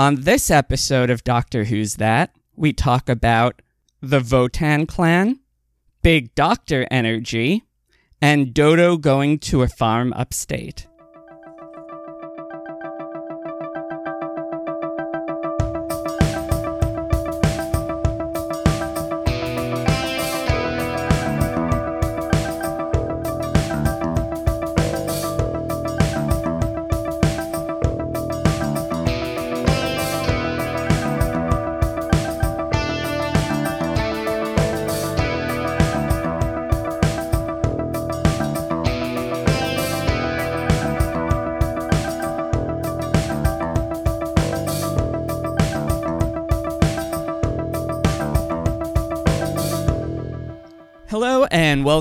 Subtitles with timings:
[0.00, 3.60] On this episode of Doctor Who's That, we talk about
[4.00, 5.40] the Wotan clan,
[6.00, 7.64] Big Doctor energy,
[8.22, 10.86] and Dodo going to a farm upstate.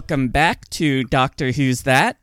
[0.09, 2.17] Welcome back to Doctor Who's That.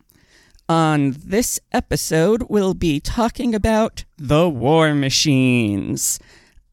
[0.68, 6.18] On this episode, we'll be talking about the War Machines.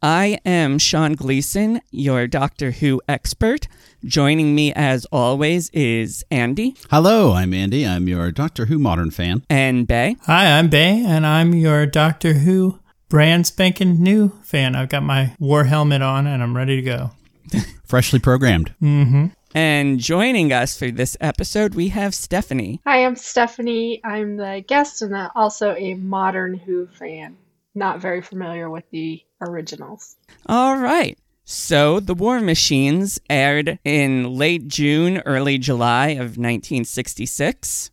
[0.01, 3.67] I am Sean Gleason, your Doctor Who expert.
[4.03, 7.85] Joining me, as always, is Andy Hello, I'm Andy.
[7.85, 9.43] I'm your Doctor Who modern fan.
[9.51, 10.15] and Bay.
[10.23, 14.73] Hi, I'm Bay, and I'm your Doctor Who brand spanking new fan.
[14.75, 17.11] I've got my war helmet on, and I'm ready to go.
[17.85, 18.73] Freshly programmed.
[18.81, 19.27] Mm-hmm.
[19.53, 22.81] And joining us for this episode, we have Stephanie.
[22.85, 24.01] Hi, I'm Stephanie.
[24.03, 27.37] I'm the guest and also a modern Who fan.
[27.75, 30.15] Not very familiar with the originals.
[30.47, 31.17] All right.
[31.45, 37.91] So, The War Machines aired in late June, early July of 1966.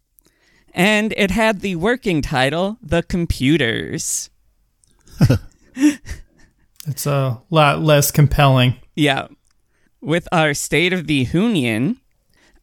[0.73, 4.31] And it had the working title, The Computers.
[6.87, 8.77] It's a lot less compelling.
[8.97, 9.29] Yeah.
[10.03, 12.01] With our State of the Union,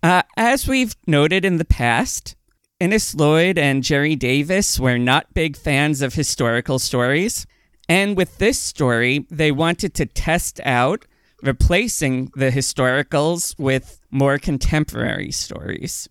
[0.01, 2.35] uh, as we've noted in the past,
[2.79, 7.45] Innes Lloyd and Gerry Davis were not big fans of historical stories.
[7.87, 11.05] And with this story, they wanted to test out
[11.43, 16.09] replacing the historicals with more contemporary stories.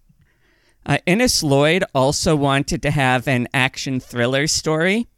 [0.87, 5.09] Uh, Innes Lloyd also wanted to have an action thriller story,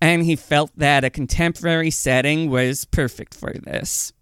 [0.00, 4.14] and he felt that a contemporary setting was perfect for this.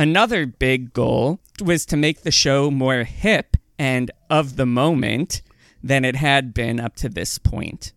[0.00, 5.42] Another big goal was to make the show more hip and of the moment
[5.82, 7.92] than it had been up to this point.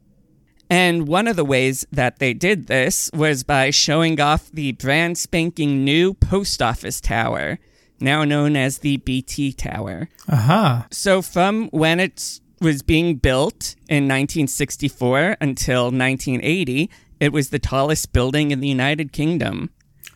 [0.69, 5.17] And one of the ways that they did this was by showing off the brand
[5.17, 7.57] spanking new post office tower,
[8.01, 10.09] now known as the BT Tower.
[10.27, 10.87] Aha.
[10.91, 16.89] So, from when it was being built in 1964 until 1980,
[17.21, 19.69] it was the tallest building in the United Kingdom.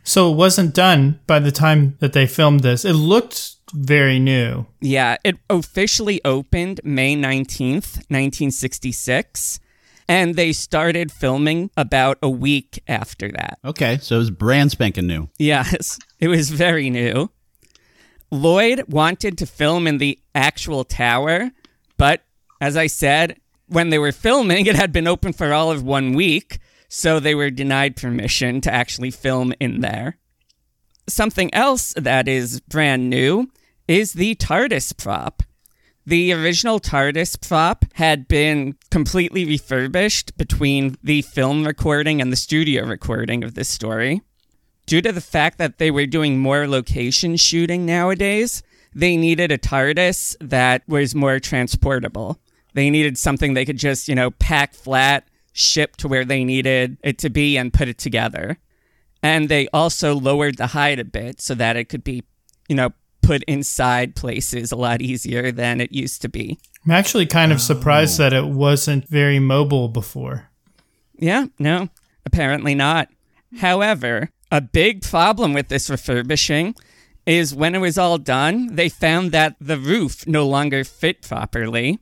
[0.08, 2.86] So it wasn't done by the time that they filmed this.
[2.86, 4.66] It looked very new.
[4.80, 9.60] Yeah, it officially opened May 19th, 1966,
[10.08, 13.60] and they started filming about a week after that.
[13.66, 15.28] Okay, so it was brand spanking new.
[15.38, 17.30] Yes, it was very new.
[18.32, 21.52] Lloyd wanted to film in the actual tower,
[21.98, 22.24] but
[22.62, 26.14] as I said, when they were filming, it had been open for all of one
[26.14, 30.18] week, so they were denied permission to actually film in there.
[31.08, 33.50] Something else that is brand new
[33.88, 35.44] is the TARDIS prop.
[36.06, 42.86] The original TARDIS prop had been completely refurbished between the film recording and the studio
[42.86, 44.22] recording of this story.
[44.86, 48.64] Due to the fact that they were doing more location shooting nowadays,
[48.96, 52.40] they needed a TARDIS that was more transportable.
[52.74, 55.28] They needed something they could just, you know, pack flat,
[55.58, 58.58] ship to where they needed it to be, and put it together.
[59.24, 62.24] And they also lowered the height a bit so that it could be,
[62.70, 62.92] you know,
[63.22, 66.60] put inside places a lot easier than it used to be.
[66.86, 68.24] I'm actually kind of surprised oh.
[68.24, 70.50] that it wasn't very mobile before.
[71.18, 71.90] Yeah, no,
[72.26, 73.10] apparently not.
[73.58, 76.76] However, a big problem with this refurbishing
[77.26, 82.00] is when it was all done, they found that the roof no longer fit properly.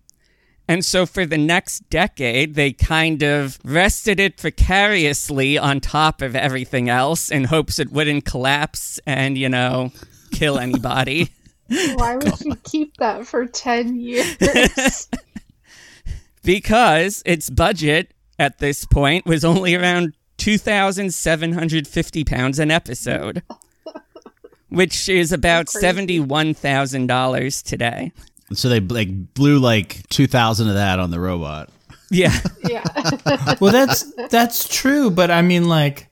[0.67, 6.35] And so for the next decade, they kind of rested it precariously on top of
[6.35, 9.91] everything else in hopes it wouldn't collapse and, you know,
[10.31, 11.29] kill anybody.
[11.95, 15.07] Why would you keep that for 10 years?
[16.43, 23.41] because its budget at this point was only around 2,750 pounds an episode,
[24.69, 28.11] which is about $71,000 today.
[28.55, 31.69] So they like blew like 2000 of that on the robot.
[32.11, 32.33] Yeah.
[32.69, 32.83] yeah.
[33.59, 36.07] Well, that's that's true, but I mean, like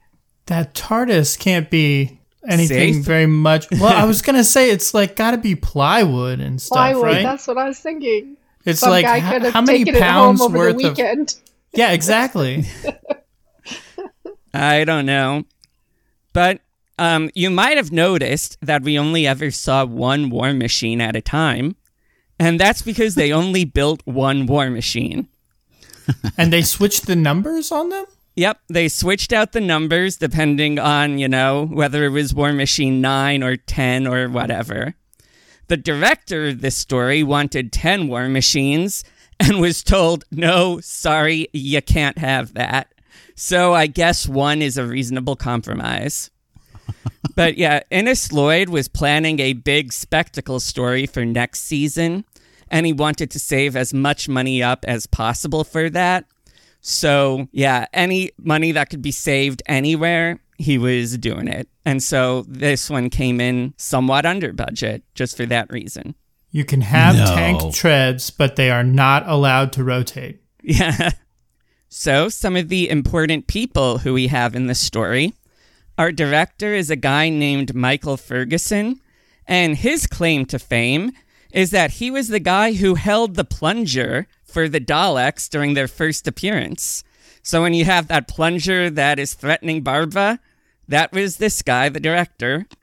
[0.46, 3.04] that TARDIS can't be anything Safe?
[3.06, 3.68] very much.
[3.72, 7.24] Well, I was gonna say it's like got to be plywood and stuff, Plywood, right?
[7.24, 8.38] that's what I was thinking.
[8.66, 10.92] It's Some like guy h- could have how many pounds home over worth the of
[10.98, 11.36] weekend.
[11.74, 12.66] yeah, exactly.
[14.54, 15.44] I don't know.
[16.32, 16.62] But
[17.00, 21.22] um, you might have noticed that we only ever saw one war machine at a
[21.22, 21.76] time.
[22.40, 25.28] And that's because they only built one war machine.
[26.38, 28.06] and they switched the numbers on them?
[28.36, 33.00] Yep, they switched out the numbers depending on, you know, whether it was War Machine
[33.00, 34.96] 9 or 10 or whatever.
[35.68, 39.04] The director of this story wanted 10 War Machines
[39.40, 42.94] and was told, no, sorry, you can't have that.
[43.36, 46.32] So I guess one is a reasonable compromise.
[47.36, 52.26] but yeah, Innes Lloyd was planning a big spectacle story for next season,
[52.70, 56.26] and he wanted to save as much money up as possible for that.
[56.82, 61.70] So, yeah, any money that could be saved anywhere, he was doing it.
[61.86, 66.16] And so this one came in somewhat under budget just for that reason.
[66.52, 67.26] You can have No.
[67.26, 70.40] tank treads, but they are not allowed to rotate.
[70.66, 71.10] Yeah.
[71.90, 75.34] So, some of the important people who we have in this story.
[75.98, 79.00] Our director is a guy named Michael Ferguson,
[79.48, 81.12] and his claim to fame
[81.52, 85.88] is that he was the guy who held the plunger for the Daleks during their
[85.88, 87.04] first appearance.
[87.44, 90.40] So, when you have that plunger that is threatening Barbara,
[90.88, 92.66] that was this guy, the director.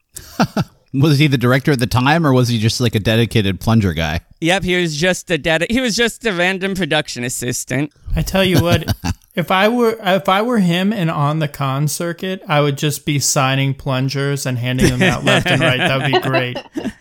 [0.93, 3.93] Was he the director at the time, or was he just like a dedicated plunger
[3.93, 4.23] guy?
[4.41, 5.65] Yep, he was just a dead.
[5.71, 7.93] He was just a random production assistant.
[8.17, 8.93] I tell you what,
[9.35, 13.07] if I were if I were him and on the con circuit, I would just
[13.07, 15.79] be signing plungers and handing them out left and right.
[15.79, 16.57] That would be great.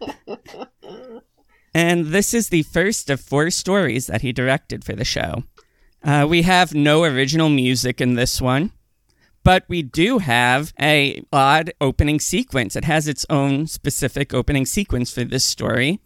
[1.73, 5.43] And this is the first of four stories that he directed for the show.
[6.03, 8.71] Uh, we have no original music in this one,
[9.43, 12.75] but we do have a odd opening sequence.
[12.75, 15.99] It has its own specific opening sequence for this story,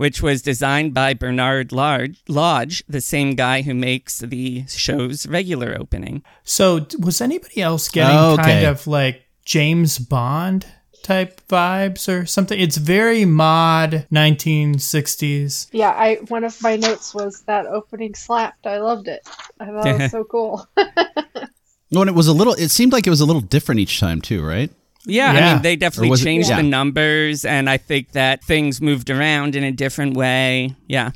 [0.00, 5.76] which was designed by Bernard Lodge, Lodge the same guy who makes the show's regular
[5.78, 6.22] opening.
[6.42, 8.42] So, was anybody else getting Oh, okay.
[8.44, 10.64] kind of like James Bond
[11.02, 12.58] type vibes or something?
[12.58, 15.68] It's very mod 1960s.
[15.72, 18.66] Yeah, I one of my notes was that opening slapped.
[18.66, 19.20] I loved it.
[19.60, 20.66] I thought it was so cool.
[21.92, 24.20] When it was a little, it seemed like it was a little different each time
[24.20, 24.70] too, right?
[25.10, 26.56] Yeah, I mean, they definitely was it- changed Yeah.
[26.56, 30.74] the numbers, and I think that things moved around in a different way.
[30.86, 31.10] Yeah.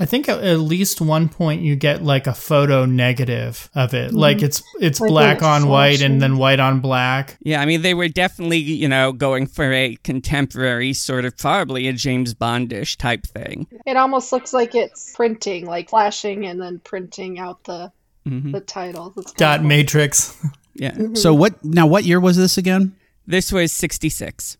[0.00, 4.08] I think at at least one point you get like a photo negative of it.
[4.08, 4.16] Mm-hmm.
[4.16, 7.36] Like it's it's Like black it's on white and then white on black.
[7.42, 11.86] Yeah, I mean, they were definitely, you know, going for a contemporary sort of probably
[11.86, 13.66] a James Bondish type thing.
[13.86, 17.92] it almost looks like it's printing, like flashing and then printing out the
[18.26, 18.52] mm-hmm.
[18.52, 19.12] the titles.
[19.36, 19.68] Dot cool.
[19.68, 20.34] matrix.
[20.72, 20.92] Yeah.
[20.92, 21.16] Mm-hmm.
[21.16, 21.62] So what?
[21.62, 22.94] Now, what year was this again?
[23.26, 24.56] This was 66.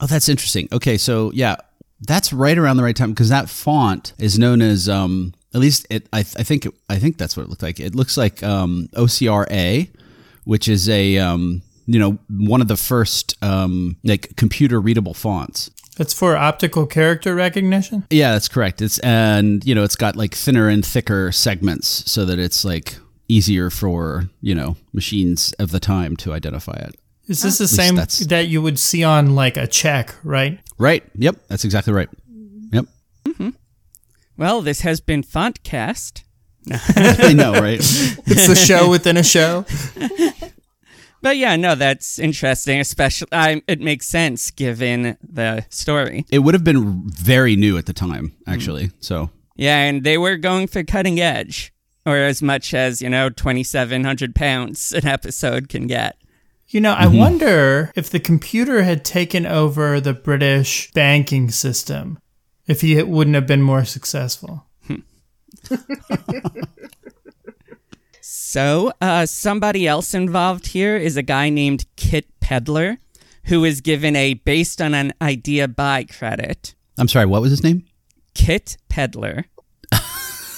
[0.00, 0.68] Oh, that's interesting.
[0.72, 1.56] Okay, so yeah,
[2.00, 5.86] that's right around the right time because that font is known as um at least
[5.90, 7.78] it I, I think I think that's what it looked like.
[7.78, 9.88] It looks like um OCRA,
[10.44, 15.70] which is a um you know one of the first um like computer readable fonts.
[15.96, 18.04] That's for optical character recognition.
[18.10, 18.82] Yeah, that's correct.
[18.82, 22.96] It's and you know it's got like thinner and thicker segments so that it's like
[23.28, 26.96] easier for you know machines of the time to identify it.
[27.28, 30.58] Is this the same that you would see on like a check, right?
[30.78, 31.04] Right.
[31.16, 31.36] Yep.
[31.48, 32.08] That's exactly right.
[32.72, 32.86] Yep.
[33.24, 33.50] Mm-hmm.
[34.36, 36.24] Well, this has been Fontcast.
[36.70, 37.78] I know, right?
[38.26, 39.64] It's the show within a show.
[41.22, 42.80] But yeah, no, that's interesting.
[42.80, 46.26] Especially, I, it makes sense given the story.
[46.32, 48.88] It would have been very new at the time, actually.
[48.88, 48.92] Mm.
[48.98, 51.72] So Yeah, and they were going for cutting edge,
[52.04, 56.16] or as much as, you know, 2,700 pounds an episode can get.
[56.72, 62.18] You know, I wonder if the computer had taken over the British banking system,
[62.66, 64.64] if he wouldn't have been more successful.
[68.52, 72.96] So, uh, somebody else involved here is a guy named Kit Pedler,
[73.44, 76.74] who is given a based on an idea by credit.
[76.98, 77.26] I'm sorry.
[77.26, 77.84] What was his name?
[78.34, 79.44] Kit Pedler.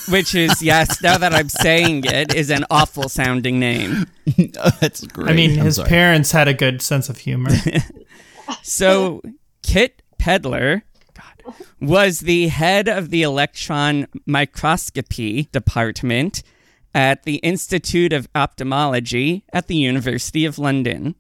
[0.08, 4.06] Which is, yes, now that I'm saying it, is an awful sounding name.
[4.80, 5.30] That's great.
[5.30, 5.88] I mean, I'm his sorry.
[5.88, 7.50] parents had a good sense of humor.
[8.62, 9.22] So,
[9.62, 10.82] Kit Pedler
[11.14, 16.42] God, was the head of the electron microscopy department
[16.94, 21.14] at the Institute of Ophthalmology at the University of London.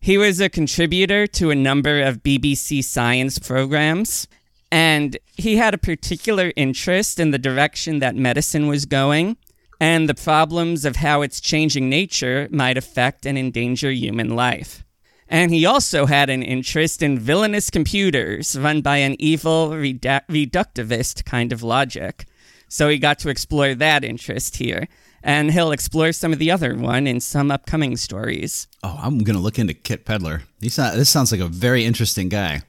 [0.00, 4.26] He was a contributor to a number of BBC science programs,
[4.72, 9.36] and he had a particular interest in the direction that medicine was going
[9.80, 14.84] and the problems of how its changing nature might affect and endanger human life.
[15.28, 21.24] And he also had an interest in villainous computers run by an evil redu- reductivist
[21.24, 22.26] kind of logic.
[22.68, 24.88] So he got to explore that interest here.
[25.22, 28.66] and he'll explore some of the other one in some upcoming stories.
[28.82, 30.42] Oh, I'm gonna look into Kit Pedler.
[30.62, 32.62] He's not, this sounds like a very interesting guy.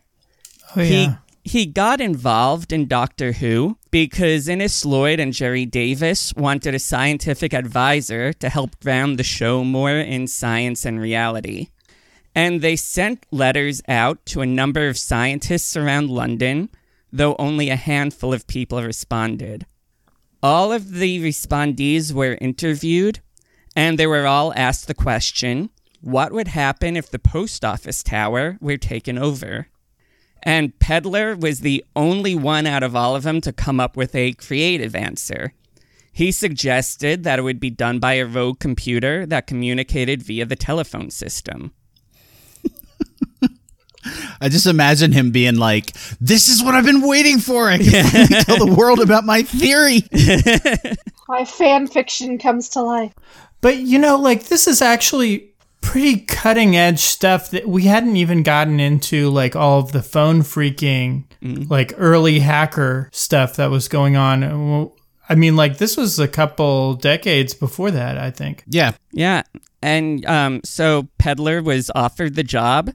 [0.75, 0.86] Oh yeah.
[0.86, 1.10] he
[1.66, 8.32] got involved in Doctor Who because Innes Lloyd and Gerry Davis wanted a scientific advisor
[8.34, 11.70] to help ground the show more in science and reality.
[12.36, 16.70] And they sent letters out to a number of scientists around London,
[17.12, 19.66] though only a handful of people responded.
[20.44, 23.20] All of the respondees were interviewed,
[23.76, 25.72] and they were all asked the question
[26.02, 29.68] what would happen if the post office tower were taken over?
[30.44, 34.16] And Pedler was the only one out of all of them to come up with
[34.16, 35.54] a creative answer.
[36.12, 40.56] He suggested that it would be done by a rogue computer that communicated via the
[40.56, 41.72] telephone system.
[44.42, 47.70] I just imagine him being like, "This is what I've been waiting for.
[47.70, 50.04] I can finally tell the world about my theory."
[51.30, 53.14] My fan fiction comes to life.
[53.62, 55.50] But you know, like this is actually
[55.92, 60.42] pretty cutting edge stuff that we hadn't even gotten into like all of the phone
[60.42, 61.26] freaking
[61.70, 64.90] like early hacker stuff that was going on.
[65.28, 68.64] I mean, like this was a couple decades before that, I think.
[68.68, 69.44] Yeah, Yeah.
[69.82, 72.94] And um, so Pedler was offered the job,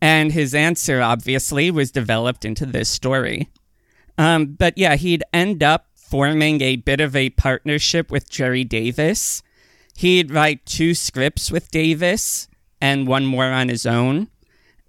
[0.00, 3.50] and his answer obviously was developed into this story.
[4.18, 9.44] Um, but yeah, he'd end up forming a bit of a partnership with Gerry Davis.
[9.96, 12.48] He'd write two scripts with Davis
[12.80, 14.28] and one more on his own,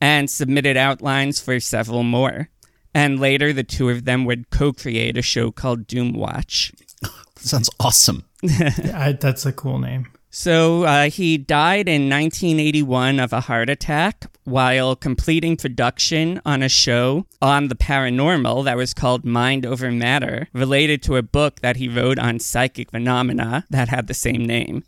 [0.01, 2.49] and submitted outlines for several more.
[2.93, 6.71] And later, the two of them would co create a show called Doom Watch.
[7.35, 8.25] sounds awesome.
[8.43, 10.11] I, that's a cool name.
[10.35, 16.69] So uh, he died in 1981 of a heart attack while completing production on a
[16.69, 21.77] show on the paranormal that was called Mind Over Matter, related to a book that
[21.77, 24.83] he wrote on psychic phenomena that had the same name.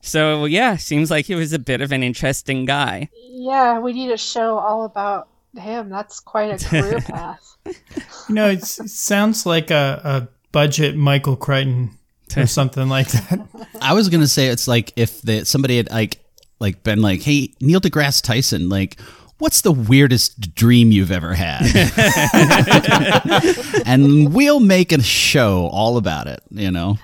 [0.00, 3.10] So yeah, seems like he was a bit of an interesting guy.
[3.28, 5.90] Yeah, we need a show all about him.
[5.90, 7.56] That's quite a career path.
[7.66, 11.98] You know, it's, it sounds like a, a budget Michael Crichton
[12.36, 13.48] or something like that.
[13.80, 16.18] I was gonna say it's like if the, somebody had like
[16.58, 18.98] like been like, "Hey, Neil deGrasse Tyson, like."
[19.38, 21.62] What's the weirdest dream you've ever had?
[23.86, 26.98] and we'll make a show all about it, you know?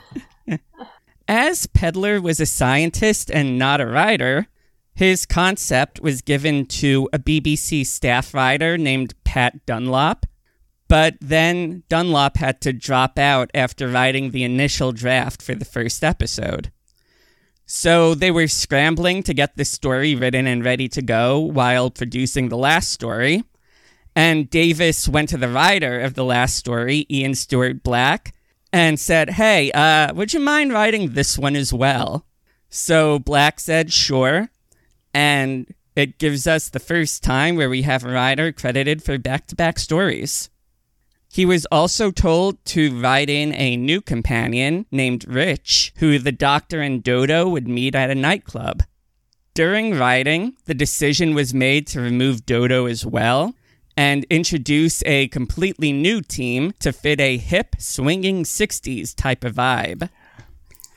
[1.28, 4.46] As Pedler was a scientist and not a writer,
[4.94, 10.24] his concept was given to a BBC staff writer named Pat Dunlop.
[10.88, 16.04] But then Dunlop had to drop out after writing the initial draft for the first
[16.04, 16.70] episode.
[17.66, 22.48] So they were scrambling to get the story written and ready to go while producing
[22.48, 23.42] the last story.
[24.14, 28.32] And Davis went to the writer of the last story, Ian Stuart Black,
[28.76, 32.26] and said, Hey, uh, would you mind writing this one as well?
[32.68, 34.50] So Black said, Sure.
[35.14, 39.46] And it gives us the first time where we have a writer credited for back
[39.46, 40.50] to back stories.
[41.32, 46.82] He was also told to write in a new companion named Rich, who the Doctor
[46.82, 48.82] and Dodo would meet at a nightclub.
[49.54, 53.54] During writing, the decision was made to remove Dodo as well
[53.96, 60.10] and introduce a completely new team to fit a hip, swinging 60s type of vibe.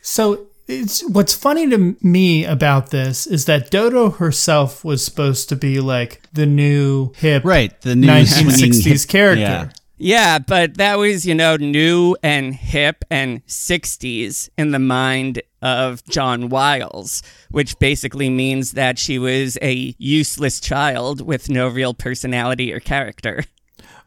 [0.02, 5.56] So it's what's funny to me about this is that Dodo herself was supposed to
[5.56, 7.80] be like the new hip Right.
[7.82, 9.42] The new 1960s swinging- character.
[9.42, 9.70] Yeah.
[10.00, 16.04] Yeah, but that was, you know, new and hip and 60s in the mind of
[16.06, 22.72] John Wiles, which basically means that she was a useless child with no real personality
[22.72, 23.44] or character.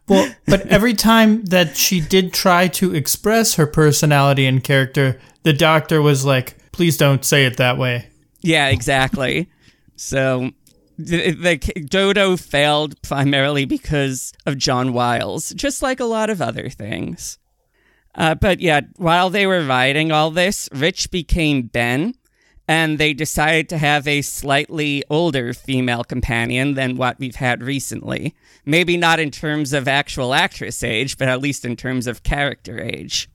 [0.08, 5.52] Well, but every time that she did try to express her personality and character, the
[5.52, 8.08] doctor was like, "Please don't say it that way."
[8.40, 9.50] Yeah, exactly.
[9.96, 10.50] so
[10.98, 11.56] the,
[11.88, 17.38] Dodo failed primarily because of John Wiles, just like a lot of other things.
[18.14, 22.14] Uh, but yeah, while they were writing all this, Rich became Ben,
[22.68, 28.34] and they decided to have a slightly older female companion than what we've had recently.
[28.64, 32.80] Maybe not in terms of actual actress age, but at least in terms of character
[32.80, 33.28] age.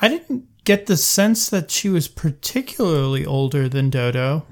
[0.00, 4.46] I didn't get the sense that she was particularly older than Dodo.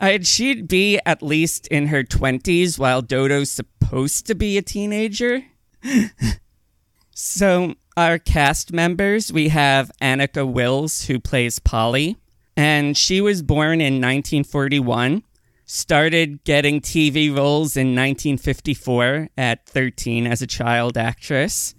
[0.00, 5.44] Uh, she'd be at least in her 20s while Dodo's supposed to be a teenager.
[7.14, 12.16] so, our cast members we have Anneke Wills, who plays Polly,
[12.56, 15.22] and she was born in 1941.
[15.66, 21.74] Started getting TV roles in 1954 at 13 as a child actress.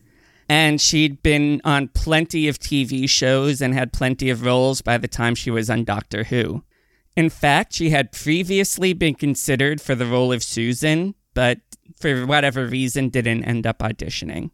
[0.48, 5.08] And she'd been on plenty of TV shows and had plenty of roles by the
[5.08, 6.64] time she was on Doctor Who.
[7.16, 11.60] In fact, she had previously been considered for the role of Susan, but
[12.00, 14.52] for whatever reason didn't end up auditioning.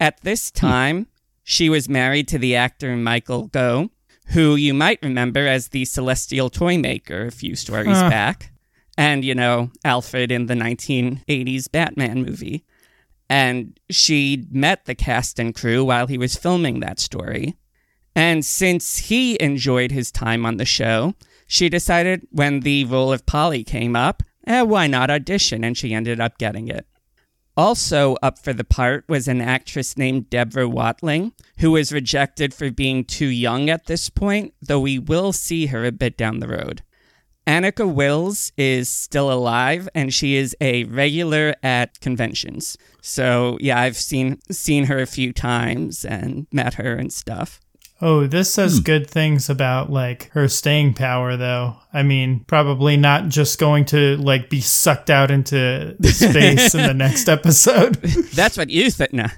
[0.00, 0.66] At this hmm.
[0.66, 1.06] time,
[1.44, 3.90] she was married to the actor Michael Gough,
[4.28, 8.52] who you might remember as the Celestial Toy Toymaker a few stories back,
[8.98, 12.64] and, you know, Alfred in the 1980s Batman movie.
[13.28, 17.56] And she met the cast and crew while he was filming that story.
[18.14, 21.14] And since he enjoyed his time on the show,
[21.46, 25.64] she decided when the role of Polly came up, eh, why not audition?
[25.64, 26.86] And she ended up getting it.
[27.56, 32.70] Also up for the part was an actress named Deborah Watling, who was rejected for
[32.70, 36.48] being too young at this point, though we will see her a bit down the
[36.48, 36.82] road.
[37.46, 42.76] Anneke Wills is still alive and she is a regular at conventions.
[43.00, 47.60] So yeah, I've seen seen her a few times and met her and stuff.
[48.02, 48.60] Oh, this Hmm.
[48.60, 51.76] says good things about like her staying power though.
[51.92, 56.94] I mean, probably not just going to like be sucked out into space in the
[57.06, 57.94] next episode.
[58.34, 59.12] That's what you think.
[59.14, 59.28] Nah.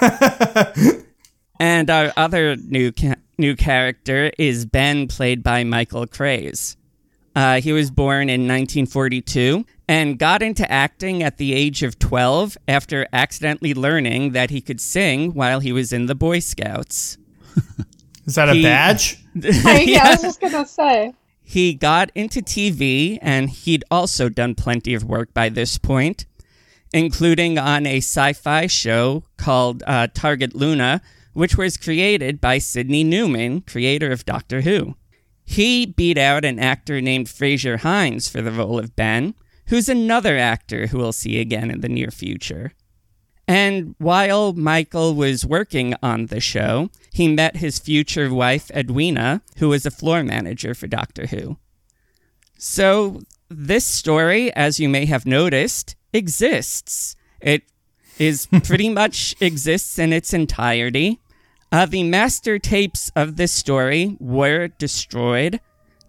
[1.60, 6.76] and our other new ca- new character is Ben, played by Michael Craze.
[7.34, 12.58] Uh, he was born in 1942 and got into acting at the age of 12
[12.68, 17.16] after accidentally learning that he could sing while he was in the Boy Scouts.
[18.26, 19.18] Is that a He- badge?
[19.44, 21.14] I, yeah, I was just gonna say.
[21.42, 26.24] He got into TV and he'd also done plenty of work by this point,
[26.94, 31.02] including on a sci fi show called uh, Target Luna,
[31.34, 34.94] which was created by Sydney Newman, creator of Doctor Who.
[35.44, 39.34] He beat out an actor named Frazer Hines for the role of Ben,
[39.66, 42.72] who's another actor who we'll see again in the near future.
[43.52, 49.68] And while Michael was working on the show, he met his future wife, Edwina, who
[49.68, 51.58] was a floor manager for Doctor Who.
[52.56, 57.14] So, this story, as you may have noticed, exists.
[57.42, 57.64] It
[58.18, 61.20] is pretty much exists in its entirety.
[61.70, 65.60] Uh, the master tapes of this story were destroyed.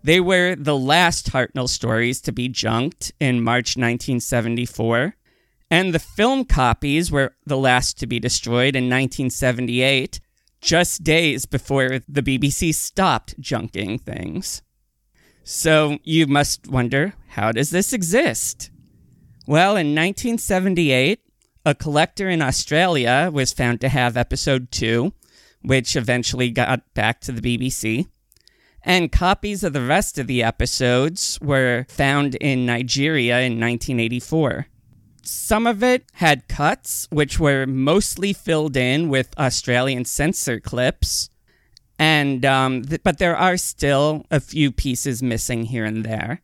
[0.02, 5.16] They were the last Hartnell stories to be junked in March 1974.
[5.70, 10.20] And the film copies were the last to be destroyed in 1978,
[10.62, 14.62] just days before the BBC stopped junking things.
[15.44, 18.70] So you must wonder how does this exist?
[19.46, 21.20] Well, in 1978,
[21.66, 25.14] a collector in Australia was found to have episode 2,
[25.62, 28.08] which eventually got back to the BBC.
[28.84, 34.68] And copies of the rest of the episodes were found in Nigeria in 1984
[35.26, 41.30] some of it had cuts, which were mostly filled in with Australian censor clips,
[41.98, 46.42] and um, th- but there are still a few pieces missing here and there.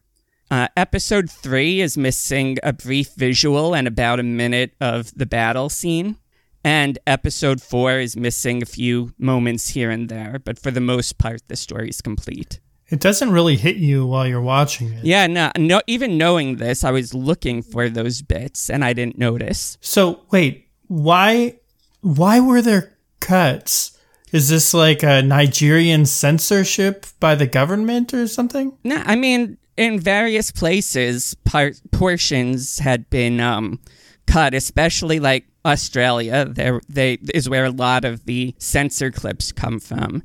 [0.52, 5.70] Uh, episode three is missing a brief visual and about a minute of the battle
[5.70, 6.18] scene,
[6.64, 10.40] and episode four is missing a few moments here and there.
[10.44, 12.60] But for the most part, the story is complete.
[12.90, 15.06] It doesn't really hit you while you're watching it.
[15.06, 15.82] Yeah, no, no.
[15.88, 19.78] Even knowing this, I was looking for those bits and I didn't notice.
[19.82, 21.60] So wait, why
[22.02, 23.98] why were there cuts?
[24.32, 28.78] Is this like a Nigerian censorship by the government or something?
[28.84, 33.80] No, I mean, in various places, part portions had been um,
[34.28, 36.46] cut, especially like Australia.
[36.46, 40.22] There, they is where a lot of the censor clips come from,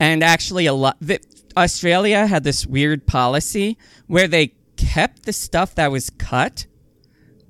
[0.00, 0.96] and actually, a lot.
[1.00, 1.20] The,
[1.56, 6.66] Australia had this weird policy where they kept the stuff that was cut,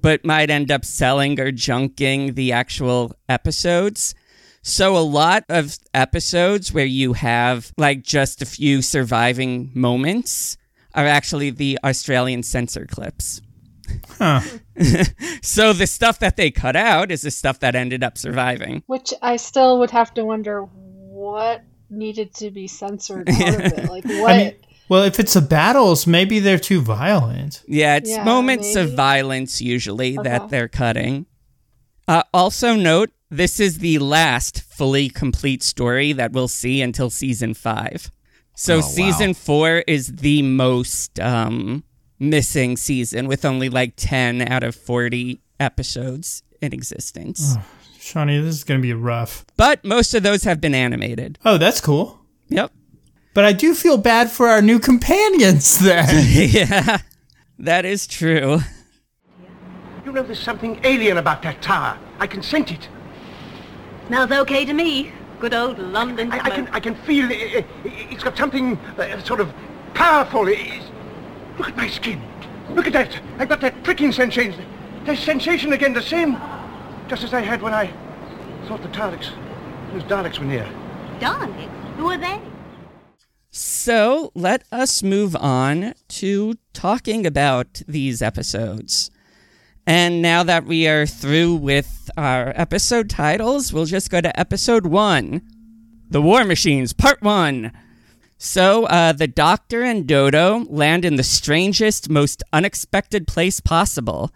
[0.00, 4.14] but might end up selling or junking the actual episodes.
[4.62, 10.56] So a lot of episodes where you have like just a few surviving moments
[10.94, 13.40] are actually the Australian censor clips.
[14.18, 14.40] Huh.
[15.42, 18.82] So the stuff that they cut out is the stuff that ended up surviving.
[18.86, 23.88] Which I still would have to wonder what needed to be censored out of it.
[23.88, 24.30] Like what?
[24.30, 24.52] I mean,
[24.88, 27.62] well, if it's the battles, maybe they're too violent.
[27.66, 31.26] Yeah, it's Yeah, moments of violence usually that they're cutting.
[32.06, 37.52] Uh, also, note this is the last fully complete story that we'll see until season
[37.52, 38.10] five.
[38.56, 38.82] So, Oh, wow.
[38.82, 41.84] season four is the most um,
[42.18, 47.56] missing season with only like 10 out of 40 episodes in existence.
[48.08, 49.44] Shawnee, this is going to be rough.
[49.56, 51.38] But most of those have been animated.
[51.44, 52.18] Oh, that's cool.
[52.48, 52.72] Yep.
[53.34, 56.24] But I do feel bad for our new companions then.
[56.50, 56.98] yeah,
[57.58, 58.60] that is true.
[60.04, 61.98] You know there's something alien about that tower.
[62.18, 62.88] I can sense it.
[64.06, 65.12] Smells okay to me.
[65.38, 66.68] Good old London I, I can.
[66.68, 69.52] I can feel it, it's got something uh, sort of
[69.92, 70.48] powerful.
[70.48, 70.86] It's,
[71.58, 72.22] look at my skin.
[72.70, 73.20] Look at that.
[73.38, 74.64] I've got that pricking sensation.
[75.04, 76.36] That sensation again, the same,
[77.08, 77.86] just as I had when I
[78.66, 79.30] thought the Daleks,
[79.92, 80.70] those Daleks were near.
[81.18, 81.64] Daleks?
[81.96, 82.40] Who are they?
[83.50, 89.10] So let us move on to talking about these episodes.
[89.86, 94.86] And now that we are through with our episode titles, we'll just go to episode
[94.86, 95.40] one
[96.10, 97.72] The War Machines, Part One.
[98.36, 104.30] So, uh, the Doctor and Dodo land in the strangest, most unexpected place possible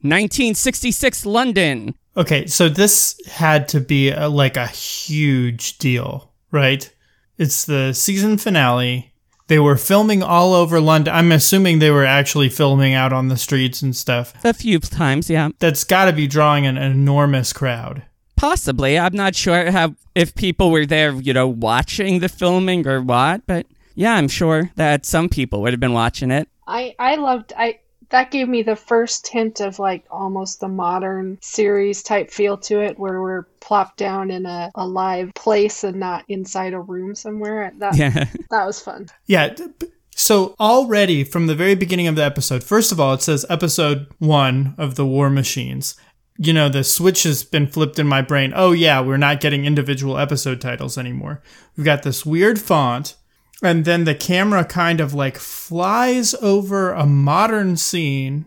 [0.00, 1.94] 1966 London.
[2.16, 6.90] Okay, so this had to be a, like a huge deal, right?
[7.38, 9.12] It's the season finale.
[9.48, 11.14] They were filming all over London.
[11.14, 14.32] I'm assuming they were actually filming out on the streets and stuff.
[14.44, 15.50] A few times, yeah.
[15.58, 18.04] That's got to be drawing an enormous crowd.
[18.36, 18.98] Possibly.
[18.98, 23.46] I'm not sure how if people were there, you know, watching the filming or what,
[23.46, 26.48] but yeah, I'm sure that some people would have been watching it.
[26.66, 27.80] I I loved I
[28.14, 32.80] that gave me the first hint of like almost the modern series type feel to
[32.80, 37.16] it where we're plopped down in a, a live place and not inside a room
[37.16, 37.72] somewhere.
[37.78, 38.10] That Yeah.
[38.50, 39.08] that was fun.
[39.26, 39.56] Yeah.
[40.14, 44.06] So already from the very beginning of the episode, first of all, it says episode
[44.20, 45.96] one of the War Machines.
[46.38, 48.52] You know, the switch has been flipped in my brain.
[48.54, 51.42] Oh yeah, we're not getting individual episode titles anymore.
[51.76, 53.16] We've got this weird font,
[53.64, 58.44] and then the camera kind of like flies over a modern scene,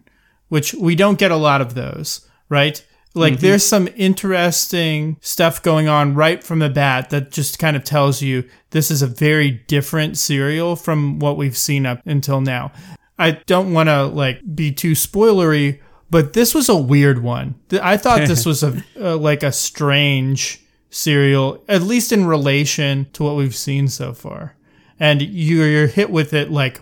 [0.49, 2.85] which we don't get a lot of those, right?
[3.15, 7.83] Like there's some interesting stuff going on right from the bat that just kind of
[7.83, 12.71] tells you this is a very different serial from what we've seen up until now.
[13.17, 15.79] I don't want to like be too spoilery,
[16.11, 17.55] but this was a weird one.
[17.81, 23.23] I thought this was a uh, like a strange serial, at least in relation to
[23.23, 24.56] what we've seen so far.
[24.99, 26.81] And you're hit with it like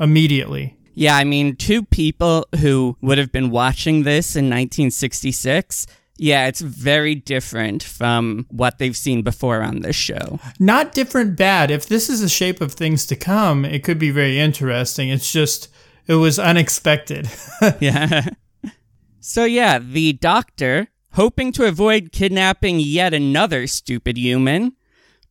[0.00, 0.76] immediately.
[0.94, 5.86] Yeah, I mean, two people who would have been watching this in 1966.
[6.18, 10.38] Yeah, it's very different from what they've seen before on this show.
[10.60, 11.70] not different bad.
[11.70, 15.08] If this is the shape of things to come, it could be very interesting.
[15.08, 15.68] It's just
[16.06, 17.28] it was unexpected.
[17.80, 18.26] Yeah.
[19.20, 24.76] so, yeah, the doctor, hoping to avoid kidnapping yet another stupid human,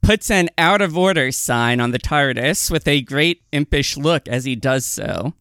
[0.02, 4.46] puts an out of order sign on the TARDIS with a great impish look as
[4.46, 5.34] he does so.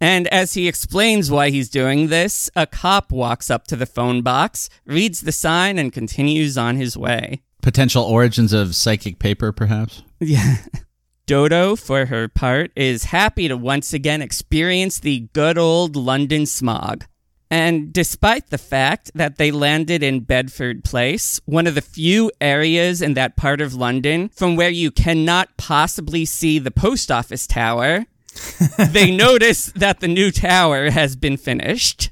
[0.00, 4.22] And as he explains why he's doing this, a cop walks up to the phone
[4.22, 7.42] box, reads the sign, and continues on his way.
[7.62, 10.02] Potential origins of psychic paper, perhaps.
[10.20, 10.56] Yeah.
[11.26, 17.04] Dodo, for her part, is happy to once again experience the good old London smog.
[17.50, 23.00] And despite the fact that they landed in Bedford Place, one of the few areas
[23.00, 28.06] in that part of London from where you cannot possibly see the post office tower,
[28.90, 32.10] they notice that the new tower has been finished.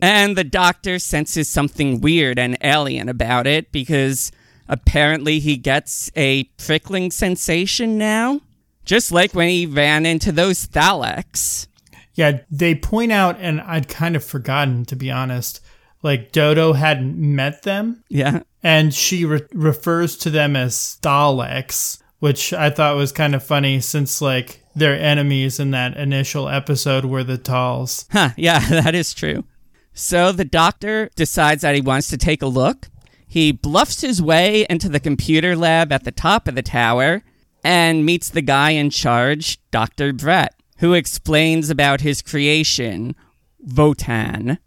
[0.00, 4.32] And the doctor senses something weird and alien about it because
[4.68, 8.40] apparently he gets a prickling sensation now.
[8.84, 11.68] Just like when he ran into those Daleks.
[12.14, 15.60] Yeah, they point out, and I'd kind of forgotten to be honest.
[16.02, 18.40] Like Dodo hadn't met them, Yeah.
[18.62, 23.80] and she re- refers to them as Daleks, which I thought was kind of funny
[23.80, 28.06] since like their enemies in that initial episode were the Thals.
[28.10, 29.44] Huh, yeah, that is true.
[29.94, 32.88] So the doctor decides that he wants to take a look.
[33.28, 37.22] He bluffs his way into the computer lab at the top of the tower
[37.62, 40.12] and meets the guy in charge, Dr.
[40.12, 43.14] Brett, who explains about his creation,
[43.60, 44.58] Wotan,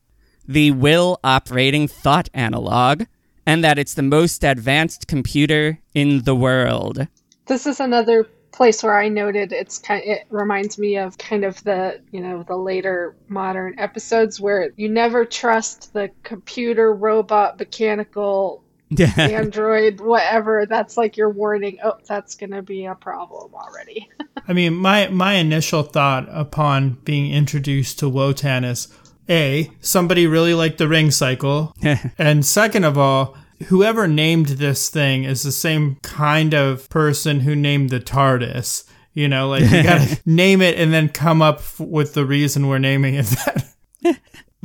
[0.47, 3.04] the will operating thought analog,
[3.45, 7.06] and that it's the most advanced computer in the world.
[7.47, 8.23] This is another
[8.54, 10.01] place where I noted it's kind.
[10.04, 14.71] of, It reminds me of kind of the you know the later modern episodes where
[14.78, 18.63] you never trust the computer, robot, mechanical,
[19.17, 20.65] android, whatever.
[20.65, 21.79] That's like your warning.
[21.84, 24.10] Oh, that's gonna be a problem already.
[24.47, 28.88] I mean, my my initial thought upon being introduced to Wotan is
[29.29, 31.73] a somebody really liked the ring cycle,
[32.17, 37.55] and second of all, whoever named this thing is the same kind of person who
[37.55, 38.86] named the TARDIS.
[39.13, 42.67] You know, like you gotta name it and then come up f- with the reason
[42.67, 43.71] we're naming it that.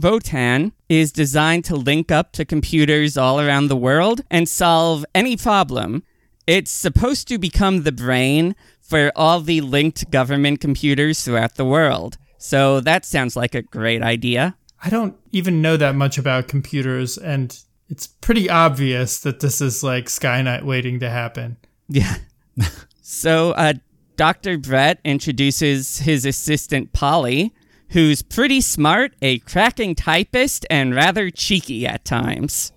[0.01, 5.37] Wotan is designed to link up to computers all around the world and solve any
[5.37, 6.03] problem.
[6.47, 12.19] It's supposed to become the brain for all the linked government computers throughout the world.
[12.39, 14.57] So that sounds like a great idea.
[14.83, 17.57] I don't even know that much about computers, and
[17.89, 21.59] it's pretty obvious that this is like Skynet waiting to happen.
[21.89, 22.17] Yeah.
[23.03, 23.75] so, uh,
[24.17, 24.59] Dr.
[24.59, 27.55] Brett introduces his assistant Polly,
[27.91, 32.73] who's pretty smart, a cracking typist, and rather cheeky at times.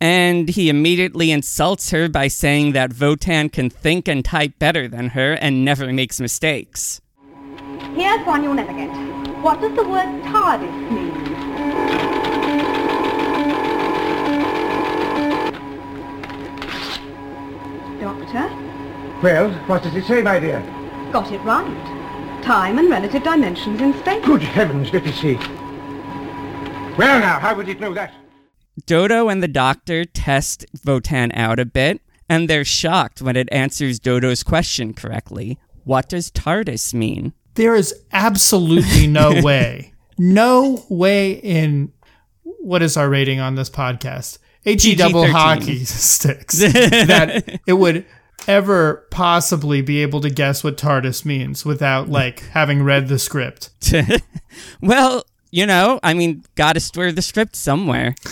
[0.00, 5.10] And he immediately insults her by saying that Wotan can think and type better than
[5.10, 7.00] her and never makes mistakes.
[7.94, 8.88] Here's one you'll never get.
[9.42, 12.20] What does the word TARDIS mean?
[18.00, 18.48] Doctor,
[19.22, 20.60] Well, what does it say, my dear?
[21.12, 21.99] got it right.
[22.42, 24.24] Time and relative dimensions in space.
[24.24, 25.34] Good heavens, let me see.
[26.96, 28.12] Well, now, how would it know that?
[28.86, 33.98] Dodo and the doctor test Wotan out a bit, and they're shocked when it answers
[33.98, 35.58] Dodo's question correctly.
[35.84, 37.32] What does TARDIS mean?
[37.54, 41.92] There is absolutely no way, no way in
[42.42, 44.38] what is our rating on this podcast?
[44.64, 48.04] HE double hockey sticks that it would
[48.48, 53.70] ever possibly be able to guess what TARDIS means without like having read the script.
[54.80, 58.14] well, you know, I mean, gotta store the script somewhere.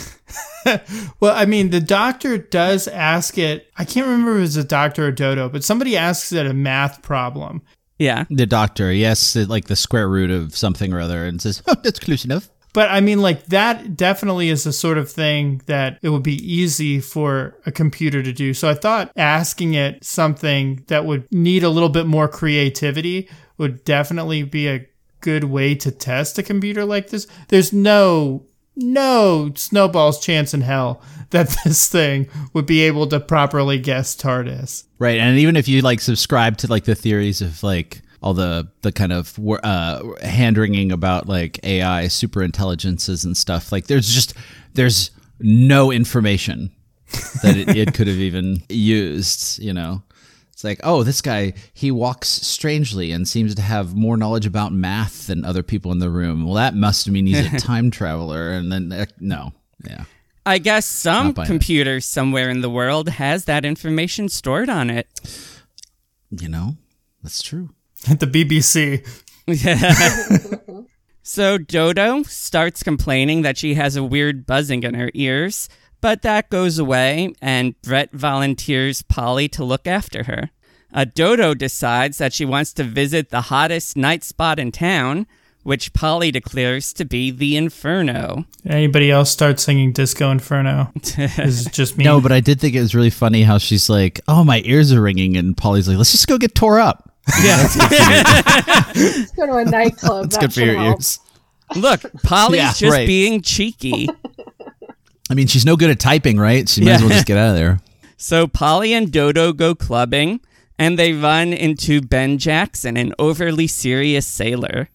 [1.20, 3.70] Well, I mean, the doctor does ask it.
[3.78, 6.52] I can't remember if it was a doctor or Dodo, but somebody asks it a
[6.52, 7.62] math problem.
[7.98, 8.24] Yeah.
[8.28, 11.98] The doctor, yes, like the square root of something or other, and says, "Oh, that's
[11.98, 16.10] close enough." But I mean, like, that definitely is the sort of thing that it
[16.10, 18.54] would be easy for a computer to do.
[18.54, 23.84] So I thought asking it something that would need a little bit more creativity would
[23.84, 24.86] definitely be a
[25.20, 27.26] good way to test a computer like this.
[27.48, 33.78] There's no, no snowball's chance in hell that this thing would be able to properly
[33.78, 34.84] guess TARDIS.
[34.98, 38.68] Right, and even if you like subscribe to like the theories of like all the
[38.82, 44.08] the kind of uh, hand wringing about like AI super intelligences and stuff, like there's
[44.08, 44.34] just
[44.74, 46.70] there's no information
[47.42, 49.62] that it, it could have even used.
[49.62, 50.02] You know,
[50.52, 54.72] it's like oh, this guy he walks strangely and seems to have more knowledge about
[54.72, 56.44] math than other people in the room.
[56.44, 59.52] Well, that must mean he's a time traveler, and then uh, no,
[59.84, 60.04] yeah.
[60.44, 61.48] I guess some buying it.
[61.48, 65.06] computer somewhere in the world has that information stored on it.
[66.30, 66.76] You know,
[67.22, 67.70] that's true.
[68.08, 69.06] At the BBC.
[69.46, 70.84] Yeah.
[71.30, 75.68] So Dodo starts complaining that she has a weird buzzing in her ears,
[76.00, 80.48] but that goes away, and Brett volunteers Polly to look after her.
[80.90, 85.26] Uh, Dodo decides that she wants to visit the hottest night spot in town,
[85.64, 88.46] which Polly declares to be the Inferno.
[88.64, 90.90] Anybody else start singing Disco Inferno?
[91.18, 92.04] Is it just me?
[92.04, 94.94] No, but I did think it was really funny how she's like, "Oh, my ears
[94.94, 97.07] are ringing," and Polly's like, "Let's just go get tore up."
[97.42, 97.68] Yeah.
[98.94, 100.26] Let's go to a nightclub.
[100.26, 100.98] It's that good for your help.
[100.98, 101.20] ears.
[101.76, 103.06] Look, Polly's Yeah, just right.
[103.06, 104.08] being cheeky.
[105.30, 106.68] I mean, she's no good at typing, right?
[106.68, 107.80] She might as well just get out of there.
[108.20, 110.40] So Polly and Dodo go clubbing,
[110.76, 114.88] and they run into Ben Jackson, an overly serious sailor.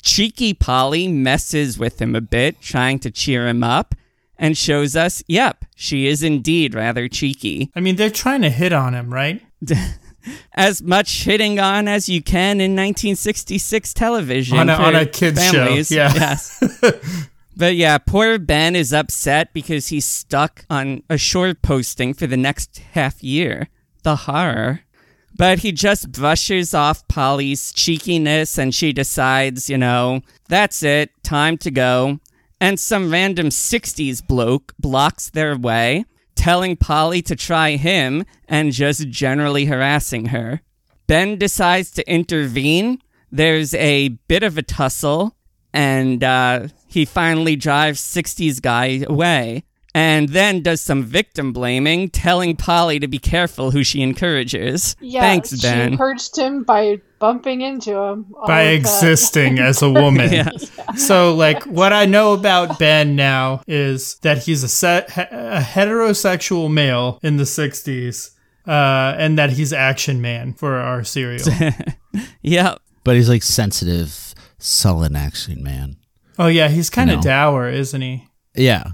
[0.00, 3.94] Cheeky Polly messes with him a bit, trying to cheer him up,
[4.38, 7.70] and shows us, yep, she is indeed rather cheeky.
[7.76, 9.42] I mean, they're trying to hit on him, right?
[10.54, 14.58] As much hitting on as you can in 1966 television.
[14.58, 15.80] On a- on a kid's show, yeah.
[16.14, 16.62] Yes.
[17.54, 22.36] But yeah, poor Ben is upset because he's stuck on a short posting for the
[22.38, 23.68] next half year.
[24.04, 24.80] The horror.
[25.36, 31.58] But he just brushes off Polly's cheekiness and she decides, you know, that's it, time
[31.58, 32.20] to go.
[32.58, 39.08] And some random 60s bloke blocks their way, telling Polly to try him and just
[39.08, 40.60] generally harassing her.
[41.06, 43.00] Ben decides to intervene.
[43.30, 45.36] There's a bit of a tussle,
[45.72, 49.64] and uh, he finally drives 60s guy away.
[49.94, 54.96] And then does some victim blaming, telling Polly to be careful who she encourages.
[55.00, 55.98] Yeah, Thanks, she Ben.
[55.98, 58.34] purged him by bumping into him.
[58.46, 60.32] By existing as a woman.
[60.32, 60.48] Yeah.
[60.96, 66.72] So, like, what I know about Ben now is that he's a set a heterosexual
[66.72, 68.30] male in the '60s,
[68.66, 71.44] uh, and that he's Action Man for our serial.
[72.42, 72.78] Yep.
[73.04, 75.96] But he's like sensitive, sullen action man.
[76.38, 77.22] oh yeah, he's kind of No.
[77.22, 78.26] dour, isn't he?
[78.54, 78.84] Yeah,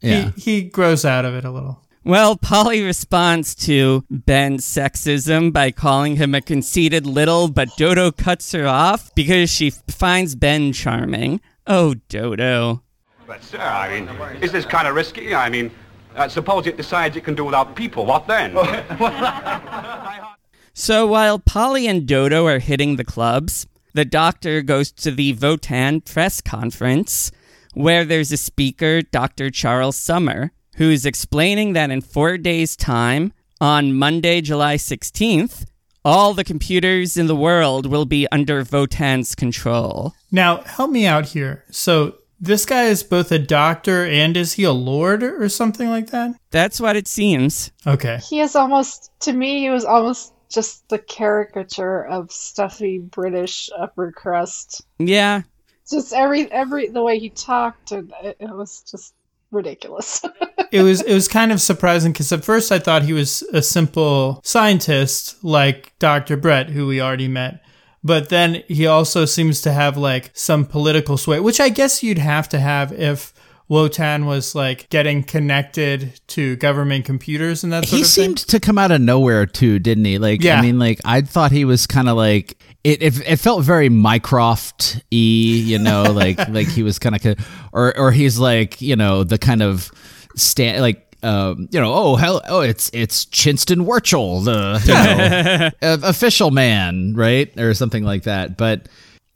[0.00, 0.30] yeah.
[0.36, 1.82] He he grows out of it a little.
[2.04, 8.52] Well, Polly responds to Ben's sexism by calling him a conceited little, but Dodo cuts
[8.52, 11.40] her off because she finds Ben charming.
[11.66, 12.84] Oh, Dodo.
[13.26, 14.08] But, sir, I mean,
[14.40, 15.34] is this kind of risky?
[15.34, 15.72] I mean,
[16.14, 18.06] uh, suppose it decides it can do without people.
[18.06, 18.54] What then?
[20.78, 26.02] So while Polly and Dodo are hitting the clubs, the doctor goes to the Wotan
[26.02, 27.32] press conference
[27.76, 29.50] where there's a speaker, Dr.
[29.50, 35.66] Charles Summer, who's explaining that in four days' time, on Monday, July 16th,
[36.02, 40.14] all the computers in the world will be under Wotan's control.
[40.32, 41.64] Now, help me out here.
[41.70, 46.10] So, this guy is both a doctor and is he a lord or something like
[46.10, 46.34] that?
[46.50, 47.72] That's what it seems.
[47.86, 48.20] Okay.
[48.26, 54.12] He is almost, to me, he was almost just the caricature of stuffy British upper
[54.12, 54.82] crust.
[54.98, 55.42] Yeah,
[55.88, 59.14] Just every every the way he talked, and it, it was just
[59.50, 60.22] ridiculous.
[60.72, 63.62] it was it was kind of surprising because at first I thought he was a
[63.62, 66.36] simple scientist like Dr.
[66.36, 67.62] Brett, who we already met.
[68.02, 72.18] But then he also seems to have like some political sway, which I guess you'd
[72.18, 73.32] have to have if
[73.68, 78.78] Wotan was like getting connected to government computers and that sort he seemed to come
[78.78, 80.18] out of nowhere too, didn't he?
[80.18, 80.58] Like, Yeah.
[80.58, 83.20] I mean, like I thought he was kind of like it, it.
[83.28, 88.12] It felt very Mycroft y, you know, like like he was kind of, or or
[88.12, 89.90] he's like you know the kind of
[90.36, 91.02] stand like.
[91.22, 96.52] Um, you know, oh hell, oh it's it's Chinston Wurchel, the you know, uh, official
[96.52, 98.56] man, right, or something like that.
[98.56, 98.88] But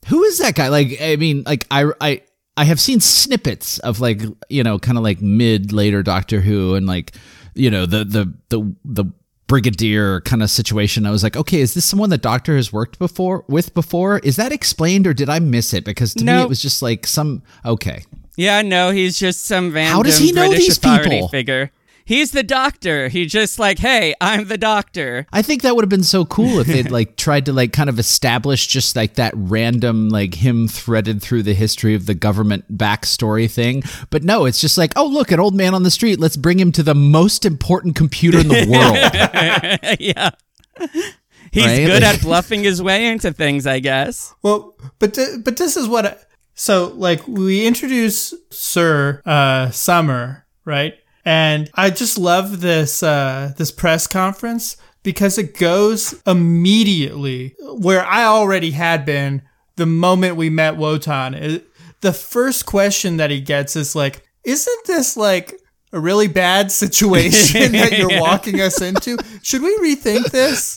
[0.07, 0.69] who is that guy?
[0.69, 2.23] Like, I mean, like I I
[2.61, 4.21] I have seen snippets of like
[4.51, 7.13] you know, kind of like mid later Doctor Who and like
[7.55, 9.05] you know the the the the
[9.47, 11.07] brigadier kind of situation.
[11.07, 14.19] I was like, okay, is this someone that Doctor has worked before with before?
[14.19, 15.87] Is that explained or did I miss it?
[15.87, 18.05] Because to me it was just like some okay.
[18.37, 21.29] yeah, no, he's just some random How does he know British these authority people?
[21.29, 21.73] figure.
[22.11, 23.07] He's the doctor.
[23.07, 25.29] He just like, hey, I'm the doctor.
[25.33, 27.89] I think that would have been so cool if they'd like tried to like kind
[27.89, 32.77] of establish just like that random like him threaded through the history of the government
[32.77, 33.85] backstory thing.
[34.11, 36.19] But no, it's just like, oh look, an old man on the street.
[36.19, 40.01] Let's bring him to the most important computer in the world.
[40.01, 40.31] yeah.
[41.53, 41.87] He's Right?
[41.87, 44.35] good at bluffing his way into things, I guess.
[44.43, 46.07] Well, but th- but this is what.
[46.07, 46.17] I,
[46.55, 50.95] so like we introduce Sir uh, Summer, right?
[51.25, 58.25] And I just love this uh, this press conference because it goes immediately where I
[58.25, 59.43] already had been
[59.77, 61.35] the moment we met Wotan.
[61.35, 61.67] It-
[62.03, 65.55] the first question that he gets is like, "Isn't this like?"
[65.93, 69.19] A really bad situation that you're walking us into.
[69.43, 70.77] Should we rethink this?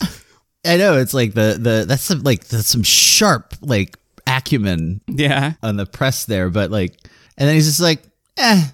[0.66, 5.52] I know it's like the the that's some like that's some sharp like acumen Yeah.
[5.62, 6.96] on the press there, but like,
[7.38, 8.02] and then he's just like,
[8.38, 8.64] eh,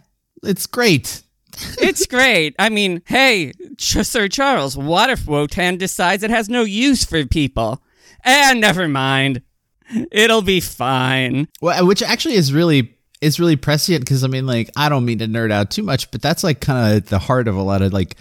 [0.42, 1.20] it's great.
[1.78, 2.54] It's great.
[2.58, 7.24] I mean, hey, Ch- Sir Charles, what if Wotan decides it has no use for
[7.26, 7.82] people?
[8.24, 9.42] Eh, never mind.
[10.12, 11.48] It'll be fine.
[11.60, 15.18] Well, which actually is really is really prescient because I mean, like, I don't mean
[15.18, 17.82] to nerd out too much, but that's like kind of the heart of a lot
[17.82, 18.16] of like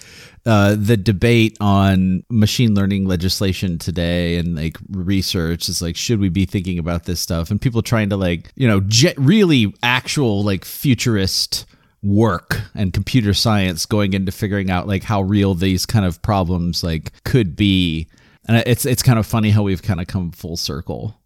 [0.46, 6.28] uh, the debate on machine learning legislation today and like research is like, should we
[6.30, 7.50] be thinking about this stuff?
[7.52, 11.66] And people trying to like, you know, ge- really actual like futurist
[12.02, 16.84] work and computer science going into figuring out like how real these kind of problems
[16.84, 18.08] like could be.
[18.48, 21.20] And it's it's kind of funny how we've kind of come full circle.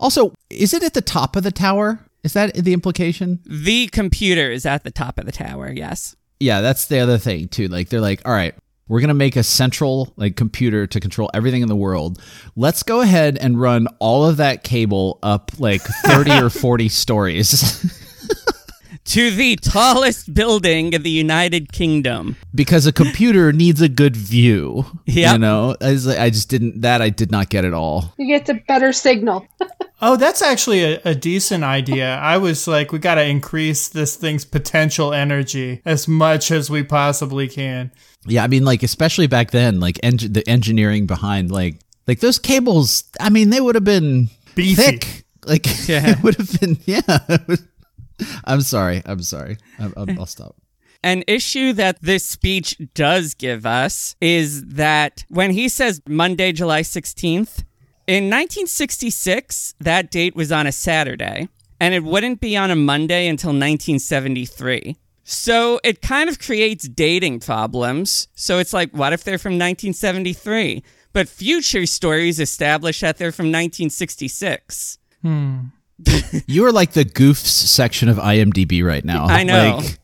[0.00, 2.00] Also, is it at the top of the tower?
[2.22, 3.40] Is that the implication?
[3.44, 6.14] The computer is at the top of the tower, yes.
[6.40, 7.68] Yeah, that's the other thing too.
[7.68, 8.54] Like they're like, all right,
[8.88, 12.20] we're gonna make a central like computer to control everything in the world.
[12.56, 18.04] Let's go ahead and run all of that cable up like thirty or forty stories.
[19.08, 22.36] To the tallest building in the United Kingdom.
[22.54, 24.84] because a computer needs a good view.
[25.06, 25.32] Yeah.
[25.32, 28.12] You know, I, like, I just didn't that I did not get at all.
[28.18, 29.46] you get a better signal.
[30.00, 32.14] Oh, that's actually a, a decent idea.
[32.18, 36.84] I was like, we got to increase this thing's potential energy as much as we
[36.84, 37.90] possibly can.
[38.24, 42.38] Yeah, I mean, like especially back then, like eng- the engineering behind like like those
[42.38, 43.02] cables.
[43.18, 44.74] I mean, they would have been Beefy.
[44.80, 45.24] thick.
[45.44, 46.10] Like yeah.
[46.10, 46.78] it would have been.
[46.86, 47.00] Yeah.
[48.44, 49.02] I'm sorry.
[49.06, 49.58] I'm sorry.
[49.78, 50.56] I'm, I'm, I'll stop.
[51.02, 56.82] An issue that this speech does give us is that when he says Monday, July
[56.82, 57.64] 16th,
[58.08, 63.28] in 1966, that date was on a Saturday, and it wouldn't be on a Monday
[63.28, 64.96] until 1973.
[65.22, 68.28] So it kind of creates dating problems.
[68.34, 70.82] So it's like, what if they're from 1973?
[71.12, 74.98] But future stories establish that they're from 1966.
[75.20, 75.58] Hmm.
[76.46, 79.26] You are like the goofs section of IMDb right now.
[79.26, 79.80] I know.
[79.82, 79.98] Like,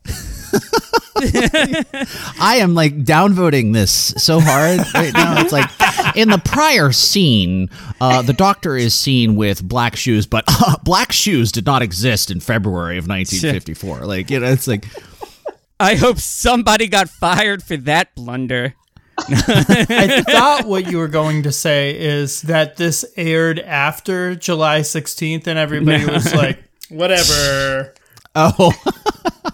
[2.40, 5.40] I am like downvoting this so hard right now.
[5.40, 5.70] It's like
[6.16, 7.70] in the prior scene,
[8.00, 10.44] uh, the doctor is seen with black shoes, but
[10.84, 14.00] black shoes did not exist in February of 1954.
[14.00, 14.86] Like you know, it's like
[15.78, 18.74] I hope somebody got fired for that blunder.
[19.18, 25.46] I thought what you were going to say is that this aired after July 16th,
[25.46, 27.94] and everybody was like, whatever.
[28.34, 28.72] oh.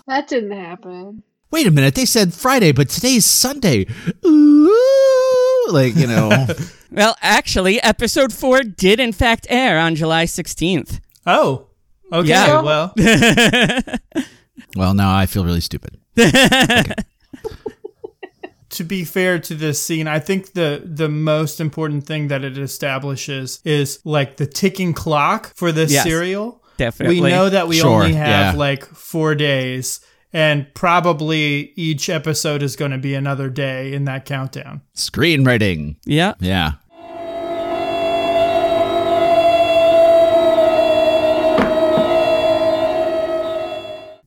[0.06, 1.22] That didn't happen.
[1.50, 3.86] wait a minute, they said Friday, but today's Sunday.
[4.26, 6.46] Ooh, like you know,
[6.92, 10.98] Well, actually, episode four did in fact air on July 16th.
[11.24, 11.68] Oh,
[12.12, 12.28] okay.
[12.28, 12.62] Yeah.
[12.62, 12.92] Well,
[14.76, 15.98] well now I feel really stupid.
[18.70, 22.56] To be fair to this scene, I think the the most important thing that it
[22.58, 26.04] establishes is like the ticking clock for this Yes.
[26.04, 26.62] serial.
[26.76, 27.20] Definitely.
[27.20, 28.58] We know that we Sure, only have yeah.
[28.58, 30.00] like four days,
[30.32, 34.80] and probably each episode is going to be another day in that countdown.
[34.96, 35.96] Screenwriting.
[36.06, 36.34] Yeah.
[36.40, 36.72] Yeah.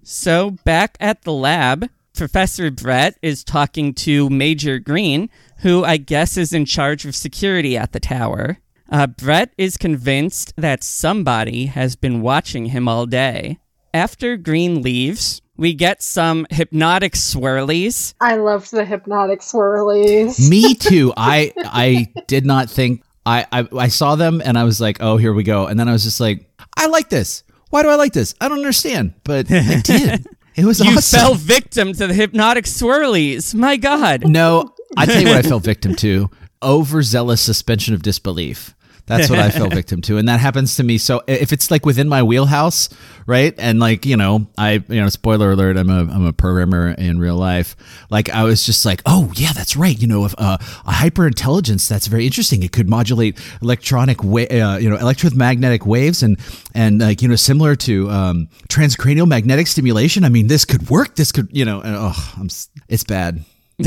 [0.05, 6.37] So, back at the lab, Professor Brett is talking to Major Green, who I guess
[6.37, 8.59] is in charge of security at the tower.
[8.91, 13.57] Uh, Brett is convinced that somebody has been watching him all day.
[13.95, 18.13] After Green leaves, we get some hypnotic swirlies.
[18.21, 20.47] I loved the hypnotic swirlies.
[20.47, 21.13] Me too.
[21.17, 25.17] I I did not think I, I I saw them and I was like, oh,
[25.17, 25.65] here we go.
[25.65, 26.47] And then I was just like,
[26.77, 27.43] I like this.
[27.71, 28.35] Why do I like this?
[28.39, 30.27] I don't understand, but I did.
[30.55, 31.19] It was You awesome.
[31.19, 33.55] fell victim to the hypnotic swirlies.
[33.55, 34.27] My God.
[34.27, 36.29] no, I tell you what I fell victim to:
[36.61, 38.75] overzealous suspension of disbelief.
[39.05, 40.97] That's what I fell victim to, and that happens to me.
[40.97, 42.87] So if it's like within my wheelhouse,
[43.25, 46.91] right, and like you know, I you know, spoiler alert, I'm a I'm a programmer
[46.91, 47.75] in real life.
[48.09, 49.99] Like I was just like, oh yeah, that's right.
[49.99, 52.63] You know, if uh, a hyper intelligence, that's very interesting.
[52.63, 56.39] It could modulate electronic, wa- uh, you know, electromagnetic waves, and
[56.73, 60.23] and like you know, similar to um, transcranial magnetic stimulation.
[60.23, 61.15] I mean, this could work.
[61.15, 62.47] This could, you know, and, oh, I'm,
[62.87, 63.43] it's bad.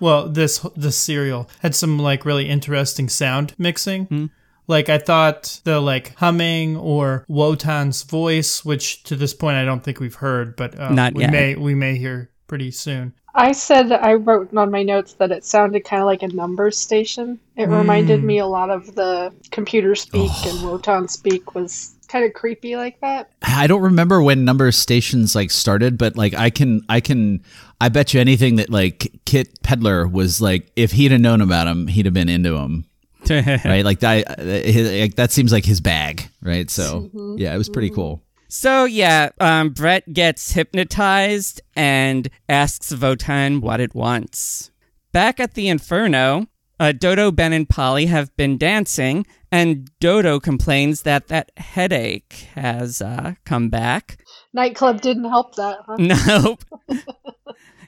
[0.00, 4.30] Well, this this serial had some like really interesting sound mixing.
[4.66, 9.82] Like I thought the like humming or Wotan's voice, which to this point I don't
[9.82, 11.32] think we've heard, but uh, Not we yet.
[11.32, 13.12] may we may hear pretty soon.
[13.34, 16.76] I said I wrote on my notes that it sounded kind of like a numbers
[16.78, 17.38] station.
[17.56, 22.32] It reminded me a lot of the computer speak and Wotan speak was kind of
[22.32, 23.30] creepy like that.
[23.42, 27.42] I don't remember when number stations like started, but like I can, I can,
[27.80, 31.66] I bet you anything that like Kit Pedler was like, if he'd have known about
[31.66, 32.84] him, he'd have been into him,
[33.30, 33.84] right?
[33.84, 36.68] Like that, uh, his, like, that seems like his bag, right?
[36.70, 37.36] So mm-hmm.
[37.38, 37.96] yeah, it was pretty mm-hmm.
[37.96, 38.22] cool.
[38.48, 44.72] So yeah, um, Brett gets hypnotized and asks Wotan what it wants.
[45.12, 46.46] Back at the Inferno,
[46.80, 53.02] uh, Dodo, Ben, and Polly have been dancing, and Dodo complains that that headache has
[53.02, 54.24] uh, come back.
[54.54, 55.96] Nightclub didn't help that, huh?
[55.98, 56.64] Nope.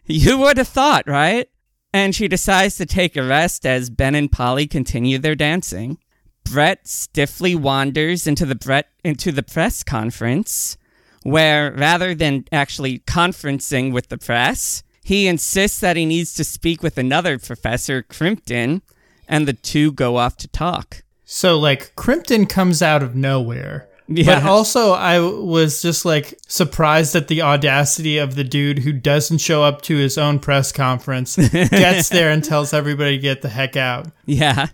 [0.05, 1.49] you would have thought, right?
[1.95, 5.97] And she decides to take a rest as Ben and Polly continue their dancing.
[6.45, 10.77] Brett stiffly wanders into the Brett into the press conference,
[11.23, 16.83] where rather than actually conferencing with the press, he insists that he needs to speak
[16.83, 18.83] with another professor, Krimpton,
[19.29, 21.03] and the two go off to talk.
[21.25, 23.89] So like Krimpton comes out of nowhere.
[24.09, 24.49] But Yeah.
[24.49, 29.63] also I was just like surprised at the audacity of the dude who doesn't show
[29.63, 33.77] up to his own press conference, gets there and tells everybody to get the heck
[33.77, 34.09] out.
[34.27, 34.67] Yeah.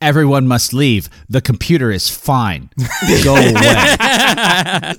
[0.00, 1.10] Everyone must leave.
[1.28, 2.70] The computer is fine.
[3.24, 4.94] Go away.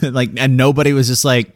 [0.02, 1.54] like, and nobody was just like,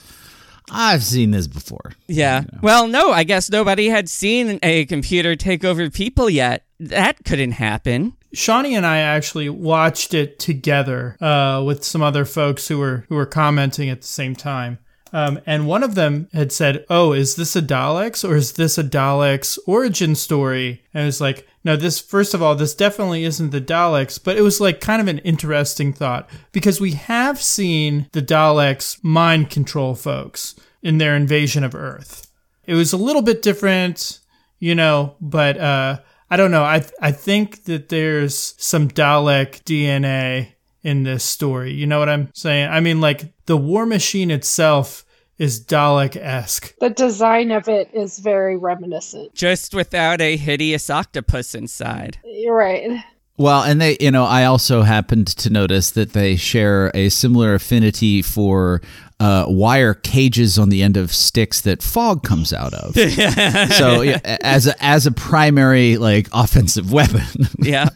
[0.70, 1.92] I've seen this before.
[2.08, 2.44] Yeah.
[2.60, 6.64] Well, no, I guess nobody had seen a computer take over people yet.
[6.80, 8.14] That couldn't happen.
[8.32, 13.14] Shawnee and I actually watched it together uh, with some other folks who were who
[13.14, 14.78] were commenting at the same time.
[15.12, 18.76] Um, and one of them had said, "Oh, is this a Daleks or is this
[18.76, 23.24] a Daleks origin story?" And it was like, "No, this first of all, this definitely
[23.24, 27.42] isn't the Daleks." But it was like kind of an interesting thought because we have
[27.42, 32.30] seen the Daleks mind control folks in their invasion of Earth.
[32.64, 34.20] It was a little bit different,
[34.60, 35.98] you know, but uh,
[36.30, 36.64] I don't know.
[36.64, 40.52] I I think that there's some Dalek DNA
[40.82, 41.72] in this story.
[41.72, 42.70] You know what I'm saying?
[42.70, 45.04] I mean, like the War Machine itself
[45.38, 46.74] is Dalek esque.
[46.78, 49.34] The design of it is very reminiscent.
[49.34, 52.18] Just without a hideous octopus inside.
[52.24, 53.02] You're right.
[53.38, 57.52] Well, and they, you know, I also happened to notice that they share a similar
[57.54, 58.80] affinity for
[59.20, 62.94] uh, wire cages on the end of sticks that fog comes out of.
[63.74, 67.22] so, yeah, as a, as a primary like offensive weapon.
[67.58, 67.88] Yeah.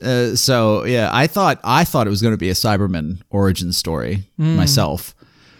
[0.00, 3.72] Uh, so yeah, I thought I thought it was going to be a Cyberman origin
[3.72, 5.14] story myself,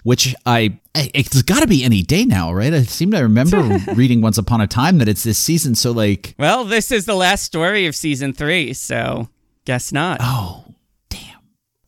[0.04, 2.72] which I I- it's got to be any day now, right?
[2.72, 3.60] I seem to remember
[3.94, 5.74] reading once upon a time that it's this season.
[5.74, 9.28] So like, Well, this is the last story of season three, so
[9.64, 10.18] guess not.
[10.20, 10.64] oh
[11.10, 11.40] damn,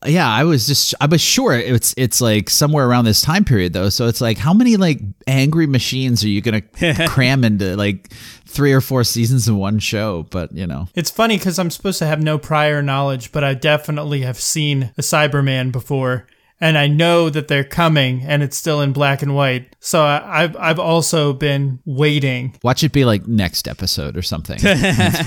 [0.05, 3.71] Yeah, I was just I was sure it's it's like somewhere around this time period
[3.73, 3.89] though.
[3.89, 6.61] So it's like how many like angry machines are you gonna
[7.07, 8.11] cram into like
[8.45, 10.23] three or four seasons in one show?
[10.31, 13.53] But you know, It's funny because I'm supposed to have no prior knowledge, but I
[13.53, 16.25] definitely have seen a Cyberman before,
[16.59, 19.75] and I know that they're coming, and it's still in black and white.
[19.79, 22.57] So I, I've I've also been waiting.
[22.63, 24.59] watch it be like next episode or something.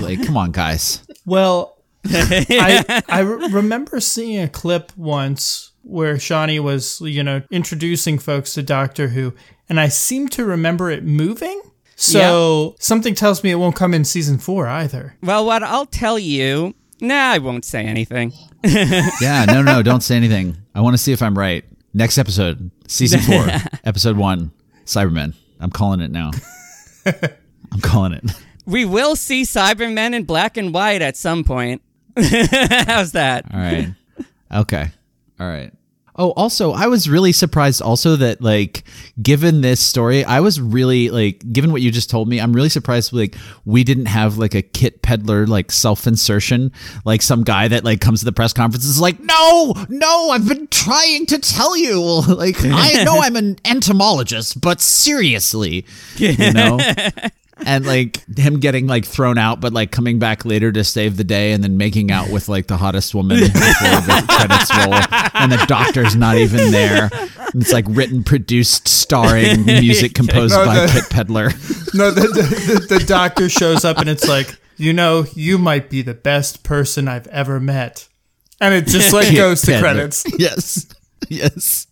[0.01, 1.03] Like, come on, guys.
[1.27, 8.55] Well, I I remember seeing a clip once where Shawnee was you know introducing folks
[8.55, 9.35] to Doctor Who,
[9.69, 11.61] and I seem to remember it moving.
[11.97, 15.17] So something tells me it won't come in season four either.
[15.23, 16.75] Well, what I'll tell you.
[17.01, 18.33] Nah, I won't say anything.
[19.21, 20.57] Yeah, no, no, don't say anything.
[20.75, 21.65] I want to see if I'm right.
[21.95, 23.47] Next episode, season four,
[23.85, 24.53] episode one,
[24.85, 25.35] Cybermen.
[25.61, 26.31] I'm calling it now.
[27.07, 28.25] I'm calling it.
[28.67, 31.83] We will see Cybermen in black and white at some point.
[32.17, 33.47] How's that?
[33.53, 33.89] All right.
[34.55, 34.89] Okay.
[35.41, 35.73] All right.
[36.17, 38.83] Oh, also, I was really surprised also that like
[39.23, 42.69] given this story, I was really like given what you just told me, I'm really
[42.69, 46.73] surprised like we didn't have like a Kit Pedler like self-insertion,
[47.05, 50.31] like some guy that like comes to the press conference and is like, "No, no,
[50.31, 55.85] I've been trying to tell you." Like, I know I'm an entomologist, but seriously,
[56.17, 56.79] you know?
[57.67, 61.25] and like him getting like thrown out, but like coming back later to save the
[61.25, 64.95] day, and then making out with like the hottest woman before the credits roll,
[65.43, 67.11] and the doctor's not even there.
[67.53, 71.95] And it's like written, produced, starring, music composed No, by the- Kit Pedler.
[71.95, 76.03] No, the, the, the, doctor shows up and it's like, you know, you might be
[76.03, 78.09] the best person I've ever met.
[78.61, 79.81] And it just like goes to Pedler.
[79.81, 80.25] credits.
[80.39, 80.87] Yes,
[81.29, 81.87] yes.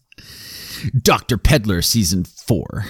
[1.02, 2.84] Doctor Pedler, season four.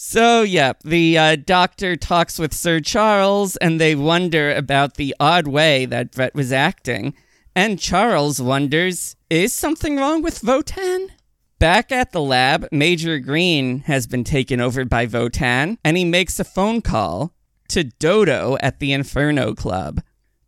[0.00, 5.48] So, yeah, the uh, doctor talks with Sir Charles, and they wonder about the odd
[5.48, 7.14] way that Brett was acting.
[7.56, 11.08] And Charles wonders is something wrong with Wotan?
[11.58, 16.38] Back at the lab, Major Green has been taken over by Wotan, and he makes
[16.38, 17.34] a phone call
[17.70, 20.00] to Dodo at the Inferno Club.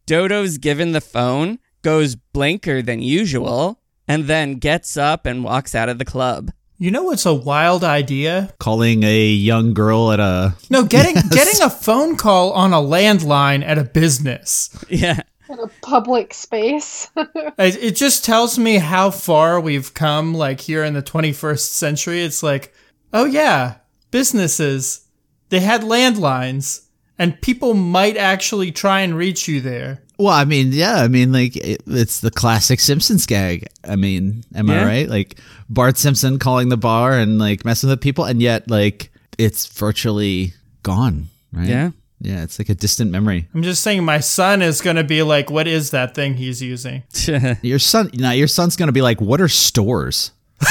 [0.06, 5.88] Dodo's given the phone, goes blanker than usual, and then gets up and walks out
[5.88, 6.52] of the club.
[6.82, 8.54] You know what's a wild idea?
[8.58, 13.62] Calling a young girl at a No, getting getting a phone call on a landline
[13.62, 14.74] at a business.
[14.88, 15.20] Yeah.
[15.50, 17.10] In a public space.
[17.58, 22.22] It, it just tells me how far we've come, like here in the 21st century.
[22.22, 22.72] It's like,
[23.12, 23.74] oh yeah,
[24.10, 25.06] businesses,
[25.50, 26.86] they had landlines,
[27.18, 30.02] and people might actually try and reach you there.
[30.20, 33.66] Well, I mean, yeah, I mean, like it, it's the classic Simpsons gag.
[33.82, 34.82] I mean, am Yeah.
[34.82, 35.08] I right?
[35.08, 39.66] Like Bart Simpson calling the bar and like messing with people, and yet like it's
[39.66, 40.52] virtually
[40.82, 41.28] gone.
[41.52, 41.68] Right?
[41.68, 41.90] Yeah.
[42.20, 42.42] yeah.
[42.42, 43.48] It's like a distant memory.
[43.54, 46.60] I'm just saying, my son is going to be like, what is that thing he's
[46.62, 47.02] using?
[47.62, 50.32] Your son, now your son's gonna be like, "What are stores?"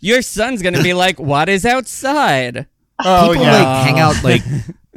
[0.00, 2.66] Your son's gonna be like, "What is outside?"
[3.04, 3.52] Oh, People yeah.
[3.62, 4.42] like hang out like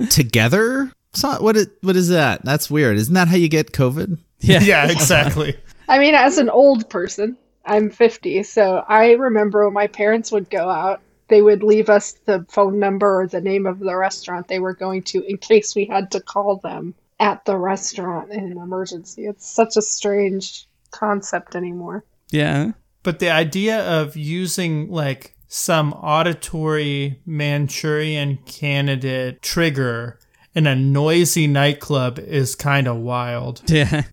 [0.09, 0.91] together.
[1.15, 1.55] So what?
[1.55, 2.43] Is, what is that?
[2.43, 2.97] That's weird.
[2.97, 4.19] Isn't that how you get COVID?
[4.41, 4.59] Yeah.
[4.61, 5.57] yeah, exactly.
[5.89, 7.35] I mean, as an old person,
[7.65, 12.13] I'm 50, so I remember when my parents would go out, they would leave us
[12.25, 15.73] the phone number or the name of the restaurant they were going to in case
[15.73, 19.25] we had to call them at the restaurant in an emergency.
[19.25, 22.03] It's such a strange concept anymore.
[22.29, 22.73] Yeah.
[23.03, 30.19] But the idea of using like some auditory Manchurian candidate trigger
[30.55, 33.61] in a noisy nightclub is kind of wild.
[33.69, 34.03] Yeah.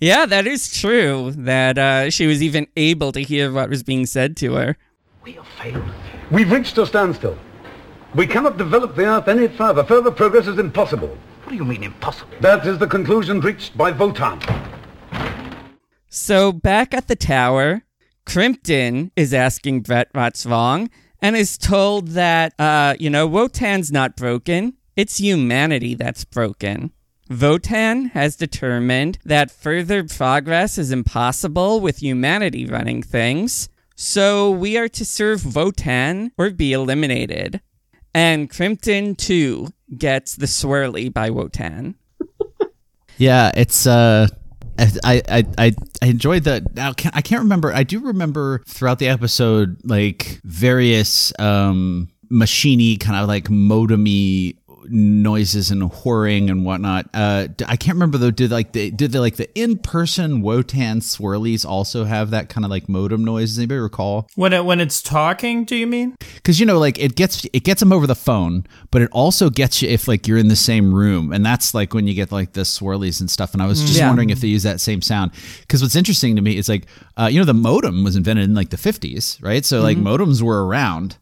[0.00, 1.32] Yeah, that is true.
[1.32, 4.76] That uh, she was even able to hear what was being said to her.
[5.22, 5.84] We have failed.
[6.30, 7.38] We've reached a standstill.
[8.14, 9.84] We cannot develop the Earth any further.
[9.84, 11.16] Further progress is impossible.
[11.44, 12.32] What do you mean impossible?
[12.40, 14.40] That is the conclusion reached by Wotan.
[16.08, 17.82] So back at the tower,
[18.26, 20.90] Krimpton is asking Brett what's wrong
[21.22, 24.74] and is told that, uh, you know, Wotan's not broken.
[24.96, 26.92] It's humanity that's broken.
[27.28, 34.88] Wotan has determined that further progress is impossible with humanity running things, so we are
[34.88, 37.60] to serve Wotan or be eliminated.
[38.14, 41.96] And Krimpton, too, gets the swirly by Wotan.
[43.18, 44.28] Yeah, it's uh
[44.78, 49.08] I I I, I enjoyed the now I can't remember I do remember throughout the
[49.08, 54.56] episode like various um machiny kind of like modemy
[54.90, 57.08] noises and whirring and whatnot.
[57.14, 58.30] Uh, I can't remember though.
[58.30, 62.64] Did like the did the like the in person Wotan swirlies also have that kind
[62.64, 63.50] of like modem noise?
[63.50, 64.28] Does anybody recall?
[64.34, 66.16] When it when it's talking, do you mean?
[66.36, 69.50] Because you know, like it gets it gets them over the phone, but it also
[69.50, 72.32] gets you if like you're in the same room, and that's like when you get
[72.32, 73.52] like the swirlies and stuff.
[73.52, 74.08] And I was just Yeah.
[74.08, 75.32] wondering if they use that same sound.
[75.60, 78.54] Because what's interesting to me is like, uh, you know, the modem was invented in
[78.54, 79.64] like the 50s, right?
[79.64, 81.16] So like modems were around.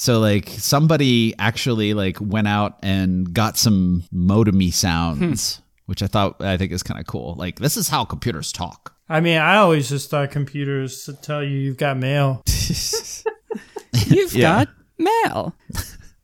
[0.00, 6.40] So like somebody actually like went out and got some modemy sounds, which I thought
[6.40, 7.34] I think is kind of cool.
[7.34, 8.96] Like this is how computers talk.
[9.10, 12.42] I mean, I always just thought computers to tell you you've got mail.
[14.06, 15.54] You've got mail.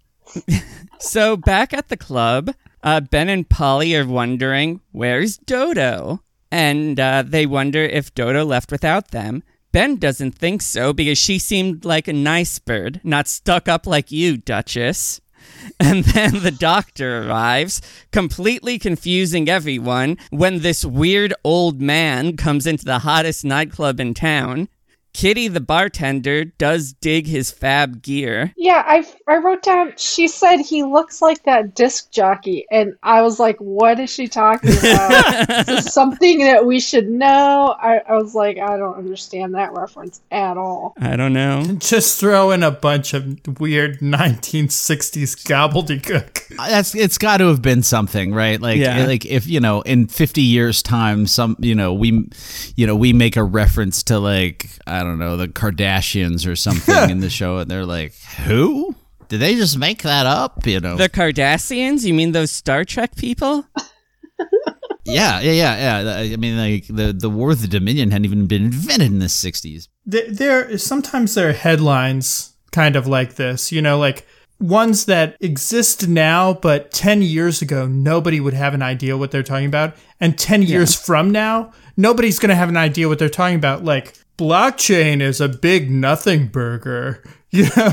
[0.98, 6.22] so back at the club, uh, Ben and Polly are wondering, where's Dodo?
[6.50, 9.42] And uh, they wonder if Dodo left without them.
[9.76, 14.10] Ben doesn't think so because she seemed like a nice bird, not stuck up like
[14.10, 15.20] you, Duchess.
[15.78, 22.86] And then the doctor arrives, completely confusing everyone when this weird old man comes into
[22.86, 24.70] the hottest nightclub in town.
[25.16, 28.52] Kitty, the bartender, does dig his fab gear.
[28.54, 29.94] Yeah, I I wrote down.
[29.96, 34.28] She said he looks like that disc jockey, and I was like, "What is she
[34.28, 35.48] talking about?
[35.60, 39.72] is this something that we should know?" I, I was like, "I don't understand that
[39.72, 41.62] reference at all." I don't know.
[41.78, 46.58] Just throw in a bunch of weird 1960s gobbledygook.
[46.58, 49.06] Uh, that's it's got to have been something right like Yeah.
[49.06, 52.28] like if you know in 50 years time some you know we
[52.76, 57.10] you know we make a reference to like i don't know the kardashians or something
[57.10, 58.94] in the show and they're like who
[59.28, 62.04] did they just make that up you know The Cardassians?
[62.04, 63.66] You mean those Star Trek people?
[65.04, 68.46] yeah yeah yeah yeah i mean like the the war of the dominion hadn't even
[68.46, 73.72] been invented in the 60s There, there sometimes there are headlines kind of like this,
[73.72, 74.26] you know, like
[74.60, 79.42] ones that exist now, but 10 years ago, nobody would have an idea what they're
[79.42, 79.94] talking about.
[80.20, 83.82] And 10 years from now, nobody's going to have an idea what they're talking about.
[83.82, 87.22] Like, blockchain is a big nothing burger.
[87.52, 87.92] You know,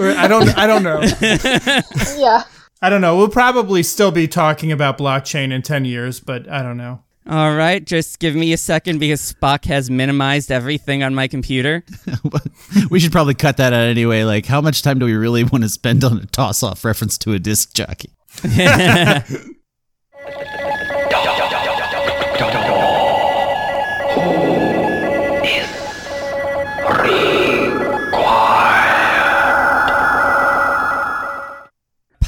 [0.00, 1.00] I don't, I don't know.
[2.18, 2.42] Yeah.
[2.82, 3.16] I don't know.
[3.16, 7.04] We'll probably still be talking about blockchain in 10 years, but I don't know.
[7.28, 11.84] All right, just give me a second because Spock has minimized everything on my computer.
[12.90, 15.62] we should probably cut that out anyway like how much time do we really want
[15.62, 18.10] to spend on a toss off reference to a disc jockey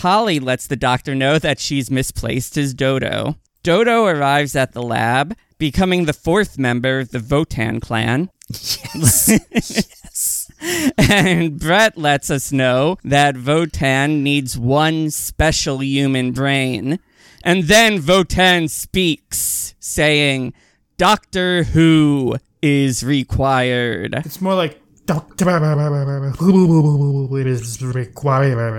[0.07, 3.35] Polly lets the doctor know that she's misplaced his Dodo.
[3.65, 8.31] Dodo arrives at the lab, becoming the fourth member of the Wotan clan.
[8.49, 9.29] Yes.
[9.51, 10.49] yes.
[10.97, 17.01] and Brett lets us know that Wotan needs one special human brain.
[17.43, 20.55] And then Wotan speaks, saying,
[20.99, 24.15] Doctor Who is required.
[24.25, 25.47] It's more like Doctor
[27.41, 28.77] it is required.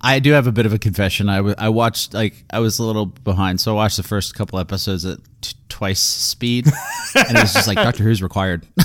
[0.00, 1.28] I do have a bit of a confession.
[1.28, 4.58] I I watched like I was a little behind, so I watched the first couple
[4.58, 6.66] episodes at t- twice speed,
[7.14, 8.66] and it was just like Doctor Who's required.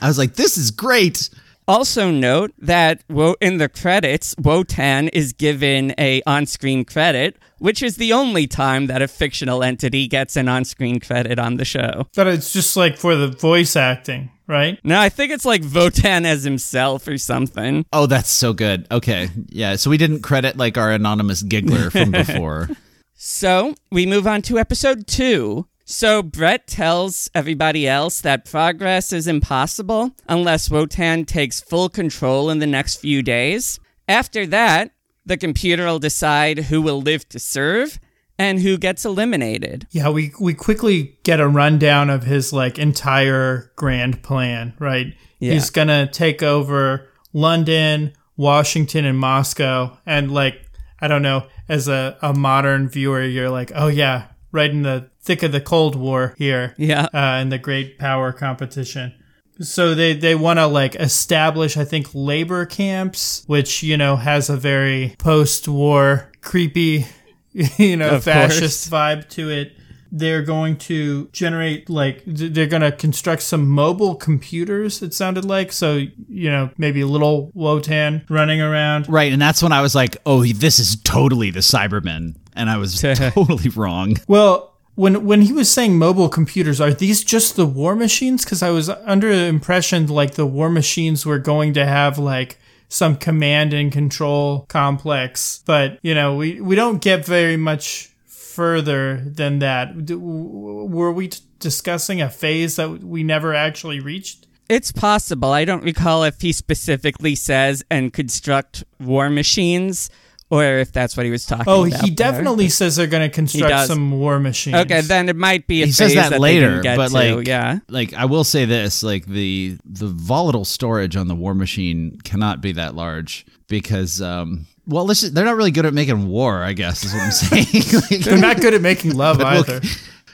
[0.00, 1.30] I was like, this is great.
[1.68, 3.04] Also note that
[3.42, 9.02] in the credits, Wotan is given a on-screen credit, which is the only time that
[9.02, 12.06] a fictional entity gets an on-screen credit on the show.
[12.16, 14.80] But it's just like for the voice acting, right?
[14.82, 17.84] No, I think it's like Wotan as himself or something.
[17.92, 18.86] Oh, that's so good.
[18.90, 19.76] Okay, yeah.
[19.76, 22.70] So we didn't credit like our anonymous giggler from before.
[23.14, 25.66] So we move on to episode two.
[25.90, 32.58] So Brett tells everybody else that progress is impossible unless Wotan takes full control in
[32.58, 33.80] the next few days.
[34.06, 34.90] After that,
[35.24, 37.98] the computer will decide who will live to serve
[38.38, 39.86] and who gets eliminated.
[39.90, 45.14] Yeah, we we quickly get a rundown of his like entire grand plan, right?
[45.38, 45.54] Yeah.
[45.54, 50.68] He's gonna take over London, Washington, and Moscow, and like
[51.00, 55.10] I don't know, as a, a modern viewer, you're like, oh yeah, right in the
[55.20, 57.04] thick of the Cold War here, Yeah.
[57.04, 57.08] uh,
[57.40, 59.12] and the great power competition.
[59.60, 64.48] So they, they want to like establish, I think, labor camps, which, you know, has
[64.48, 67.06] a very post war creepy,
[67.52, 69.72] you know, Of fascist vibe to it.
[70.10, 75.02] They're going to generate like they're going to construct some mobile computers.
[75.02, 75.96] It sounded like so
[76.30, 79.06] you know maybe a little Wotan running around.
[79.10, 82.76] right, and that's when I was like, oh, this is totally the Cybermen, and I
[82.76, 84.16] was totally wrong.
[84.26, 88.44] Well, when when he was saying mobile computers, are these just the war machines?
[88.44, 92.58] Because I was under the impression like the war machines were going to have like
[92.88, 99.22] some command and control complex, but you know we we don't get very much further
[99.24, 100.04] than that.
[100.04, 104.46] D- w- Were we t- discussing a phase that we never actually reached?
[104.68, 105.52] It's possible.
[105.52, 110.10] I don't recall if he specifically says and construct war machines
[110.50, 112.00] or if that's what he was talking Oh, about.
[112.00, 112.32] Oh, he there.
[112.32, 114.76] definitely says they're going to construct some war machines.
[114.76, 117.08] Okay, then it might be a he phase says that, they later, didn't get but
[117.08, 117.78] to, like, yeah.
[117.88, 122.60] like I will say this: like the the volatile storage on the War Machine cannot
[122.60, 126.62] be that large because, um, well, let's just, they're not really good at making war.
[126.62, 127.66] I guess is what I'm saying.
[128.10, 129.80] Like, They're not good at making love either.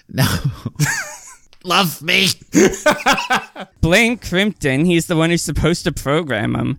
[0.09, 0.27] no,
[1.65, 2.29] love me.
[3.81, 4.87] Blame Krimpton.
[4.87, 6.79] He's the one who's supposed to program them.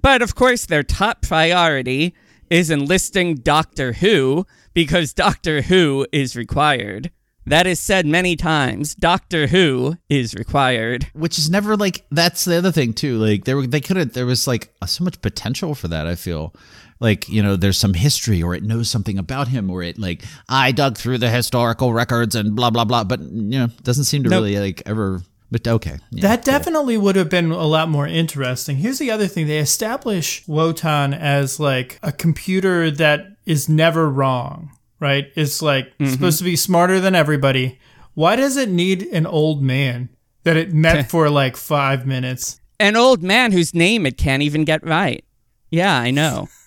[0.00, 2.14] But of course, their top priority
[2.50, 7.10] is enlisting Doctor Who because Doctor Who is required.
[7.46, 8.94] That is said many times.
[8.94, 11.08] Doctor Who is required.
[11.14, 13.16] Which is never like that's the other thing too.
[13.18, 16.06] Like there were they could have there was like uh, so much potential for that.
[16.06, 16.54] I feel
[17.00, 20.24] like you know there's some history or it knows something about him or it like
[20.48, 23.04] I dug through the historical records and blah blah blah.
[23.04, 24.42] But you know doesn't seem to Nope.
[24.42, 25.22] really like ever.
[25.50, 26.52] But okay, yeah, That cool.
[26.52, 28.76] definitely would have been a lot more interesting.
[28.76, 34.72] Here's the other thing they establish Wotan as like a computer that is never wrong,
[35.00, 35.28] right?
[35.36, 36.12] It's like mm-hmm.
[36.12, 37.78] supposed to be smarter than everybody.
[38.14, 40.10] Why does it need an old man
[40.42, 42.60] that it met for like five minutes?
[42.78, 45.24] An old man whose name it can't even get right.
[45.70, 46.48] Yeah, I know.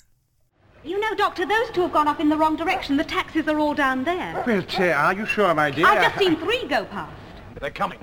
[0.83, 2.97] You know, Doctor, those two have gone off in the wrong direction.
[2.97, 4.43] The taxis are all down there.
[4.47, 5.85] Well, say, are you sure, my dear?
[5.85, 7.13] I've just seen three go past.
[7.59, 7.99] They're coming.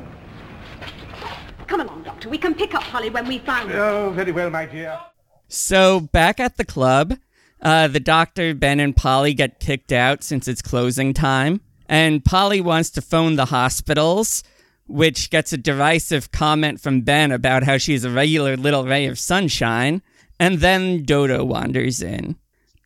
[2.37, 2.55] Come along, Doctor.
[2.55, 3.81] We can pick up Polly when we find her.
[3.81, 5.01] Oh, very well, my dear.
[5.49, 7.19] So back at the club,
[7.63, 11.61] uh, the doctor, Ben, and Polly get kicked out since it's closing time.
[11.89, 14.45] And Polly wants to phone the hospitals,
[14.87, 19.19] which gets a derisive comment from Ben about how she's a regular little ray of
[19.19, 20.03] sunshine.
[20.39, 22.37] And then Dodo wanders in.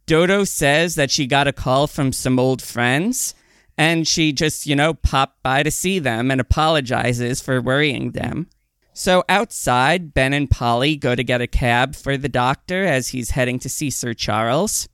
[0.07, 3.35] Dodo says that she got a call from some old friends
[3.79, 8.49] and she just, you know, popped by to see them and apologizes for worrying them.
[8.95, 13.31] So outside, Ben and Polly go to get a cab for the doctor as he's
[13.31, 14.89] heading to see Sir Charles.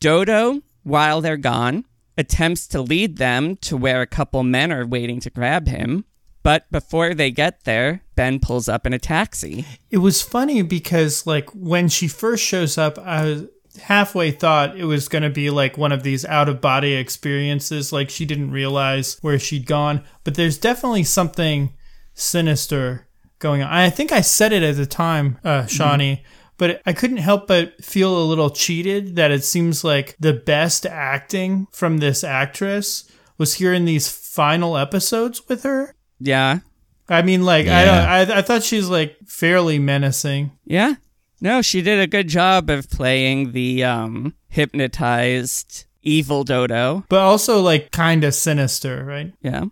[0.00, 1.84] Dodo, while they're gone,
[2.16, 6.04] attempts to lead them to where a couple men are waiting to grab him.
[6.42, 9.64] But before they get there, Ben pulls up in a taxi.
[9.90, 13.44] It was funny because like when she first shows up, I was
[13.82, 17.92] halfway thought it was going to be like one of these out of body experiences
[17.92, 21.72] like she didn't realize where she'd gone, but there's definitely something
[22.14, 23.06] sinister
[23.42, 23.70] going on.
[23.70, 26.22] I think I said it at the time, uh Shawnee,
[26.56, 30.86] but I couldn't help but feel a little cheated that it seems like the best
[30.86, 33.04] acting from this actress
[33.36, 35.94] was here in these final episodes with her.
[36.20, 36.60] Yeah.
[37.08, 37.84] I mean, like I Yeah.
[38.24, 38.30] don't.
[38.34, 40.52] I, I thought she's like fairly menacing.
[40.64, 40.94] Yeah.
[41.40, 47.04] No, she did a good job of playing the um, hypnotized evil Dodo.
[47.08, 49.32] but also like kind of sinister, right?
[49.42, 49.64] Yeah.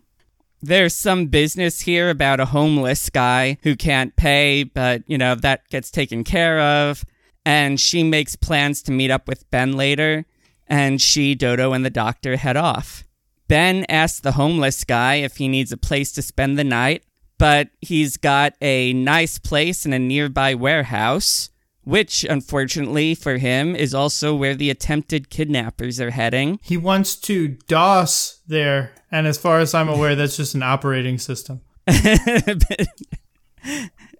[0.63, 5.69] There's some business here about a homeless guy who can't pay, but, you know, that
[5.69, 7.05] gets taken care of.
[7.47, 10.27] And she makes plans to meet up with Ben later,
[10.67, 13.05] and she, Dodo, and the doctor head off.
[13.49, 17.03] Ben asks the homeless guy if he needs a place to spend the night,
[17.39, 21.49] but he's got a nice place in a nearby warehouse,
[21.83, 26.61] which, unfortunately for him, is also where the attempted kidnappers are heading.
[26.63, 31.19] He wants to DOS there, and as far as I'm aware, that's just an operating
[31.19, 31.61] system.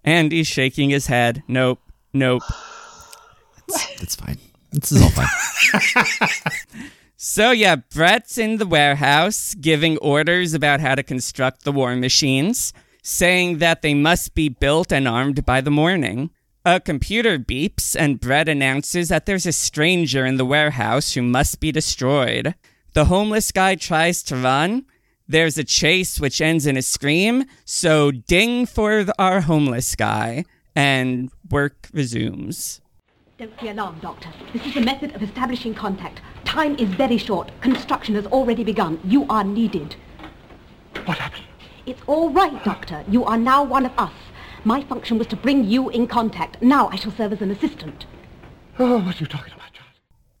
[0.03, 1.43] and he's shaking his head.
[1.47, 1.79] Nope,
[2.13, 2.43] nope.
[4.01, 4.37] It's fine.
[4.71, 5.27] This is all fine.
[7.23, 12.73] So, yeah, Brett's in the warehouse giving orders about how to construct the war machines,
[13.03, 16.31] saying that they must be built and armed by the morning.
[16.65, 21.59] A computer beeps, and Brett announces that there's a stranger in the warehouse who must
[21.59, 22.55] be destroyed.
[22.93, 24.85] The homeless guy tries to run.
[25.27, 30.43] There's a chase which ends in a scream, so ding for the- our homeless guy,
[30.75, 32.81] and work resumes.
[33.37, 34.29] Don't be alarmed, Doctor.
[34.51, 36.19] This is a method of establishing contact.
[36.43, 37.49] Time is very short.
[37.61, 38.99] Construction has already begun.
[39.05, 39.95] You are needed.
[41.05, 41.45] What happened?
[41.85, 43.05] It's all right, Doctor.
[43.09, 44.11] You are now one of us.
[44.65, 46.61] My function was to bring you in contact.
[46.61, 48.05] Now I shall serve as an assistant.
[48.77, 49.60] Oh, what are you talking about, Charles?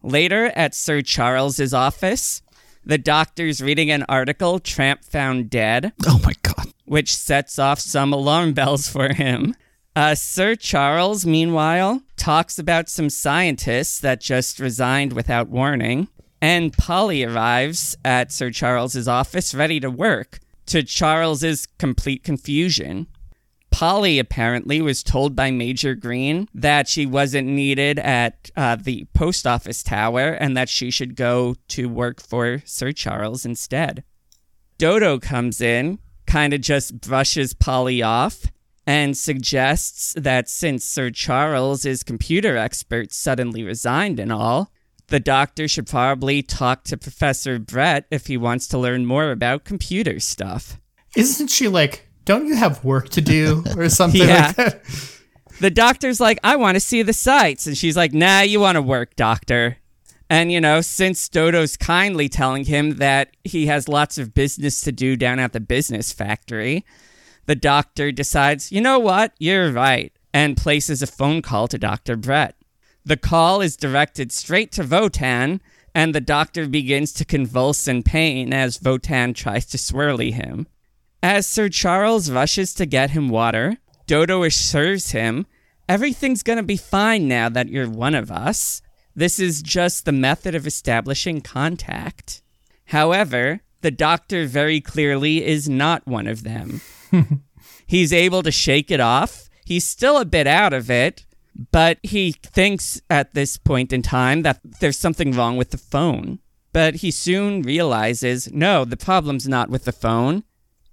[0.03, 2.41] Later, at Sir Charles's office,
[2.83, 6.67] the doctor's reading an article Tramp found dead, Oh my god.
[6.85, 9.55] which sets off some alarm bells for him.
[9.95, 16.07] Uh, Sir Charles, meanwhile, talks about some scientists that just resigned without warning.
[16.41, 23.05] And Polly arrives at Sir Charles's office ready to work, to Charles's complete confusion.
[23.71, 29.47] Polly apparently was told by Major Green that she wasn't needed at uh, the post
[29.47, 34.03] office tower and that she should go to work for Sir Charles instead.
[34.77, 38.45] Dodo comes in, kind of just brushes Polly off,
[38.85, 44.71] and suggests that since Sir Charles, Charles's computer expert suddenly resigned and all,
[45.07, 49.63] the doctor should probably talk to Professor Brett if he wants to learn more about
[49.63, 50.79] computer stuff.
[51.15, 54.47] Isn't she like, don't you have work to do or something Yeah.
[54.47, 54.81] like that?
[55.59, 57.67] The doctor's like, I want to see the sights.
[57.67, 59.77] And she's like, nah, you want to work, doctor.
[60.29, 64.91] And, you know, since Dodo's kindly telling him that he has lots of business to
[64.91, 66.85] do down at the business factory,
[67.45, 72.15] the doctor decides, you know what, you're right, and places a phone call to Dr.
[72.15, 72.55] Brett.
[73.03, 75.59] The call is directed straight to Wotan,
[75.93, 80.65] and the doctor begins to convulse in pain as Wotan tries to swirly him.
[81.23, 85.45] As Sir Charles rushes to get him water, Dodo assures him,
[85.87, 88.81] Everything's gonna be fine now that you're one of us.
[89.15, 92.41] This is just the method of establishing contact.
[92.85, 96.81] However, the doctor very clearly is not one of them.
[97.85, 99.49] He's able to shake it off.
[99.65, 101.25] He's still a bit out of it,
[101.71, 106.39] but he thinks at this point in time that there's something wrong with the phone.
[106.73, 110.45] But he soon realizes no, the problem's not with the phone,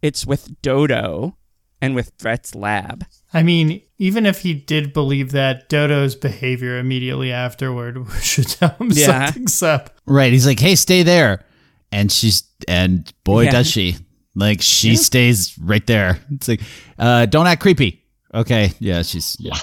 [0.03, 1.37] it's with Dodo
[1.81, 3.05] and with Brett's lab.
[3.33, 8.91] I mean, even if he did believe that, Dodo's behavior immediately afterward should tell him
[8.93, 9.27] Yeah.
[9.27, 9.91] something's up.
[10.07, 10.33] Right.
[10.33, 11.45] He's like, hey, stay there.
[11.93, 13.51] And she's, and boy, Yeah.
[13.53, 13.97] does she.
[14.35, 16.19] Like, she stays right there.
[16.31, 16.61] It's like,
[16.99, 18.05] uh, don't act creepy.
[18.35, 18.73] Okay.
[18.79, 19.55] Yeah, she's, yeah.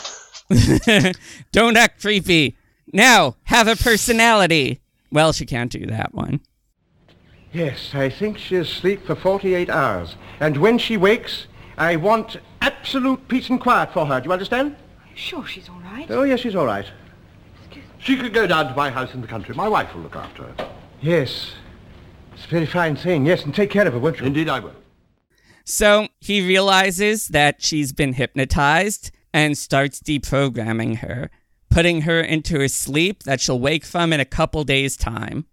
[1.51, 2.55] Don't act creepy.
[2.93, 4.81] Now, have a personality.
[5.11, 6.39] Well, she can't do that one.
[7.55, 10.17] Yes, I think she'll sleep for 48 hours.
[10.41, 11.47] And when she wakes,
[11.77, 14.19] I want absolute peace and quiet for her.
[14.19, 14.75] Do you understand?
[15.13, 16.05] Sure, she's all right.
[16.11, 16.85] Oh, yes, she's all right.
[17.97, 19.55] She could go down to my house in the country.
[19.55, 20.69] My wife will look after her.
[20.99, 21.53] Yes.
[22.33, 23.25] It's a very fine thing.
[23.25, 24.25] Yes, and take care of her, won't you?
[24.25, 24.75] Indeed I will.
[25.63, 31.31] So he realizes that she's been hypnotized and starts deprogramming her,
[31.69, 35.45] putting her into a sleep that she'll wake from in a couple days' time.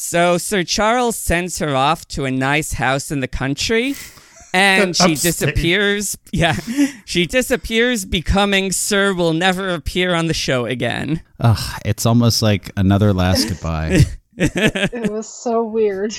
[0.00, 3.96] So Sir Charles sends her off to a nice house in the country.
[4.54, 6.16] And she disappears.
[6.32, 6.56] Yeah.
[7.04, 11.20] She disappears, becoming Sir will never appear on the show again.
[11.40, 14.04] Ugh, it's almost like another last goodbye.
[14.36, 16.14] It was so weird.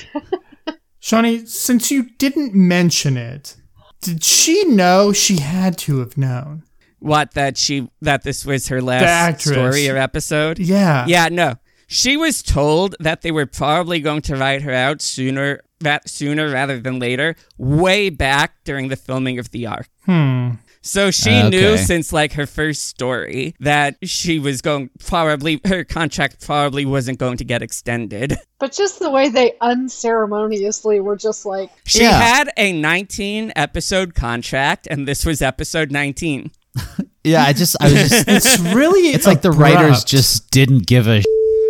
[1.00, 3.56] Shawnee, since you didn't mention it,
[4.02, 6.64] did she know she had to have known?
[7.00, 10.60] What that she that this was her last story or episode?
[10.60, 11.06] Yeah.
[11.08, 11.56] Yeah, no.
[11.92, 16.50] She was told that they were probably going to write her out sooner ra- sooner
[16.52, 19.90] rather than later, way back during the filming of the arc.
[20.06, 20.52] Hmm.
[20.82, 21.50] So she Okay.
[21.50, 27.18] knew since like her first story that she was going probably her contract probably wasn't
[27.20, 28.38] going to get extended.
[28.60, 32.20] But just the way they unceremoniously were just like, She Yeah.
[32.20, 36.52] had a 19 episode contract and this was episode 19.
[37.24, 41.08] yeah, I just, I was just, It's really it's like the writers just didn't give
[41.08, 41.24] a.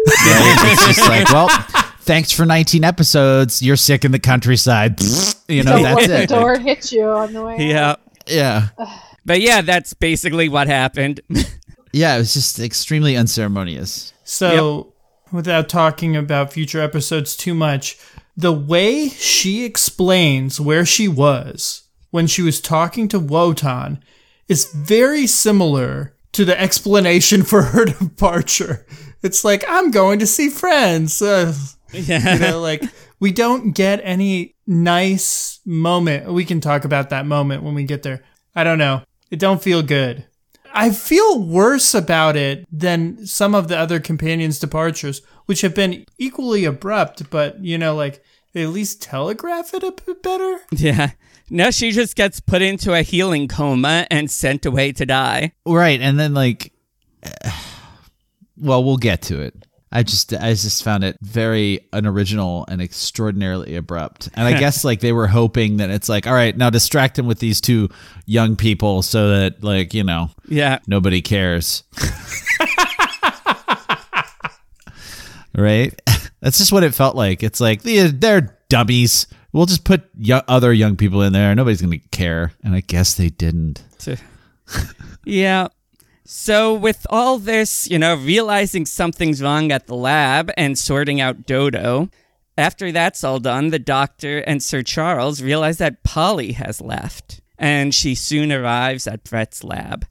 [0.08, 0.56] Right?
[0.72, 1.48] It's just like, well,
[2.02, 3.62] thanks for 19 episodes.
[3.62, 5.00] You're sick in the countryside.
[5.50, 6.30] You know, don't that's let the it.
[6.30, 7.74] door hit you on the way.
[7.74, 8.00] out.
[8.28, 8.68] Yeah.
[8.78, 8.90] Yeah.
[9.26, 11.22] But yeah, that's basically what happened.
[11.92, 14.14] Yeah, it was just extremely unceremonious.
[14.24, 14.94] So,
[15.32, 17.98] without talking about future episodes too much,
[18.38, 24.04] the way she explains where she was when she was talking to Wotan
[24.48, 28.86] is very similar to the explanation for her departure.
[29.22, 31.22] It's like, I'm going to see friends.
[31.32, 31.54] Uh,
[31.92, 32.36] yeah.
[32.36, 32.84] you know, like,
[33.20, 36.32] we don't get any nice moment.
[36.32, 38.22] We can talk about that moment when we get there.
[38.56, 39.02] I don't know.
[39.32, 40.26] It don't feel good.
[40.72, 46.06] I feel worse about it than some of the other companions' departures, which have been
[46.18, 50.60] equally abrupt, but you know, like they at least telegraph it a bit better.
[50.72, 51.12] Yeah.
[51.50, 55.54] No, she just gets put into a healing coma and sent away to die.
[55.66, 56.72] Right, and then like,
[58.60, 59.66] well, we'll get to it.
[59.92, 64.30] I just, I just found it very unoriginal and extraordinarily abrupt.
[64.36, 67.26] And I guess like they were hoping that it's like, all right, now distract him
[67.26, 67.90] with these two
[68.28, 70.78] young people so that like you know Yeah.
[70.86, 71.84] nobody cares.
[75.56, 76.00] right?
[76.42, 77.44] That's just what it felt like.
[77.44, 79.28] It's like they're, they're dummies.
[79.52, 80.04] We'll just put
[80.48, 81.54] other young people in there.
[81.56, 82.54] Nobody's going to care.
[82.64, 83.84] And I guess they didn't.
[85.26, 85.68] Yeah.
[86.32, 91.48] So, with all this, you know, realizing something's wrong at the lab and sorting out
[91.48, 92.12] Dodo,
[92.56, 97.96] after that's all done, the doctor and Sir Charles realize that Polly has left, and
[97.96, 100.06] she soon arrives at Brett's lab.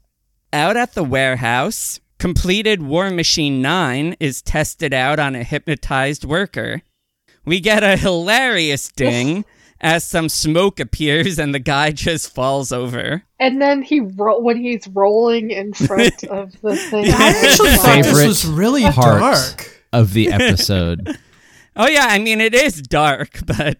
[0.51, 6.81] Out at the warehouse, completed War Machine 9 is tested out on a hypnotized worker.
[7.45, 9.45] We get a hilarious ding
[9.81, 13.23] as some smoke appears and the guy just falls over.
[13.39, 17.05] And then he ro- when he's rolling in front of the thing.
[17.09, 19.83] I actually thought this was really part dark.
[19.93, 21.17] of the episode.
[21.75, 23.77] Oh yeah, I mean it is dark, but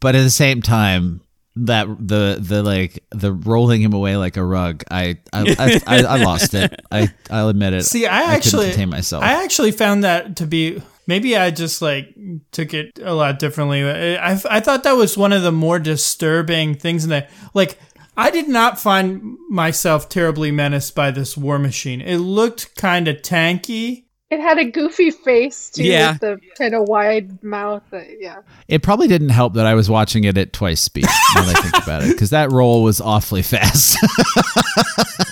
[0.00, 1.20] but at the same time
[1.54, 6.02] that the the like the rolling him away like a rug i i i, I,
[6.02, 9.72] I lost it i i'll admit it See, I couldn't actually contain myself I actually
[9.72, 10.80] found that to be
[11.10, 12.14] maybe I just like
[12.52, 13.82] took it a lot differently.
[14.18, 17.28] I I thought that was one of the more disturbing things in there.
[17.52, 17.76] Like
[18.16, 22.00] I did not find myself terribly menaced by this war machine.
[22.00, 24.04] It looked kind of tanky.
[24.30, 26.12] It had a goofy face too, Yeah.
[26.12, 27.82] with the kind of wide mouth.
[27.92, 28.42] uh, yeah.
[28.68, 31.60] it probably didn't help that i was watching it at twice speed now that i
[31.62, 33.96] think about it because that roll was awfully fast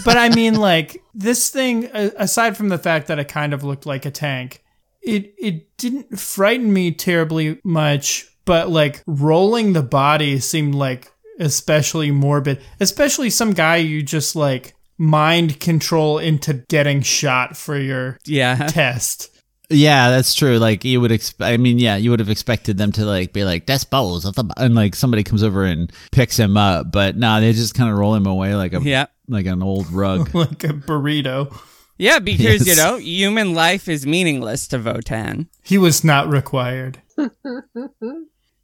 [0.05, 3.85] But I mean, like this thing, aside from the fact that it kind of looked
[3.85, 4.63] like a tank,
[5.03, 8.27] it it didn't frighten me terribly much.
[8.45, 14.75] But like rolling the body seemed like especially morbid, especially some guy you just like
[14.97, 18.57] mind control into getting shot for your yeah.
[18.69, 19.31] test.
[19.71, 22.91] yeah that's true like you would expect i mean yeah you would have expected them
[22.91, 26.57] to like be like dispose of the and like somebody comes over and picks him
[26.57, 29.07] up but nah they just kind of roll him away like a Yeah.
[29.29, 31.55] like an old rug Like a burrito.
[31.99, 35.49] Yeah, because you know, human life is meaningless to Wotan.
[35.63, 37.03] He was not required.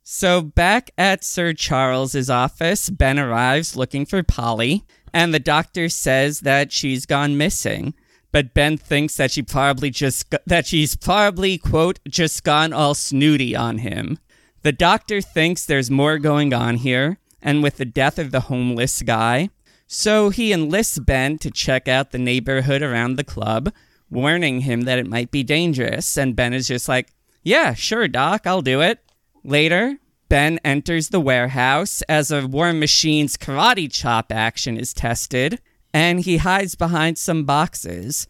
[0.06, 6.40] So back at Sir Charles's office, Ben arrives looking for Polly, and the doctor says
[6.40, 7.94] that she's gone missing.
[8.30, 12.94] But Ben thinks that she probably just g- that she's probably quote just gone all
[12.94, 14.18] snooty on him.
[14.60, 19.00] The doctor thinks there's more going on here, and with the death of the homeless
[19.00, 19.48] guy,
[19.86, 23.72] so he enlists Ben to check out the neighborhood around the club,
[24.10, 26.16] warning him that it might be dangerous.
[26.16, 27.12] And Ben is just like,
[27.42, 29.00] Yeah, sure, Doc, I'll do it.
[29.42, 35.60] Later, Ben enters the warehouse as a War Machine's karate chop action is tested,
[35.92, 38.26] and he hides behind some boxes.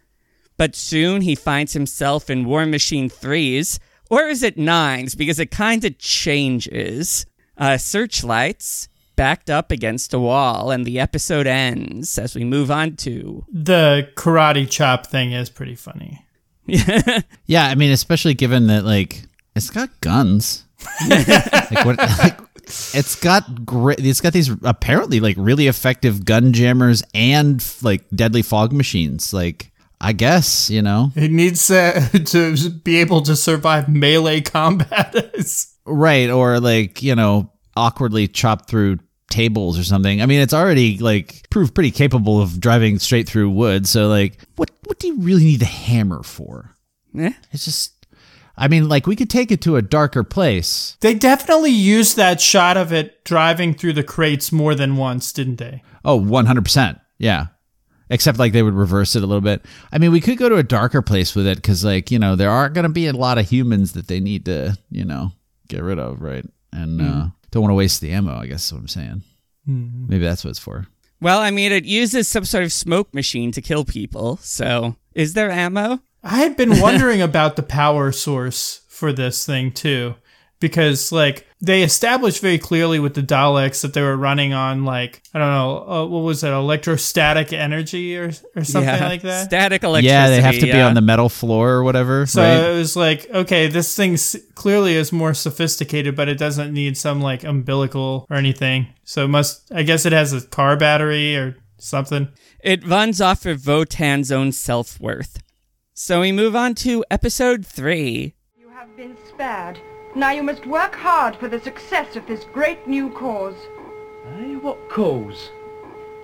[0.57, 3.78] But soon he finds himself in War Machine 3's,
[4.11, 7.26] or is it 9's, because it kind of changes.
[7.57, 12.97] Uh, searchlights backed up against a wall, and the episode ends as we move on
[12.97, 13.45] to.
[13.53, 16.21] The karate chop thing is pretty funny.
[17.47, 19.23] Yeah, I mean, especially given that like
[19.55, 20.65] it's got guns.
[21.11, 21.99] like what?
[21.99, 22.39] Like,
[22.95, 24.01] it's got great.
[24.01, 29.33] It's got these apparently like really effective gun jammers and like deadly fog machines.
[29.35, 35.15] Like I guess you know, It needs uh, to be able to survive melee combat.
[35.85, 36.31] right?
[36.31, 38.99] Or like you know, awkwardly chop through
[39.31, 40.22] tables or something.
[40.22, 43.87] I mean, it's already like proved pretty capable of driving straight through wood.
[43.87, 46.75] So like, what what do you really need the hammer for?
[47.18, 47.33] Eh?
[47.53, 47.93] It's just.
[48.57, 50.97] I mean, like we could take it to a darker place.
[51.01, 55.57] they definitely used that shot of it driving through the crates more than once, didn't
[55.57, 55.83] they?
[56.05, 57.01] Oh, 100%.
[57.18, 57.47] Yeah.
[58.11, 59.64] Except like they would reverse it a little bit.
[59.91, 62.37] I mean, we could go to a darker place with it because, like, you know,
[62.37, 65.33] there aren't going to be a lot of humans that they need to, you know,
[65.66, 66.45] get rid of, right?
[66.72, 69.22] And uh, don't want to waste the ammo, I guess is what I'm saying.
[69.64, 70.07] Hmm.
[70.09, 70.86] Maybe that's what it's for.
[71.20, 75.32] Well, I mean, it uses some sort of smoke machine to kill people, so is
[75.32, 76.00] there ammo?
[76.22, 80.16] I had been wondering about the power source for this thing too,
[80.65, 85.23] because like they established very clearly with the Daleks that they were running on like
[85.35, 89.07] I don't know uh, what was it electrostatic energy or or something yeah.
[89.07, 89.45] like that.
[89.45, 90.09] Static electricity.
[90.09, 92.25] Yeah, they have to be on the metal floor or whatever.
[92.25, 92.71] So right?
[92.71, 94.17] it was like, okay, this thing
[94.55, 98.87] clearly is more sophisticated, but it doesn't need some like umbilical or anything.
[99.05, 102.29] So it must, I guess it has a car battery or something.
[102.61, 105.43] It runs off of Wotan's own self worth.
[105.93, 108.35] So we move on to episode three.
[108.57, 109.79] You have been spared.
[110.17, 113.57] Now you must work hard for the success of this great new cause.
[114.37, 115.51] Hey, what cause?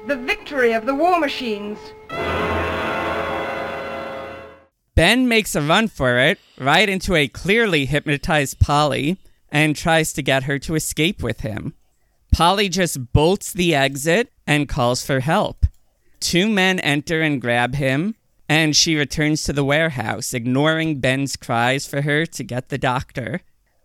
[0.06, 1.76] The victory of the war machines.
[4.94, 9.18] Ben makes a run for it, right into a clearly hypnotized Polly,
[9.50, 11.74] and tries to get her to escape with him.
[12.30, 15.66] Polly just bolts the exit and calls for help.
[16.20, 18.14] Two men enter and grab him,
[18.48, 23.40] and she returns to the warehouse, ignoring Ben's cries for her to get the doctor.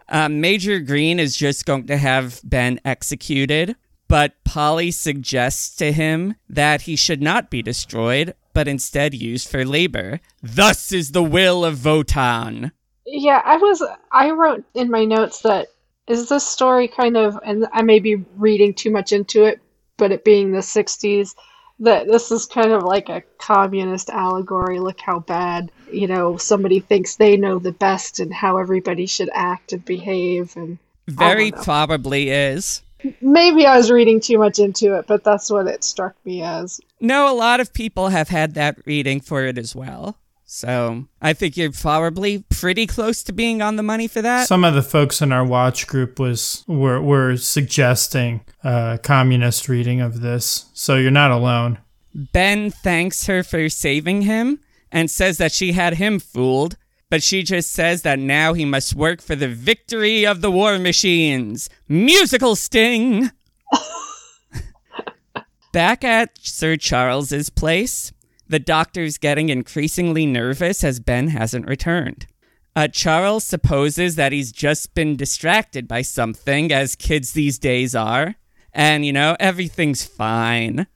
[0.07, 3.75] Uh, Major Green is just going to have Ben executed,
[4.07, 9.65] but Polly suggests to him that he should not be destroyed, but instead used for
[9.65, 10.19] labor.
[10.41, 12.71] Thus is the will of Wotan.
[13.05, 13.83] Yeah, I was.
[14.11, 15.67] I wrote in my notes that
[16.07, 19.59] is this story kind of, and I may be reading too much into it,
[19.97, 21.35] but it being the 60s,
[21.79, 24.79] that this is kind of like a communist allegory.
[24.79, 29.29] Look how bad, you know, somebody thinks they know the best and how everybody should
[29.33, 30.55] act and behave.
[30.55, 30.77] And
[31.07, 32.81] Very probably is.
[33.21, 36.79] maybe I was reading too much into it, but that's what it struck me as.
[36.99, 40.17] No, a lot of people have had that reading for it as well.
[40.47, 44.47] So I think you're probably pretty close to being on the money for that.
[44.47, 50.01] Some of the folks in our watch group was were were suggesting a communist reading
[50.01, 51.79] of this, so you're not alone.
[52.13, 54.59] Ben thanks her for saving him
[54.95, 56.77] and says that she had him fooled,
[57.09, 60.79] but she just says that now he must work for the victory of the war
[60.79, 61.69] machines.
[61.89, 63.29] Musical sting!
[65.73, 68.13] Back at Sir Charles's place,
[68.47, 72.25] the doctor's getting increasingly nervous as Ben hasn't returned.
[72.73, 78.35] Uh, Charles supposes that he's just been distracted by something, as kids these days are,
[78.71, 80.87] and you know, everything's fine.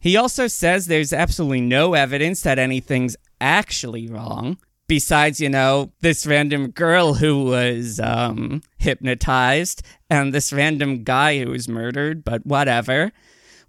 [0.00, 4.58] He also says there's absolutely no evidence that anything's actually wrong.
[4.86, 11.50] Besides, you know, this random girl who was um, hypnotized and this random guy who
[11.50, 13.12] was murdered, but whatever.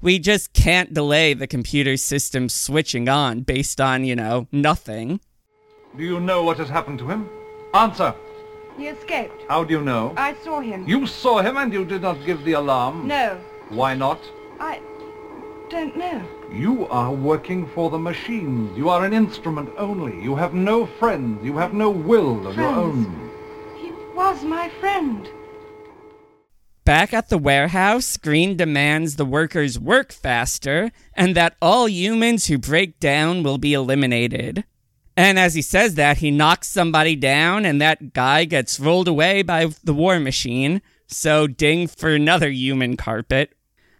[0.02, 5.20] We just can't delay the computer system switching on based on, you know, nothing.
[5.98, 7.30] Do you know what has happened to him?
[7.74, 8.16] Answer.
[8.78, 9.44] He escaped.
[9.50, 10.14] How do you know?
[10.16, 10.88] I saw him.
[10.88, 13.08] You saw him and you did not give the alarm?
[13.08, 14.20] No, Why not?
[14.58, 14.80] I
[15.70, 16.24] don't know.
[16.52, 18.76] You are working for the machines.
[18.78, 20.22] You are an instrument only.
[20.22, 21.44] You have no friends.
[21.44, 23.08] You have no will of your Friends?
[23.08, 23.32] own.
[23.78, 25.30] He was my friend.
[26.86, 32.58] Back at the warehouse, Green demands the workers work faster and that all humans who
[32.58, 34.64] break down will be eliminated.
[35.16, 39.44] And as he says that, he knocks somebody down and that guy gets rolled away
[39.44, 40.82] by the war machine.
[41.06, 43.54] So, ding for another human carpet.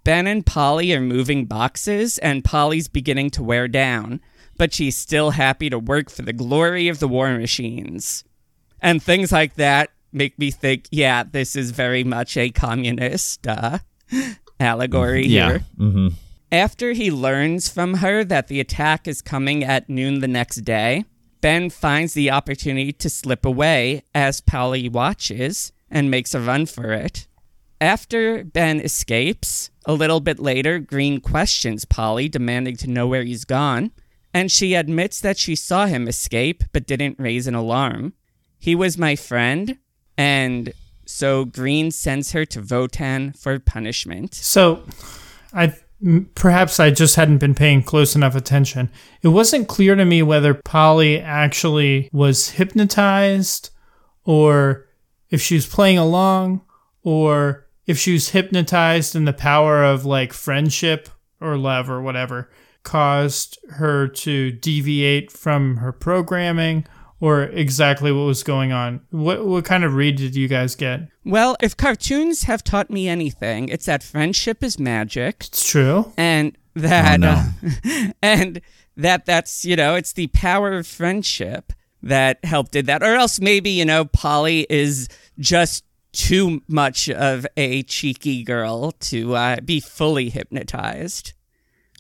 [0.04, 4.22] Ben and Polly are moving boxes, and Polly's beginning to wear down,
[4.58, 8.24] but she's still happy to work for the glory of the war machines.
[8.82, 13.80] And things like that make me think, yeah, this is very much a communist uh,
[14.60, 15.48] allegory Yeah.
[15.50, 15.66] here.
[15.78, 16.08] Mm-hmm.
[16.52, 21.06] After he learns from her that the attack is coming at noon the next day,
[21.42, 26.92] Ben finds the opportunity to slip away as Polly watches and makes a run for
[26.92, 27.28] it.
[27.82, 33.46] After Ben escapes, a little bit later, Green questions Polly, demanding to know where he's
[33.46, 33.92] gone,
[34.34, 38.14] and she admits that she saw him escape but didn't raise an alarm.
[38.58, 39.78] He was my friend,
[40.18, 40.74] and
[41.06, 44.36] so Green sends her to Wotan for punishment.
[44.36, 44.84] So,
[45.54, 45.74] I
[46.36, 48.90] perhaps I just hadn't been paying close enough attention.
[49.22, 53.70] It wasn't clear to me whether Polly actually was hypnotized,
[54.26, 54.86] or
[55.30, 56.62] if she was playing along,
[57.04, 61.10] or if she was hypnotized and the power of like friendship
[61.42, 62.50] or love or whatever
[62.84, 66.86] caused her to deviate from her programming
[67.22, 69.02] or exactly what was going on.
[69.10, 71.02] What what kind of read did you guys get?
[71.26, 76.14] Well, if cartoons have taught me anything, it's that friendship is magic, It's true.
[76.18, 77.46] and that, Oh, no.
[77.86, 78.62] uh, and
[78.96, 83.40] that that's you know, it's the power of friendship that helped did that, or else
[83.42, 85.10] maybe you know, Polly is
[85.40, 91.34] just too much of a cheeky girl to uh, be fully hypnotized.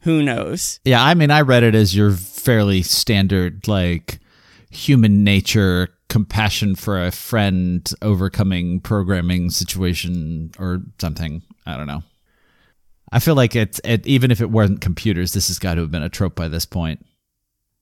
[0.03, 0.79] Who knows?
[0.85, 4.19] Yeah, I mean, I read it as your fairly standard, like
[4.69, 11.41] human nature, compassion for a friend, overcoming programming situation or something.
[11.65, 12.03] I don't know.
[13.11, 15.91] I feel like it's it, even if it weren't computers, this has got to have
[15.91, 17.05] been a trope by this point.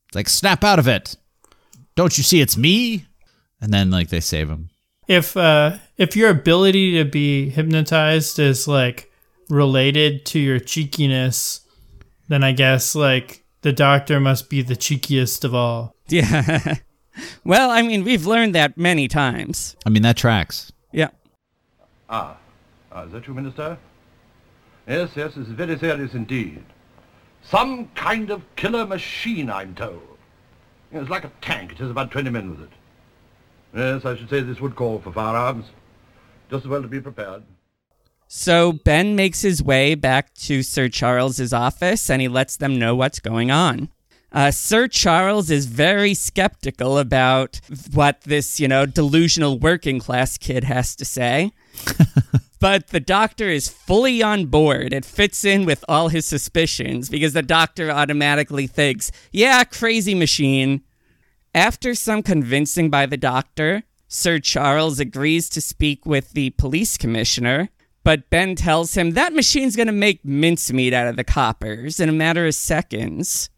[0.08, 1.16] It's like snap out of it.
[1.96, 3.06] Don't you see it's me?
[3.60, 4.70] And then like they save him.
[5.08, 9.12] If uh if your ability to be hypnotized is like
[9.50, 11.62] related to your cheekiness
[12.28, 16.76] then i guess like the doctor must be the cheekiest of all Yeah.
[17.44, 19.76] well, I mean, we've learned that many times.
[19.86, 20.72] I mean, that tracks.
[20.92, 21.10] Yeah.
[22.10, 22.38] Ah,
[22.92, 23.78] ah, is that you, Minister?
[24.88, 26.64] Yes, yes, it's very serious indeed.
[27.44, 30.18] Some kind of killer machine, I'm told.
[30.92, 31.74] It's like a tank.
[31.74, 32.72] It has about 20 men with it.
[33.74, 35.66] Yes, I should say this would call for firearms.
[36.50, 37.44] Just as well to be prepared.
[38.28, 42.96] So Ben makes his way back to Sir Charles's office and he lets them know
[42.96, 43.90] what's going on.
[44.32, 47.62] Uh, Sir Charles is very skeptical about
[47.94, 51.52] what this, you know, delusional working class kid has to say.
[52.60, 54.92] But the doctor is fully on board.
[54.92, 60.82] It fits in with all his suspicions because the doctor automatically thinks, yeah, crazy machine.
[61.56, 67.70] After some convincing by the doctor, Sir Charles agrees to speak with the police commissioner,
[68.04, 72.14] but Ben tells him that machine's gonna make mincemeat out of the coppers in a
[72.14, 73.50] matter of seconds.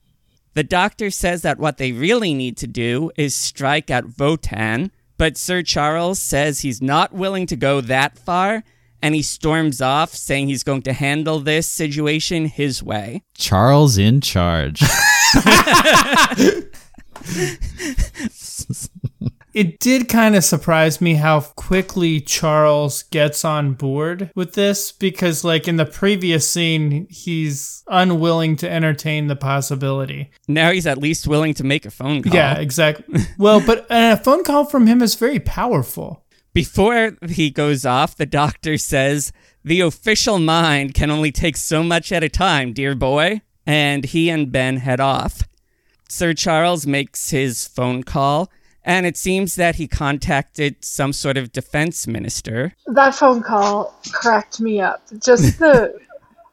[0.56, 5.38] The doctor says that what they really need to do is strike at Wotan, but
[5.38, 8.64] Sir Charles says he's not willing to go that far,
[9.02, 13.22] and he storms off, saying he's going to handle this situation his way.
[13.38, 14.82] Charles in charge.
[19.53, 25.43] It did kind of surprise me how quickly Charles gets on board with this because,
[25.43, 30.30] like, in the previous scene, he's unwilling to entertain the possibility.
[30.47, 32.34] Now he's at least willing to make a phone call.
[32.34, 33.22] Yeah, exactly.
[33.39, 36.23] well, but a phone call from him is very powerful.
[36.53, 39.34] Before he goes off, the doctor says,
[39.64, 43.41] The official mind can only take so much at a time, dear boy.
[43.65, 45.43] And he and Ben head off.
[46.10, 48.49] Sir Charles makes his phone call,
[48.84, 52.73] and it seems that he contacted some sort of defense minister.
[52.88, 55.03] That phone call cracked me up.
[55.19, 55.99] Just the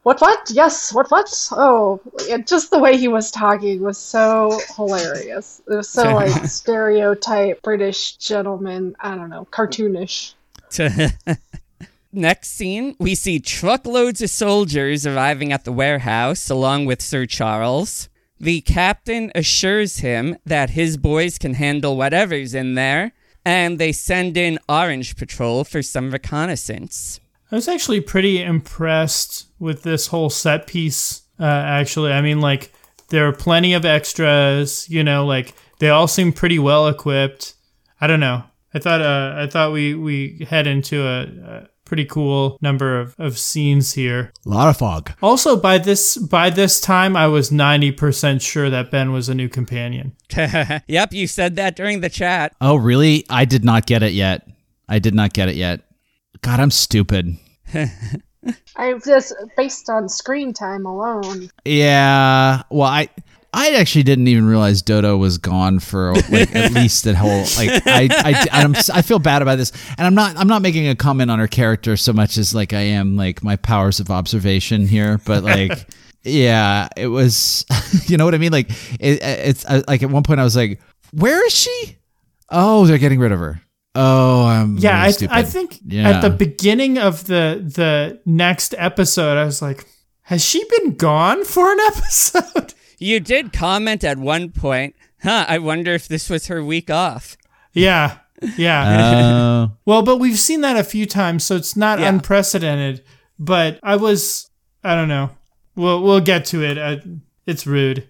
[0.03, 0.49] what what?
[0.51, 1.49] Yes, what what?
[1.51, 1.99] Oh,
[2.45, 5.61] just the way he was talking was so hilarious.
[5.67, 8.95] It was so like stereotype British gentleman.
[9.01, 10.33] I don't know, cartoonish.
[12.13, 18.07] Next scene, we see truckloads of soldiers arriving at the warehouse along with Sir Charles.
[18.39, 24.37] The captain assures him that his boys can handle whatever's in there, and they send
[24.37, 27.19] in Orange Patrol for some reconnaissance.
[27.51, 31.23] I was actually pretty impressed with this whole set piece.
[31.39, 32.73] Uh, actually, I mean, like
[33.09, 34.87] there are plenty of extras.
[34.89, 37.55] You know, like they all seem pretty well equipped.
[38.01, 38.43] I don't know.
[38.73, 43.15] I thought uh, I thought we we head into a, a pretty cool number of,
[43.17, 44.31] of scenes here.
[44.45, 45.11] A lot of fog.
[45.21, 49.35] Also, by this by this time, I was ninety percent sure that Ben was a
[49.35, 50.15] new companion.
[50.87, 52.55] yep, you said that during the chat.
[52.61, 53.25] Oh, really?
[53.29, 54.47] I did not get it yet.
[54.89, 55.81] I did not get it yet.
[56.41, 57.37] God, I'm stupid.
[58.75, 61.49] I just based on screen time alone.
[61.65, 62.63] Yeah.
[62.69, 63.09] Well, I
[63.53, 67.81] I actually didn't even realize Dodo was gone for like at least that whole like
[67.87, 70.95] I I I'm, I feel bad about this, and I'm not I'm not making a
[70.95, 74.87] comment on her character so much as like I am like my powers of observation
[74.87, 75.71] here, but like.
[76.23, 77.63] Yeah, it was.
[78.07, 78.51] You know what I mean?
[78.51, 78.69] Like,
[78.99, 80.81] it, it's I, like at one point I was like,
[81.13, 81.97] "Where is she?"
[82.49, 83.61] Oh, they're getting rid of her.
[83.95, 85.33] Oh, I'm Yeah, really I, stupid.
[85.33, 86.09] I think Yeah.
[86.09, 89.85] at the beginning of the the next episode, I was like,
[90.23, 95.59] "Has she been gone for an episode?" You did comment at one point, huh, I
[95.59, 97.37] wonder if this was her week off.
[97.73, 98.17] yeah,
[98.55, 99.69] yeah.
[99.69, 99.71] Oh.
[99.85, 102.09] well, but we've seen that a few times, so it's not Yeah.
[102.09, 103.03] unprecedented.
[103.39, 104.49] But I was,
[104.83, 105.29] I don't know.
[105.75, 106.77] We'll we'll get to it.
[106.77, 106.97] Uh,
[107.45, 108.09] it's rude.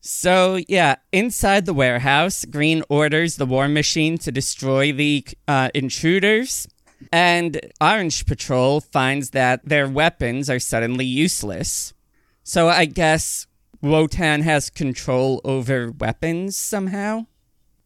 [0.00, 6.68] So, yeah, inside the warehouse, Green orders the war machine to destroy the uh, intruders,
[7.12, 11.92] and Orange Patrol finds that their weapons are suddenly useless.
[12.44, 13.46] So, I guess
[13.80, 17.26] Wotan has control over weapons somehow?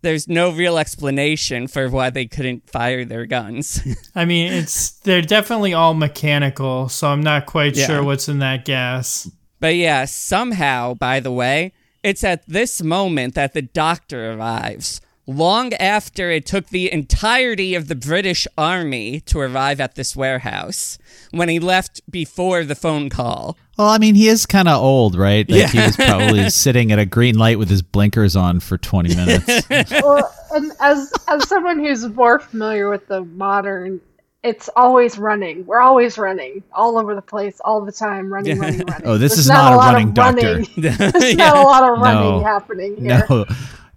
[0.00, 3.80] There's no real explanation for why they couldn't fire their guns.
[4.14, 7.86] I mean, it's they're definitely all mechanical, so I'm not quite Yeah.
[7.86, 9.30] sure what's in that gas.
[9.60, 15.00] But yeah, somehow, by the way, it's at this moment that the doctor arrives.
[15.26, 20.98] Long after it took the entirety of the British army to arrive at this warehouse,
[21.30, 23.56] when he left before the phone call.
[23.78, 25.48] Well, I mean, he is kind of old, right?
[25.48, 29.14] Like he was probably sitting at a green light with his blinkers on for 20
[29.14, 29.62] minutes.
[30.02, 34.00] well, and as as someone who's more familiar with the modern,
[34.42, 35.64] it's always running.
[35.66, 39.06] We're always running all over the place, all the time, running, running, oh, running.
[39.08, 40.46] Oh, this There's is not a lot running of doctor.
[40.54, 40.68] running.
[40.76, 42.40] There's not a lot of running No.
[42.42, 43.24] happening here.
[43.30, 43.44] no.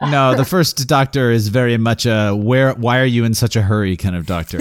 [0.01, 3.61] No, the first doctor is very much a where why are you in such a
[3.61, 4.59] hurry kind of doctor.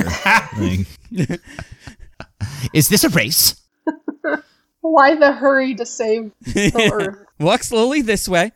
[0.58, 0.86] Like,
[2.72, 3.60] is this a race?
[4.80, 7.26] Why the hurry to save the Earth?
[7.40, 8.52] Walk slowly this way.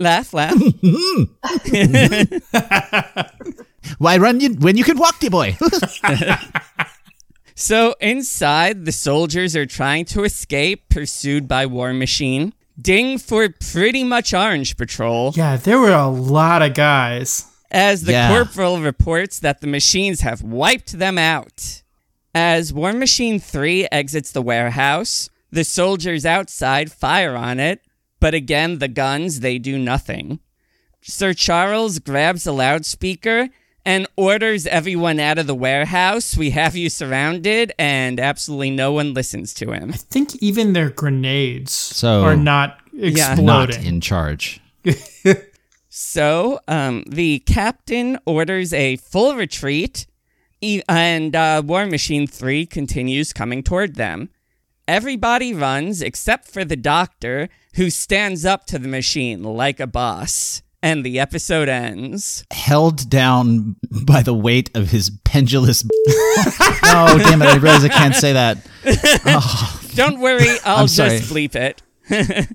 [0.00, 0.60] laugh, laugh.
[3.98, 5.56] Why run you when you can walk, dear boy?
[7.54, 12.52] So inside, the soldiers are trying to escape, pursued by War Machine.
[12.80, 15.32] Ding for pretty much Orange Patrol.
[15.34, 17.46] Yeah, there were a lot of guys.
[17.70, 18.28] as the Yeah.
[18.28, 21.82] corporal reports that the machines have wiped them out.
[22.32, 27.80] As War Machine 3 exits the warehouse, the soldiers outside fire on it,
[28.20, 30.38] but again, the guns, they do nothing.
[31.02, 33.48] Sir Charles grabs a loudspeaker
[33.86, 36.36] and orders everyone out of the warehouse.
[36.36, 39.90] We have you surrounded, and absolutely no one listens to him.
[39.94, 43.16] I think even their grenades So- are not exploding.
[43.16, 43.34] Yeah.
[43.34, 44.60] Not in charge.
[45.88, 50.06] So um, the captain orders a full retreat,
[50.60, 54.28] e- and uh, War Machine 3 continues coming toward them.
[54.86, 60.60] Everybody runs except for the doctor, who stands up to the machine like a boss.
[60.86, 62.44] And the episode ends.
[62.52, 65.82] Held down by the weight of his pendulous.
[66.08, 67.46] oh, damn it.
[67.46, 68.58] I realize I can't say that.
[69.26, 69.80] Oh.
[69.96, 71.82] Don't worry, I'll just bleep it.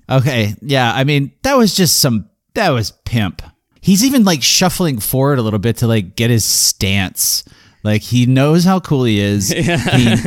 [0.08, 0.54] Okay.
[0.62, 0.90] Yeah.
[0.94, 2.30] I mean, that was just some.
[2.54, 3.42] That was pimp.
[3.82, 7.44] He's even like shuffling forward a little bit to like get his stance.
[7.82, 9.50] Like he knows how cool he is.
[9.50, 9.66] He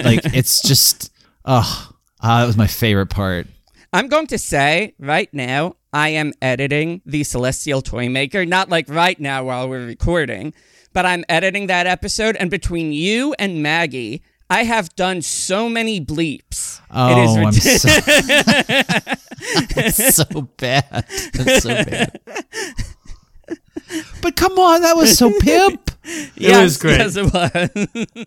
[0.04, 1.12] like it's just.
[1.44, 1.92] Oh,
[2.22, 3.48] that was my favorite part.
[3.92, 8.46] I'm going to say right now, I am editing the Celestial Toymaker.
[8.46, 10.54] Not like right now while we're recording,
[10.92, 12.36] but I'm editing that episode.
[12.36, 16.82] And between you and Maggie, I have done so many bleeps.
[16.92, 17.82] Oh, it is oh, I'm ridiculous.
[19.38, 21.06] so, it's so bad.
[21.10, 22.20] It's so bad.
[24.22, 25.92] But come on, that was so pimp.
[26.36, 27.00] yes, was great.
[27.00, 27.70] Yes, it was.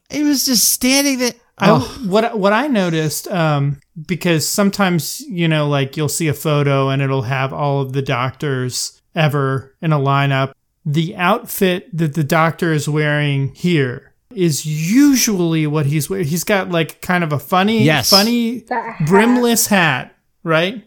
[0.10, 1.34] He was just standing there.
[1.60, 6.34] I, Oh, what what I noticed, um, because sometimes you know, like you'll see a
[6.34, 10.52] photo and it'll have all of the doctors ever in a lineup.
[10.86, 16.26] The outfit that the doctor is wearing here is usually what he's wearing.
[16.26, 18.10] He's got like kind of a funny, Yes.
[18.10, 18.96] funny hat.
[19.06, 20.14] brimless hat,
[20.44, 20.84] right?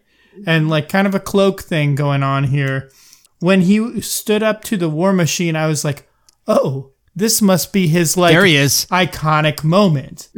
[0.47, 2.89] And like kind of a cloak thing going on here.
[3.39, 6.07] When he stood up to the war machine, I was like,
[6.47, 8.85] oh, this must be his like there he is.
[8.91, 10.29] iconic moment.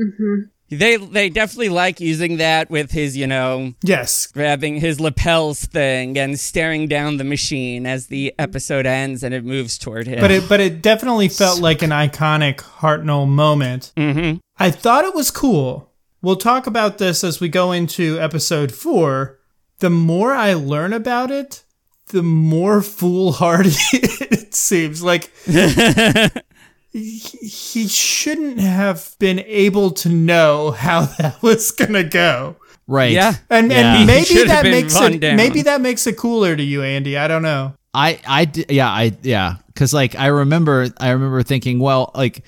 [0.70, 4.26] they they definitely like using that with his, you know, Yes.
[4.28, 9.46] grabbing his lapels thing and staring down the machine as the episode ends and it
[9.46, 10.20] moves toward him.
[10.20, 13.92] But it but it definitely felt like an iconic Hartnell moment.
[13.96, 14.40] Mhm.
[14.58, 15.92] I thought it was cool.
[16.24, 19.40] We'll talk about this as we go into episode four.
[19.80, 21.64] The more I learn about it,
[22.08, 25.04] the more foolhardy it seems.
[25.04, 25.32] Like
[26.94, 32.56] he, he shouldn't have been able to know how that was gonna go.
[32.88, 33.12] Right.
[33.12, 33.34] Yeah.
[33.50, 33.96] And, Yeah.
[33.98, 35.36] and maybe that makes it down.
[35.38, 37.18] maybe that makes it cooler to you, Andy.
[37.18, 37.74] I don't know.
[37.94, 42.44] I I d- yeah I yeah because like I remember I remember thinking well like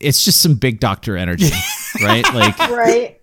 [0.00, 1.50] it's just some big doctor energy
[2.02, 3.18] right like Right.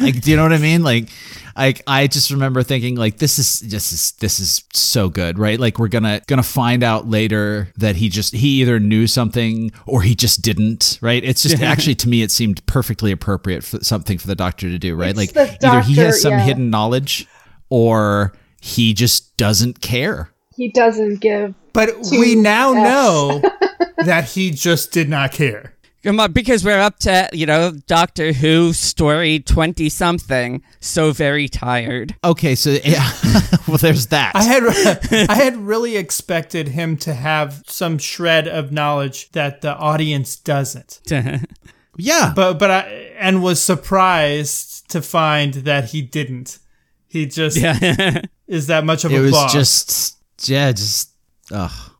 [0.00, 1.10] like do you know what I mean like
[1.56, 5.58] like I just remember thinking like this is this is this is so good right
[5.58, 10.02] like we're gonna gonna find out later that he just he either knew something or
[10.02, 14.18] he just didn't right it's just actually to me it seemed perfectly appropriate for something
[14.18, 16.40] for the doctor to do right It's like the either he has some yeah.
[16.44, 17.26] hidden knowledge
[17.68, 21.54] or he just doesn't care He doesn't give.
[21.72, 22.82] But we now Fs.
[22.84, 23.42] know
[24.04, 25.74] that he just did not care.
[26.02, 30.62] Come on, because we're up to, you know, Doctor Who story 20 something.
[30.80, 32.16] So very tired.
[32.24, 33.10] Okay, so yeah,
[33.68, 34.32] well, there's that.
[34.34, 34.62] I had
[35.30, 41.00] I had really expected him to have some shred of knowledge that the audience doesn't.
[41.98, 42.80] yeah, But but I
[43.18, 46.58] and was surprised to find that he didn't.
[47.06, 48.22] He just yeah.
[48.46, 49.52] is that much of it a was boss.
[49.52, 51.10] just yeah, just
[51.50, 51.94] oh,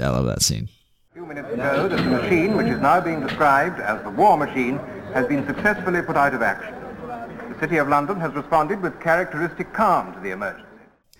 [0.00, 0.68] I love that scene.
[1.24, 4.76] Few minutes ago, that the machine, which is now being described as the war machine,
[5.14, 6.74] has been successfully put out of action.
[7.50, 10.68] The City of London has responded with characteristic calm to the emergency.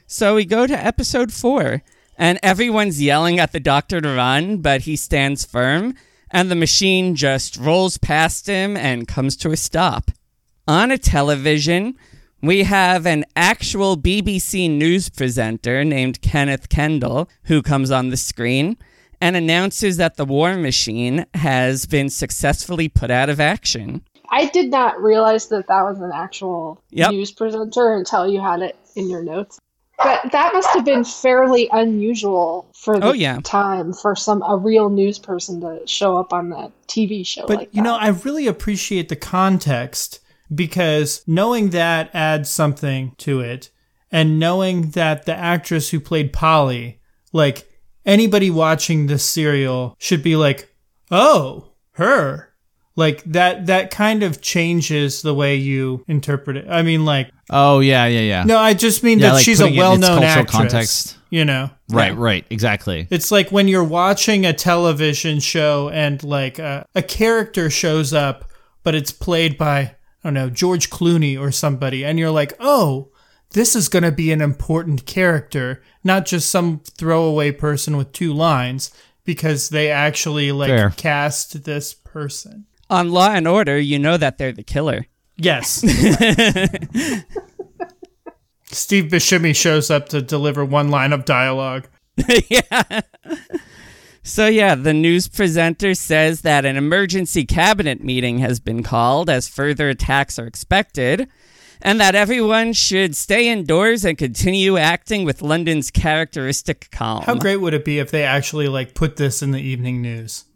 [0.07, 1.83] So we go to episode four,
[2.19, 5.95] and everyone's yelling at the doctor to run, but he stands firm,
[6.31, 10.11] and the machine just rolls past him and comes to a stop.
[10.69, 11.97] On a television,
[12.43, 18.77] we have an actual BBC news presenter named Kenneth Kendall who comes on the screen
[19.25, 24.03] and announces that the war machine has been successfully put out of action.
[24.29, 27.11] I did not realize that that was an actual Yep.
[27.13, 29.59] news presenter until you had it in your notes.
[29.97, 33.39] But that must have been fairly unusual for the Oh, yeah.
[33.43, 37.57] time for some a real news person to show up on a TV show But
[37.57, 37.97] like you know.
[37.97, 40.21] I really appreciate the context
[40.55, 43.71] because knowing that adds something to it,
[44.13, 47.01] and knowing that the actress who played Polly,
[47.33, 47.71] like
[48.07, 50.75] anybody watching this serial, should be like,
[51.11, 52.51] "Oh, her."
[52.97, 53.67] Like that.
[53.67, 56.67] That kind of changes the way you interpret it.
[56.69, 58.45] I mean, like, Oh yeah, yeah, yeah.
[58.45, 60.41] no, I just mean Yeah, that like she's a putting it in its well-known cultural
[60.41, 60.57] actress.
[60.57, 61.17] context.
[61.31, 63.09] You know, right, right, exactly.
[63.11, 68.45] it's like when you're watching a television show and like a, a character shows up,
[68.85, 73.09] but it's played by, I don't know, George Clooney or somebody, and you're like, oh,
[73.55, 78.33] this is going to be an important character, not just some throwaway person with two
[78.33, 78.93] lines.
[79.25, 80.91] because they actually like Fair.
[80.91, 82.67] cast this person.
[82.91, 85.07] On Law and Order, you know that they're the killer.
[85.37, 85.79] Yes.
[88.67, 91.89] Steve Buscemi shows up to deliver one line of dialogue.
[92.49, 93.01] yeah.
[94.23, 99.49] So, yeah, the news presenter says that an emergency cabinet meeting has been called as
[99.49, 101.29] further attacks are expected,
[101.85, 107.23] and that everyone should stay indoors and continue acting with London's characteristic calm.
[107.23, 110.47] How great would it be if they actually like put this in the evening news?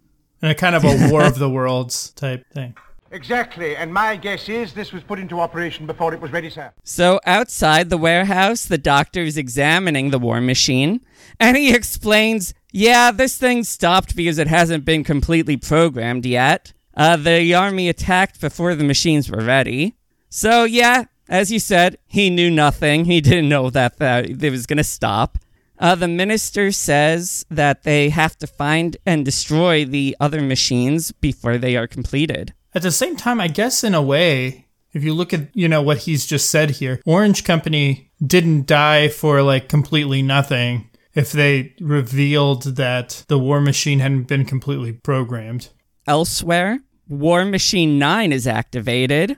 [0.40, 2.74] And a kind of a war of the worlds type thing.
[3.10, 6.72] Exactly, and my guess is this was put into operation before it was ready, sir.
[6.84, 11.00] So, outside the warehouse, the doctor is examining the war machine,
[11.40, 16.74] and he explains yeah, this thing stopped because it hasn't been completely programmed yet.
[16.94, 19.96] Uh, the army attacked before the machines were ready.
[20.28, 23.04] So, yeah, as you said, he knew nothing.
[23.04, 25.38] He didn't know that, that it was going to stop.
[25.78, 31.56] Uh, the minister says that they have to find and destroy the other machines before
[31.56, 32.52] they are completed.
[32.74, 35.82] At the same time, I guess in a way, if you look at, you know,
[35.82, 41.74] what he's just said here, Orange Company didn't die for like completely nothing if they
[41.80, 45.68] revealed that the war machine hadn't been completely programmed.
[46.06, 49.36] Elsewhere, War Machine 9 is activated.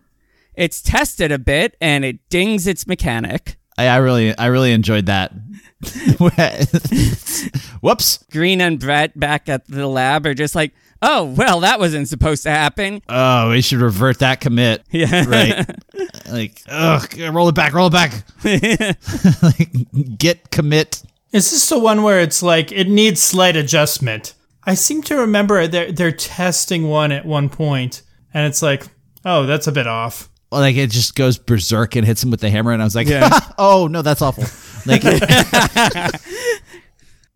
[0.60, 3.56] It's tested a bit and it dings its mechanic.
[3.78, 5.32] I, I really, I really enjoyed that.
[7.80, 8.24] Whoops.
[8.30, 12.42] Green and Brett back at the lab are just like, oh, well, that wasn't supposed
[12.42, 13.00] to happen.
[13.08, 14.82] Oh, we should revert that commit.
[14.90, 15.24] Yeah.
[15.26, 15.66] Right.
[16.30, 18.12] like, ugh, roll it back, roll it back.
[19.42, 21.02] like, git commit.
[21.32, 24.34] Is this the one where it's like it needs slight adjustment?
[24.64, 28.02] I seem to remember they're they're testing one at one point,
[28.34, 28.88] and it's like,
[29.24, 30.28] oh, that's a bit off.
[30.50, 32.94] Well, like it just goes berserk and hits him with the hammer, and I was
[32.96, 33.38] like, Yeah.
[33.58, 34.44] oh no, that's awful.
[34.86, 35.02] Like,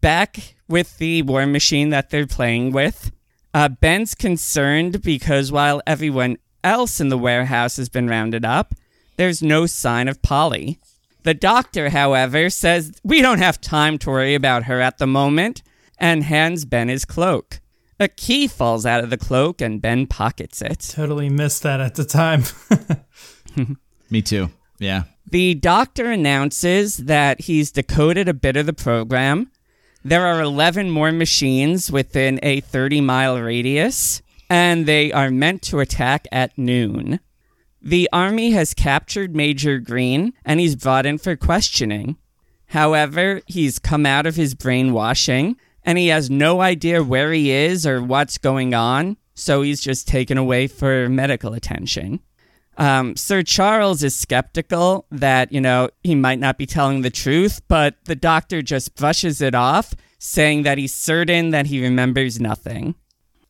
[0.01, 3.13] Back with the war machine that they're playing with,
[3.53, 8.75] uh, Ben's concerned because while everyone else in the warehouse has been rounded up,
[9.17, 10.81] there's no sign of Polly.
[11.23, 15.63] The doctor, however, says we don't have time to worry about her at the moment
[15.99, 17.61] and hands Ben his cloak.
[18.01, 20.81] A key falls out of the cloak and Ben pockets it.
[20.81, 22.43] Totally missed that at the time.
[24.11, 24.51] me too.
[24.79, 25.05] Yeah.
[25.31, 29.51] The doctor announces that he's decoded a bit of the program.
[30.05, 35.81] There are 11 more machines within a 30 mile radius, and they are meant to
[35.81, 37.21] attack at noon.
[37.81, 42.17] The army has captured Major Green, and he's brought in for questioning.
[42.69, 47.87] However, he's come out of his brainwashing, and he has no idea where he is
[47.87, 52.21] or what's going on, so he's just taken away for medical attention.
[52.77, 57.63] Um, Sir Charles is skeptical that, you know, he might not be telling the truth,
[57.69, 62.95] but the doctor just brushes it off, saying that he's certain that he remembers nothing.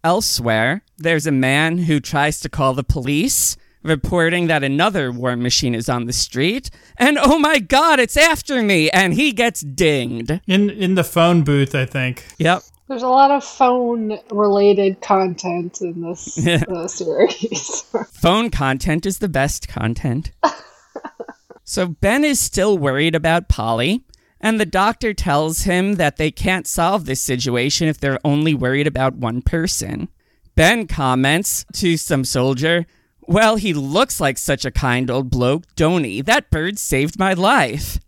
[0.03, 5.75] Elsewhere, there's a man who tries to call the police, reporting that another war machine
[5.75, 10.41] is on the street, and oh my god, it's after me, and he gets dinged.
[10.47, 12.25] in in the phone booth, I think.
[12.39, 12.63] Yep.
[12.89, 17.81] There's a lot of phone related content in this uh, series.
[18.13, 20.33] Phone content is the best content.
[21.65, 24.05] so Ben is still worried about Polly,
[24.39, 28.87] and the doctor tells him that they can't solve this situation if they're only worried
[28.87, 30.09] about one person.
[30.55, 32.85] Ben comments to some soldier,
[33.27, 36.21] Well, he looks like such a kind old bloke, don't he?
[36.21, 37.99] That bird saved my life.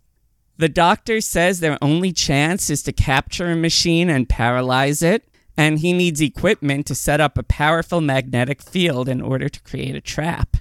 [0.57, 5.79] The doctor says their only chance is to capture a machine and paralyze it, and
[5.79, 10.01] he needs equipment to set up a powerful magnetic field in order to create a
[10.01, 10.57] trap.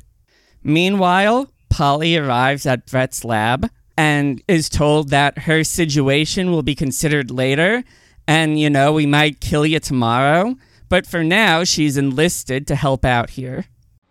[0.62, 7.30] Meanwhile, Polly arrives at Brett's lab and is told that her situation will be considered
[7.30, 7.84] later,
[8.26, 10.56] and you know, we might kill you tomorrow,
[10.88, 13.66] but for now, she's enlisted to help out here.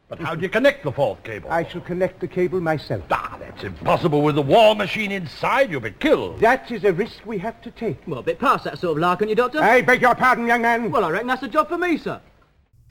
[0.07, 1.49] But how do you connect the fourth cable?
[1.49, 3.03] I shall connect the cable myself.
[3.10, 5.72] Ah, that's impossible with the war machine inside.
[5.72, 6.40] You'll be killed.
[6.40, 8.06] That is a risk we have to take.
[8.07, 9.60] Well, a bit past that sort of lark, aren't you, Doctor?
[9.60, 10.91] I beg your pardon, young man.
[10.91, 12.22] Well, I reckon that's a job for me, sir.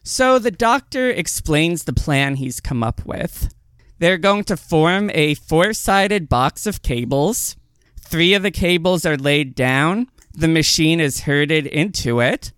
[0.03, 3.55] So the doctor explains the plan he's come up with.
[4.01, 7.57] They're going to form a four sided box of cables.
[8.01, 12.53] Three of the cables are laid down, the machine is herded into it,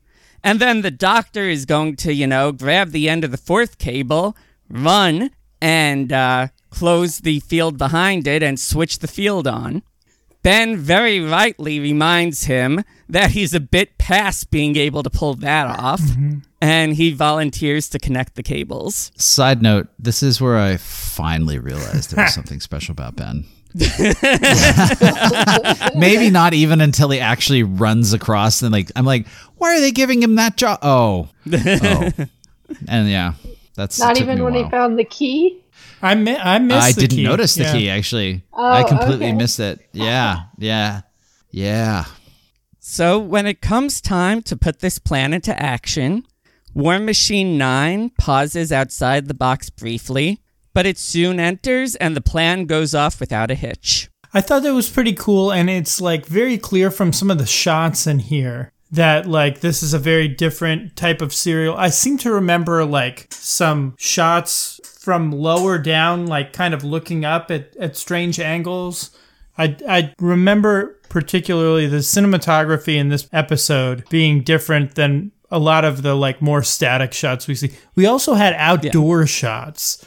[0.47, 3.79] and then the doctor is going to, you know, grab the end of the fourth
[3.79, 4.37] cable,
[4.71, 9.83] run, and uh, close the field behind it and switch the field on.
[10.45, 15.67] Ben very rightly reminds him that he's a bit past being able to pull that
[15.67, 16.01] off,
[16.61, 19.11] and he volunteers to connect the cables.
[19.17, 23.47] Side note: This is where I finally realized there was something special about Ben.
[25.95, 29.27] Maybe not even until he actually runs across and like I'm like,
[29.57, 30.79] why are they giving him that job?
[30.83, 32.11] Oh, oh,
[32.89, 33.35] and yeah,
[33.75, 35.61] that's Not even when he found the key.
[36.03, 36.87] I mi- I missed.
[36.89, 37.25] I the didn't key.
[37.25, 37.73] notice the Yeah.
[37.73, 38.43] key actually.
[38.53, 39.33] Oh, I completely okay.
[39.37, 39.81] missed it.
[39.93, 41.03] Yeah, yeah,
[41.51, 42.05] yeah.
[42.81, 46.25] So, when it comes time to put this plan into action,
[46.73, 50.41] War Machine 9 pauses outside the box briefly,
[50.77, 54.11] but it soon enters and the plan goes off without a hitch.
[54.35, 57.47] I thought that was pretty cool, and it's like very clear from some of the
[57.47, 61.75] shots in here that like this is a very different type of serial.
[61.79, 67.51] I seem to remember like some shots from lower down, like kind of looking up
[67.51, 69.17] at, at strange angles.
[69.57, 76.03] I, I remember particularly the cinematography in this episode being different than a lot of
[76.03, 77.71] the like more static shots we see.
[77.95, 80.05] We also had outdoor shots,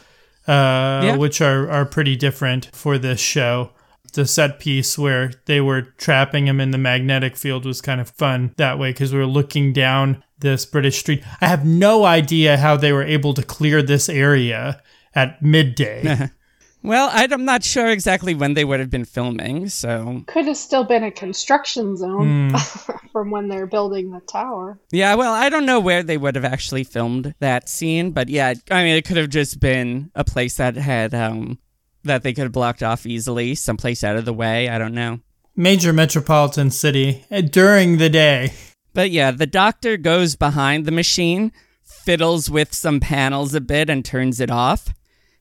[0.50, 1.16] uh, Yeah.
[1.18, 3.72] which are, are pretty different for this show.
[4.14, 8.10] The set piece where they were trapping him in the magnetic field was kind of
[8.10, 11.24] fun that way because we were looking down this British street.
[11.42, 14.82] I have no idea how they were able to clear this area
[15.14, 16.30] at midday.
[16.82, 20.24] Well, I'm not sure exactly when they would have been filming, so.
[20.28, 22.56] Could have still been a construction zone Hmm.
[23.12, 24.80] from when they're building the tower.
[24.92, 28.54] Yeah, well, I don't know where they would have actually filmed that scene, but yeah,
[28.72, 31.60] I mean, it could have just been a place that had, um,
[32.06, 34.70] that they could have blocked off easily, someplace out of the way.
[34.70, 35.20] I don't know.
[35.56, 38.54] Major metropolitan city uh, during the day.
[38.94, 41.52] But yeah, the doctor goes behind the machine,
[41.84, 44.94] fiddles with some panels a bit, and turns it off.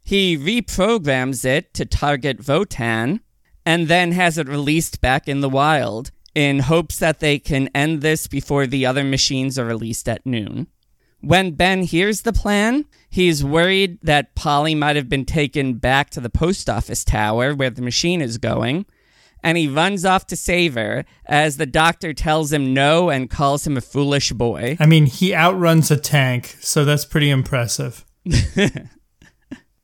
[0.09, 3.21] He reprograms it to target Wotan,
[3.67, 8.01] and then has it released back in the wild in hopes that they can end
[8.01, 10.69] this before the other machines are released at noon.
[11.21, 16.21] When Ben hears the plan, he's worried that Polly might have been taken back to
[16.21, 18.87] the post office tower where the machine is going,
[19.43, 23.67] and he runs off to save her as the doctor tells him no and calls
[23.67, 24.79] him a foolish boy.
[24.81, 28.07] I mean, he outruns a tank, so that's pretty impressive.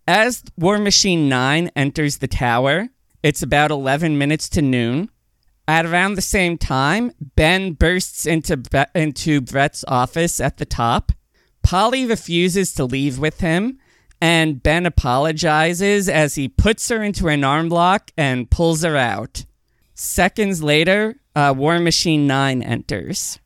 [0.07, 2.91] As War Machine 9 enters the tower,
[3.23, 5.09] it's about 11 minutes to noon.
[5.67, 11.13] At around the same time, Ben bursts into, Bre- into Brett's office at the top.
[11.63, 13.79] Polly refuses to leave with him,
[14.21, 19.47] and Ben apologizes as he puts her into an arm lock and pulls her out.
[19.95, 23.39] Seconds later, uh, War Machine 9 enters.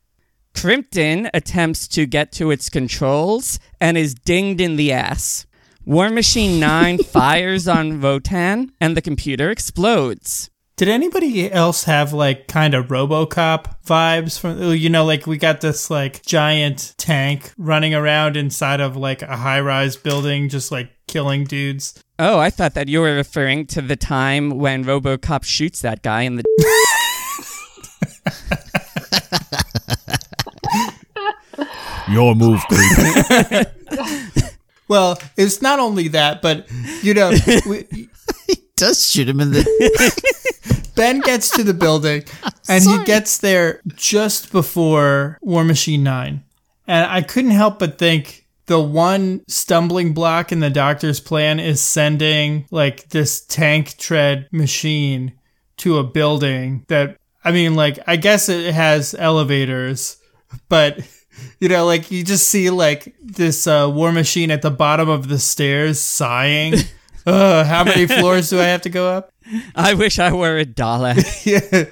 [0.54, 5.46] Krimpton attempts to get to its controls and is dinged in the ass.
[5.88, 10.50] War Machine 9 fires on Wotan and the computer explodes.
[10.76, 15.62] Did anybody else have like kind of RoboCop vibes from you know like we got
[15.62, 21.44] this like giant tank running around inside of like a high-rise building just like killing
[21.44, 22.04] dudes.
[22.18, 26.20] Oh, I thought that you were referring to the time when Robocop shoots that guy
[26.20, 26.44] in the.
[32.10, 33.68] Your move, creep.
[34.88, 36.66] Well, it's not only that, but
[37.02, 37.32] you know,
[37.66, 38.08] we,
[38.76, 40.92] Does shoot him in the.
[40.94, 42.24] Ben gets to the building
[42.68, 46.42] and he gets there just before War Machine 9.
[46.88, 51.80] And I couldn't help but think the one stumbling block in the doctor's plan is
[51.80, 55.34] sending like this tank tread machine
[55.78, 60.18] to a building that I mean like I guess it has elevators
[60.68, 60.98] but
[61.60, 65.28] you know like you just see like this uh, war machine at the bottom of
[65.28, 66.74] the stairs sighing
[67.28, 69.32] Ugh, how many floors do I have to go up?
[69.74, 71.14] I wish I were a dollar.
[71.44, 71.84] yeah.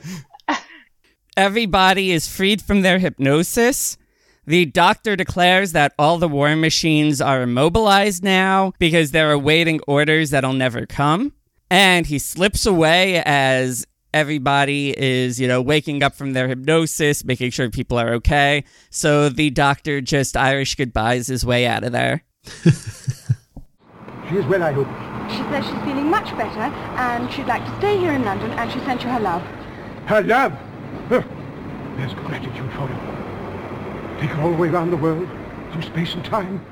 [1.36, 3.98] Everybody is freed from their hypnosis.
[4.47, 10.31] The doctor declares that all the war machines are immobilized now because they're awaiting orders
[10.31, 11.35] that'll never come.
[11.70, 13.86] And he slips away as
[14.17, 18.65] everybody is, you know, waking up from their hypnosis, making sure people are okay.
[18.91, 22.25] So the doctor just Irish goodbyes his way out of there.
[24.29, 24.89] She is well, I hope.
[25.31, 28.73] She says she's feeling much better and she'd like to stay here in London and
[28.73, 29.43] she sent you her love.
[30.07, 30.53] Her love!
[31.09, 31.23] Huh.
[31.97, 34.21] There's gratitude for you.
[34.21, 35.29] Take her all the way around the world,
[35.73, 36.65] through space and time.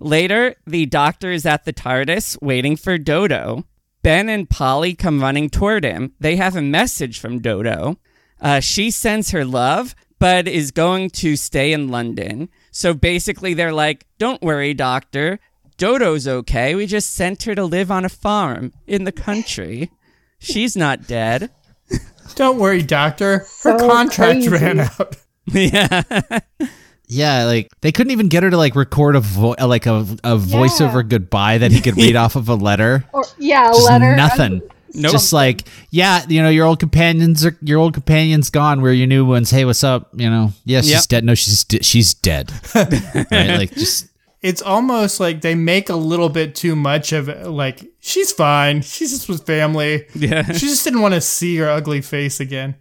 [0.00, 3.64] Later, the doctor is at the TARDIS waiting for Dodo.
[4.02, 6.12] Ben and Polly come running toward him.
[6.20, 7.98] They have a message from Dodo.
[8.40, 12.48] Uh, she sends her love, but is going to stay in London.
[12.70, 15.40] So basically, they're like, Don't worry, doctor.
[15.76, 16.74] Dodo's okay.
[16.74, 19.90] We just sent her to live on a farm in the country.
[20.38, 21.50] She's not dead.
[22.34, 23.38] Don't worry, doctor.
[23.38, 24.48] Her So contract crazy.
[24.48, 25.16] ran out.
[25.46, 26.02] yeah.
[27.08, 30.36] Yeah, like they couldn't even get her to like record a vo- like a, a
[30.36, 33.04] voiceover goodbye that he could read off of a letter.
[33.12, 34.14] Or yeah, a Just letter.
[34.16, 34.62] nothing.
[34.94, 35.12] Nope.
[35.12, 38.80] Just like, yeah, you know, your old companions are your old companions gone.
[38.80, 39.50] Where your new ones?
[39.50, 40.08] Hey, what's up?
[40.14, 41.02] You know, yeah, she's Yep.
[41.08, 41.24] dead.
[41.24, 42.50] No, she's de- she's dead.
[42.74, 43.30] right?
[43.58, 44.08] Like just
[44.42, 47.46] It's almost like they make a little bit too much of it.
[47.48, 48.80] Like she's fine.
[48.82, 50.06] She's just with family.
[50.14, 50.42] Yeah.
[50.52, 52.74] She just didn't want to see her ugly face again.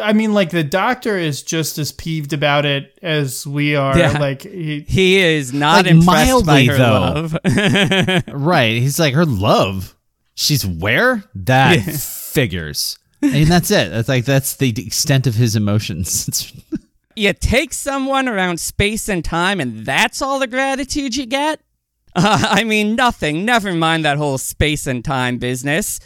[0.00, 3.96] I mean, like the doctor is just as peeved about it as we are.
[3.98, 4.18] Yeah.
[4.18, 6.82] Like he, He is not Like, impressed by her though.
[6.84, 7.36] love.
[8.28, 8.72] right.
[8.80, 9.96] He's like her love.
[10.34, 12.98] She's where that figures.
[13.22, 13.90] And that's it.
[13.90, 16.28] That's like that's the extent of his emotions.
[16.28, 16.52] It's-
[17.16, 21.60] you take someone around space and time, and that's all the gratitude you get?
[22.16, 23.44] Uh, I mean, nothing.
[23.44, 26.00] Never mind that whole space and time business.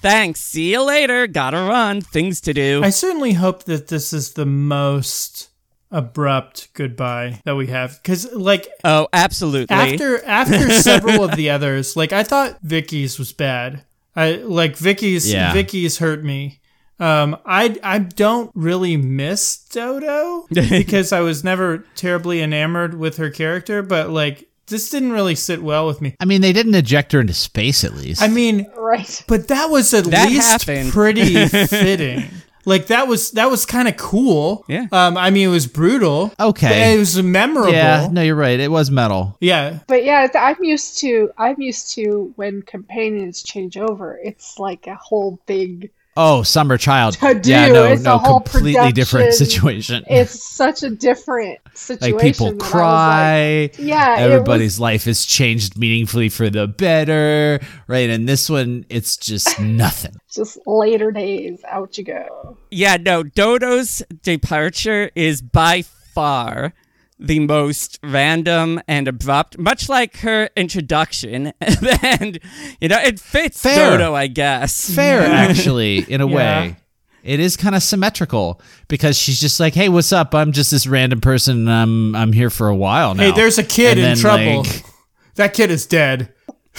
[0.00, 0.40] Thanks.
[0.40, 1.26] See you later.
[1.26, 2.00] Gotta run.
[2.00, 2.82] Things to do.
[2.84, 5.50] I certainly hope that this is the most
[5.90, 9.74] abrupt goodbye that we have because like oh, absolutely.
[9.74, 13.82] after after several of the others like i thought vicki's was bad
[14.14, 15.50] i like vicki's Yeah.
[15.54, 16.60] vicki's hurt me
[17.00, 23.30] um i i don't really miss dodo because i was never terribly enamored with her
[23.30, 27.12] character but like this didn't really sit well with me I mean, they didn't eject
[27.12, 28.22] her into space at least.
[28.22, 29.24] i mean Right.
[29.26, 30.92] but that was at That least happened.
[30.92, 32.24] pretty fitting
[32.64, 34.86] like that was that was kind of cool Yeah.
[34.92, 36.68] um i mean it was brutal Okay.
[36.68, 38.58] but it was memorable yeah, no, you're right.
[38.60, 39.36] It was metal.
[39.40, 44.18] yeah But yeah, I'm used to I'm used to when companions change over.
[44.22, 45.90] It's like a whole big.
[46.20, 47.14] Oh, summer child.
[47.14, 50.04] To do, yeah, no, it's a no, whole completely different situation.
[50.10, 52.16] It's such a different situation.
[52.16, 53.60] like people that I was cry.
[53.62, 58.10] like- yeah, it everybody's life has changed meaningfully for the better, right?
[58.10, 60.16] And this one, it's just nothing.
[60.28, 61.62] just later days.
[61.68, 62.56] Out you go.
[62.72, 66.74] Yeah, no, Dodo's departure is by far
[67.20, 71.52] the most random and abrupt, much like her introduction.
[72.02, 72.38] and,
[72.80, 73.90] you know, it fits Fair.
[73.98, 74.94] Dodo, I guess.
[74.94, 76.34] Fair, actually, in a Yeah.
[76.34, 76.76] way.
[77.24, 80.34] It is kind of symmetrical because she's just like, "Hey, what's up?
[80.34, 81.68] I'm just this random person.
[81.68, 84.16] And I'm I'm here for a while now." Hey, there's a kid And in then,
[84.16, 84.58] trouble.
[84.62, 84.84] like-
[85.34, 86.32] that kid is dead.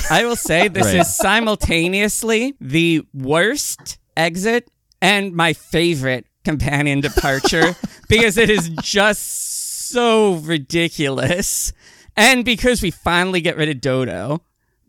[0.10, 0.96] I will say this Right.
[1.02, 4.70] is simultaneously the worst exit
[5.02, 7.76] and my favorite companion departure
[8.08, 9.49] because it is just
[9.90, 11.74] so ridiculous.
[12.16, 14.42] And because we finally get rid of Dodo,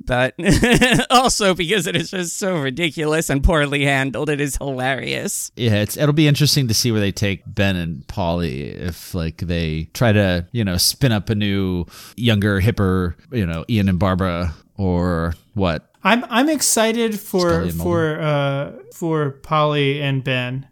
[0.05, 0.35] but
[1.11, 5.53] also because it is just so ridiculous and poorly handled, it is hilarious.
[5.57, 9.39] Yeah, it's it'll be interesting to see where they take Ben and Polly if like
[9.39, 11.85] they try to, you know, spin up a new
[12.17, 15.87] younger, hipper, you know, Ian and Barbara or what.
[16.03, 20.67] I'm I'm excited for for uh for Polly and Ben.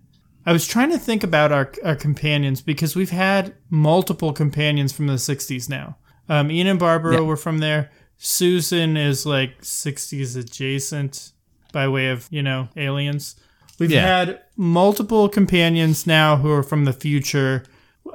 [0.48, 5.06] I was trying to think about our our companions because we've had multiple companions from
[5.06, 5.96] the '60s now.
[6.28, 7.90] Um, Ian and Barbara were from there.
[8.16, 11.32] Susan is like '60s adjacent
[11.72, 13.36] by way of you know aliens.
[13.78, 14.06] We've Yeah.
[14.18, 17.64] had multiple companions now who are from the future.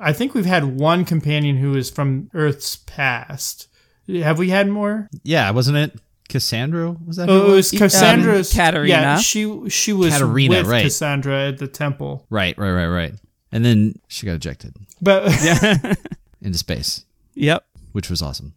[0.01, 3.68] I think we've had one companion who is from Earth's past.
[4.10, 5.07] Have we had more?
[5.23, 5.99] Yeah, wasn't it
[6.34, 6.91] Cassandra?
[7.07, 7.30] Was that?
[7.30, 8.51] Oh, it was Um, Cassandra's.
[8.51, 8.89] Katarina.
[8.93, 10.84] Yeah, she she was Katarina, with right.
[10.84, 12.26] Cassandra at the temple.
[12.30, 13.14] Right, right, right, right.
[13.51, 15.23] And then she got ejected But
[16.41, 17.05] into space,
[17.35, 17.64] Yep.
[17.93, 18.53] which was awesome.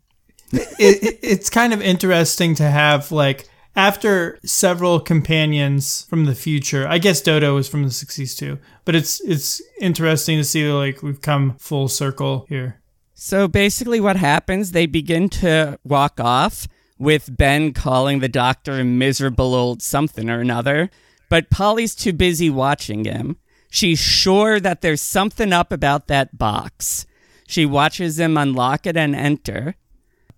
[0.53, 6.89] it, it- it's kind of interesting to have like after several companions from the future.
[6.89, 11.03] I guess Dodo was from the '60s too, but it's it's interesting to see like
[11.03, 12.81] we've come full circle here.
[13.19, 16.69] So basically, what happens, they begin to walk off
[16.99, 20.91] with Ben calling the doctor a miserable old something or another.
[21.29, 23.37] But Polly's too busy watching him.
[23.71, 27.07] She's sure that there's something up about that box.
[27.47, 29.75] She watches him unlock it and enter.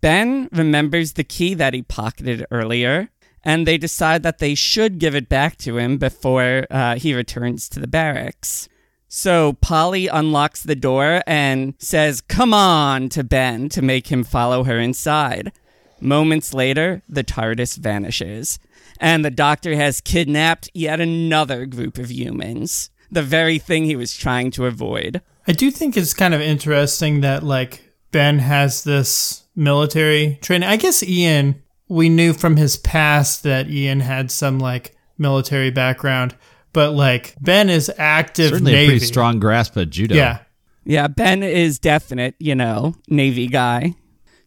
[0.00, 3.10] Ben remembers the key that he pocketed earlier,
[3.42, 7.68] and they decide that they should give it back to him before uh, he returns
[7.68, 8.68] to the barracks.
[9.08, 14.64] So Polly unlocks the door and says, Come on, to Ben to make him follow
[14.64, 15.52] her inside.
[16.00, 18.58] Moments later, the TARDIS vanishes,
[19.00, 24.16] and the doctor has kidnapped yet another group of humans, the very thing he was
[24.16, 25.20] trying to avoid.
[25.46, 30.68] I do think it's kind of interesting that like Ben has this military training.
[30.68, 36.36] I guess Ian, we knew from his past that Ian had some like military background,
[36.72, 38.84] but like Ben is active Certainly Navy.
[38.84, 40.14] a pretty strong grasp of judo.
[40.14, 40.40] Yeah.
[40.84, 43.94] Yeah, Ben is definite, you know, Navy guy.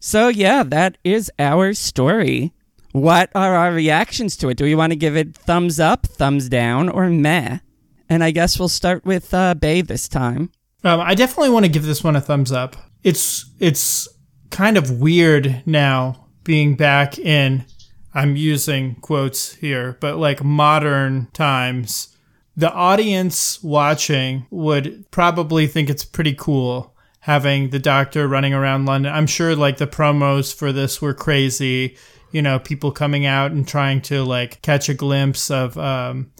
[0.04, 2.52] So, yeah, that is our story.
[2.90, 4.56] What are our reactions to it?
[4.56, 7.60] Do we want to give it thumbs up, thumbs down, or meh?
[8.08, 10.50] And I guess we'll start with uh, Bay this time.
[10.82, 12.74] Um, I definitely want to give this one a thumbs up.
[13.04, 14.08] It's it's
[14.50, 17.64] kind of weird now being back in
[18.12, 22.16] I'm using quotes here, but like modern times,
[22.56, 26.91] the audience watching would probably think it's pretty cool
[27.22, 29.12] having the doctor running around London.
[29.12, 31.96] I'm sure like the promos for this were crazy,
[32.30, 36.32] you know, people coming out and trying to like catch a glimpse of um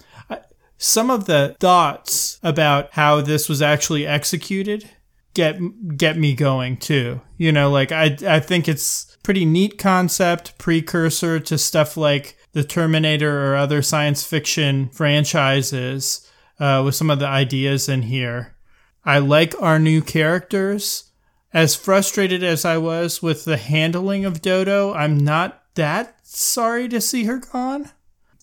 [0.76, 4.90] some of the thoughts about how this was actually executed
[5.34, 7.20] get get me going too.
[7.38, 12.64] You know, like I I think it's pretty neat concept precursor to stuff like the
[12.64, 16.28] Terminator or other science fiction franchises
[16.58, 18.51] uh, with some of the ideas in here.
[19.04, 21.10] I like our new characters.
[21.52, 27.00] As frustrated as I was with the handling of Dodo, I'm not that sorry to
[27.00, 27.90] see her gone.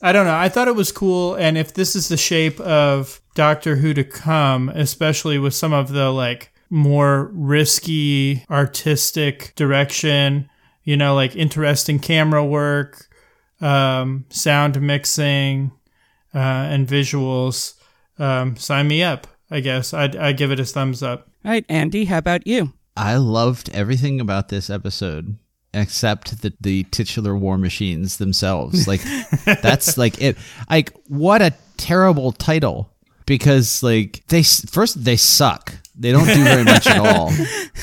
[0.01, 0.35] I don't know.
[0.35, 4.03] I thought it was cool, and if this is the shape of Doctor Who to
[4.03, 10.49] come, especially with some of the like more risky artistic direction,
[10.83, 13.07] you know, like interesting camera work,
[13.59, 15.71] um, sound mixing,
[16.33, 17.73] uh, and visuals,
[18.19, 19.27] um, sign me up.
[19.51, 21.27] I guess I'd, I'd give it a thumbs up.
[21.43, 22.73] All right, Andy, how about you?
[22.95, 25.37] I loved everything about this episode
[25.73, 28.87] except the the titular war machines themselves.
[28.87, 29.01] Like
[29.45, 30.37] that's like it.
[30.69, 32.91] Like what a terrible title
[33.25, 35.73] because like they first they suck.
[35.95, 37.31] They don't do very much at all.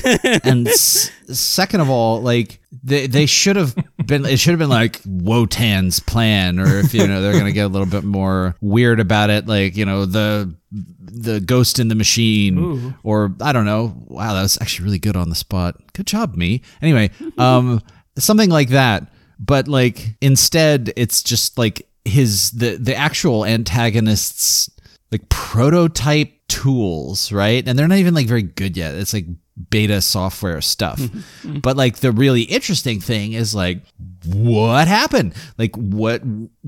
[0.43, 3.75] And s- second of all, like they they should have
[4.07, 7.51] been it should have been like Wotan's plan or if you know they're going to
[7.51, 11.87] get a little bit more weird about it like, you know, the the ghost in
[11.87, 12.93] the machine Ooh.
[13.03, 13.93] or I don't know.
[14.07, 15.75] Wow, that was actually really good on the spot.
[15.93, 16.61] Good job, me.
[16.81, 17.81] Anyway, um,
[18.17, 19.11] something like that.
[19.39, 24.69] But like instead, it's just like his the the actual antagonists
[25.11, 27.67] like prototype tools, right?
[27.67, 28.95] And they're not even like very good yet.
[28.95, 29.25] It's like
[29.69, 31.01] beta software stuff.
[31.43, 33.81] but like the really interesting thing is like
[34.25, 35.33] what happened?
[35.57, 36.21] Like what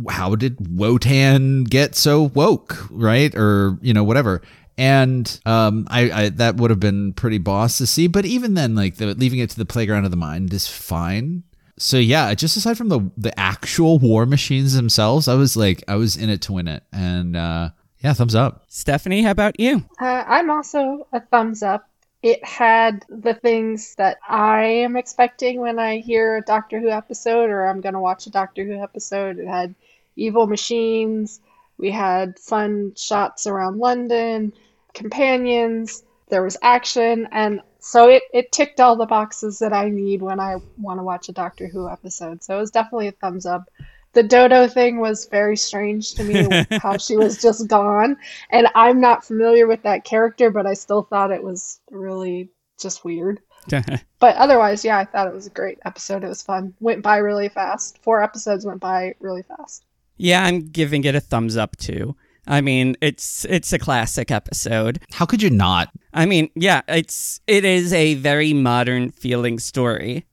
[0.10, 3.34] how did Wotan get so woke, right?
[3.36, 4.42] Or, you know, whatever.
[4.78, 8.76] And um, I, I that would have been pretty boss to see, but even then,
[8.76, 11.44] like the, leaving it to the playground of the mind is fine.
[11.78, 15.96] So yeah, just aside from the the actual war machines themselves, I was like, I
[15.96, 18.64] was in it to win it, and uh, yeah, thumbs up.
[18.70, 19.84] Stephanie, how about you?
[20.00, 21.89] Uh, I'm also a thumbs up.
[22.22, 27.50] It had the things that I am expecting when I hear a Doctor Who episode
[27.50, 29.40] or I'm going to watch a Doctor Who episode.
[29.40, 29.74] It had
[30.18, 31.40] evil machines.
[31.78, 34.52] We had fun shots around London,
[34.94, 36.04] companions.
[36.28, 37.30] There was action.
[37.32, 41.04] And so it, it ticked all the boxes that I need when I want to
[41.04, 42.44] watch a Doctor Who episode.
[42.44, 43.70] So it was definitely a thumbs up.
[44.14, 48.18] The Dodo thing was very strange to me, how she was just gone.
[48.50, 52.50] And I'm not familiar with that character, but I still thought it was really
[52.80, 53.42] just weird.
[54.20, 56.24] But otherwise, yeah, I thought it was a great episode.
[56.26, 56.74] It was fun.
[56.82, 58.00] Went by really fast.
[58.02, 59.86] Four episodes went by really fast.
[60.18, 62.16] Yeah, I'm giving it a thumbs up too.
[62.46, 65.00] I mean, it's it's a classic episode.
[65.12, 65.90] How could you not?
[66.14, 70.26] I mean, yeah, it's it is a very modern feeling story.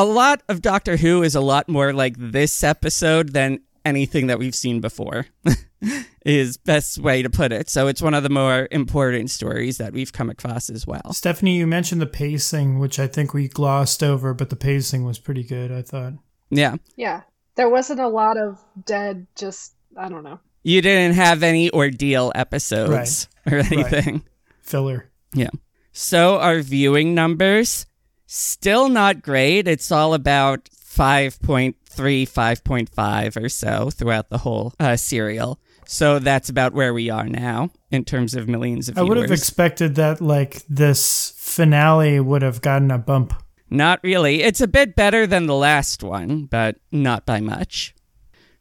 [0.00, 4.38] A lot of Doctor Who is a lot more like this episode than anything that
[4.38, 5.26] we've seen before.
[6.24, 7.68] is best way to put it.
[7.68, 11.12] So it's one of the more important stories that we've come across as well.
[11.12, 15.18] Stephanie, you mentioned the pacing, which I think we glossed over, but the pacing was
[15.18, 16.14] pretty good, I thought.
[16.48, 16.76] Yeah.
[16.96, 17.22] Yeah.
[17.56, 20.40] There wasn't a lot of dead, just, I don't know.
[20.62, 23.52] You didn't have any ordeal episodes Right.
[23.52, 23.72] or Right.
[23.72, 24.24] anything.
[24.62, 25.10] Filler.
[25.34, 25.50] Yeah.
[25.92, 27.84] So our viewing numbers
[28.30, 29.66] still not great.
[29.66, 35.58] It's all about 5.3, 5.5 or so throughout the whole uh, serial.
[35.86, 39.06] So that's about where we are now in terms of millions of viewers.
[39.06, 43.34] I would have expected that, like, this finale would have gotten a bump.
[43.68, 44.42] Not really.
[44.42, 47.94] It's a bit better than the last one, but not by much.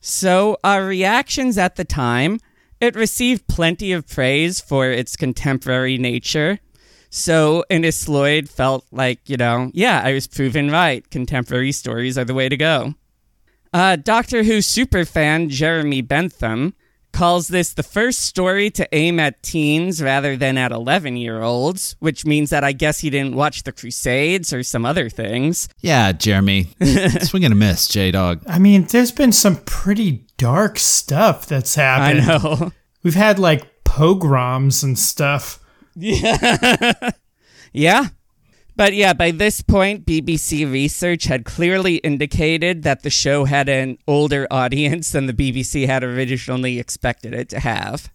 [0.01, 2.39] So, our reactions at the time,
[2.81, 6.59] it received plenty of praise for its contemporary nature.
[7.09, 11.07] So, Innes Lloyd felt like, you know, yeah, I was proven right.
[11.09, 12.93] Contemporary stories are the way to go.
[13.73, 16.73] Uh, Doctor Who superfan Jeremy Bentham
[17.11, 21.95] calls this the first story to aim at teens rather than at 11 year olds,
[21.99, 25.67] which means that I guess he didn't watch The Crusades or some other things.
[25.79, 26.69] Yeah, Jeremy,
[27.21, 28.41] swing and a miss, J Dog.
[28.47, 32.21] I mean, there's been some pretty dark stuff that's happened.
[32.21, 32.71] I know.
[33.03, 35.59] We've had, like, pogroms and stuff.
[35.99, 37.11] Yeah.
[37.73, 38.07] yeah.
[38.75, 43.97] But yeah, by this point, BBC research had clearly indicated that the show had an
[44.07, 48.09] older audience than the BBC had originally expected it to have.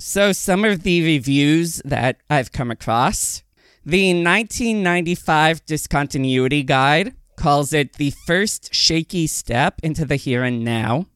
[0.00, 3.42] So, some of the reviews that I've come across
[3.84, 11.06] the 1995 Discontinuity Guide calls it the first shaky step into the here and now.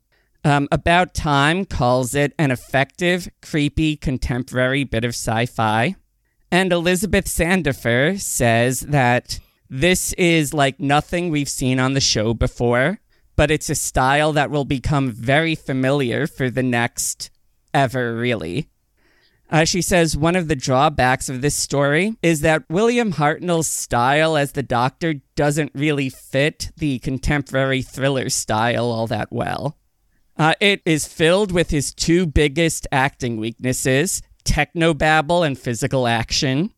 [0.44, 5.97] Um, About Time calls it an effective, creepy, contemporary bit of sci fi.
[6.53, 13.01] And Elizabeth Sandifer says that this is like nothing we've seen on the show before,
[13.37, 17.31] but it's a style that will become very familiar for the next
[17.73, 18.69] ever, really.
[19.49, 24.37] Uh, she says one of the drawbacks of this story is that William Hartnell's style
[24.37, 29.79] as the Doctor doesn't really fit the contemporary thriller style all that well.
[30.37, 36.73] Uh, it is filled with his two biggest acting weaknesses technobabble and physical action.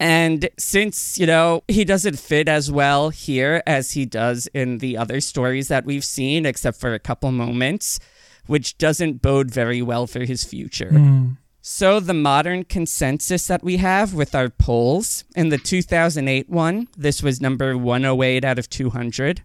[0.00, 4.96] And since, you know, he doesn't fit as well here as he does in the
[4.96, 8.00] other stories that we've seen, except for a couple moments,
[8.46, 10.90] which doesn't bode very well for his future.
[10.90, 11.28] Hmm.
[11.66, 17.22] So, the modern consensus that we have with our polls in the 2008 one, this
[17.22, 19.42] was number 108 out of 200.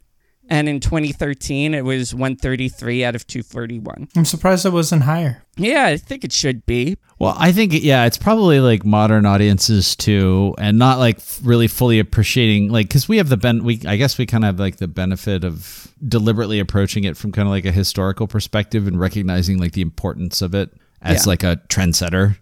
[0.52, 4.08] And in 2013, it was 133 out of 241.
[4.16, 5.44] I'm surprised it wasn't higher.
[5.58, 6.98] Yeah, I think it should be.
[7.20, 12.00] Well, I think yeah, it's probably like modern audiences too, and not like really fully
[12.00, 14.78] appreciating like because we have the ben we I guess we kind of have like
[14.78, 19.60] the benefit of deliberately approaching it from kind of like a historical perspective and recognizing
[19.60, 20.72] like the importance of it
[21.02, 21.30] as Yeah.
[21.30, 22.38] like a trendsetter.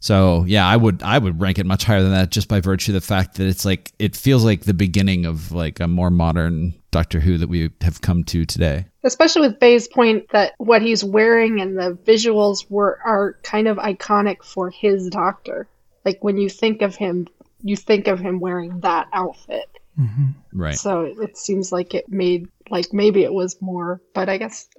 [0.00, 2.92] So yeah, I would I would rank it much higher than that just by virtue
[2.92, 6.10] of the fact that it's like it feels like the beginning of like a more
[6.10, 8.86] modern Doctor Who that we have come to today.
[9.04, 13.76] Especially with Bay's point that what he's wearing and the visuals were are kind of
[13.78, 15.68] iconic for his doctor.
[16.04, 17.28] Like when you think of him,
[17.62, 19.68] you think of him wearing that outfit.
[20.52, 20.76] Right.
[20.76, 24.68] So it, it seems like it made like maybe it was more, but I guess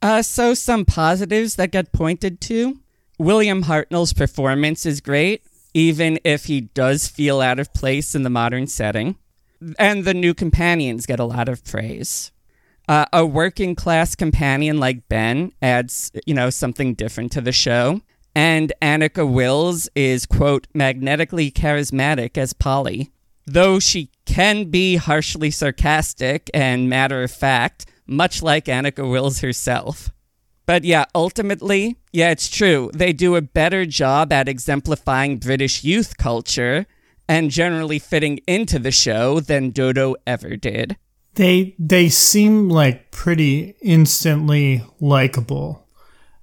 [0.00, 2.78] Uh, so some positives that get pointed to.
[3.18, 5.42] William Hartnell's performance is great,
[5.74, 9.16] even if he does feel out of place in the modern setting.
[9.78, 12.30] And the new companions get a lot of praise.
[12.88, 18.00] Uh, a working class companion like Ben adds, you know, something different to the show.
[18.34, 23.10] And Anneke Wills is, quote, magnetically charismatic as Polly.
[23.46, 30.10] Though she can be harshly sarcastic and matter of fact, much like Anneke Wills herself.
[30.64, 32.90] But yeah, ultimately, yeah, it's true.
[32.94, 36.86] They do a better job at exemplifying British youth culture
[37.28, 40.96] and generally fitting into the show than Dodo ever did.
[41.34, 45.84] They they seem like pretty instantly likable.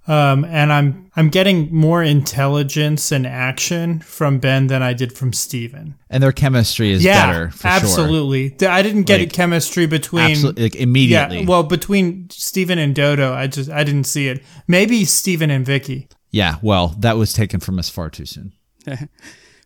[0.08, 5.34] Um, and I'm I'm getting more intelligence and action from Ben than I did from
[5.34, 5.96] Steven.
[6.12, 7.72] And their chemistry is yeah, better for sure.
[7.72, 8.52] absolutely.
[8.52, 11.40] Th- I didn't get Like, a chemistry between absolute- like, immediately.
[11.40, 14.44] Yeah, well, between Steven and Dodo, I just I didn't see it.
[14.68, 16.08] Maybe Steven and Vicky.
[16.30, 18.54] Yeah, well, that was taken from us far too soon.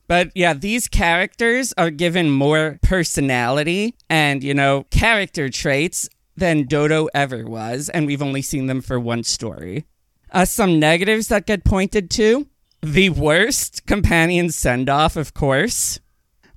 [0.10, 7.10] But yeah, these characters are given more personality and, you know, character traits than Dodo
[7.14, 9.86] ever was, and we've only seen them for one story.
[10.32, 12.48] Uh, some negatives that get pointed to
[12.82, 16.00] the worst companion send off, of course.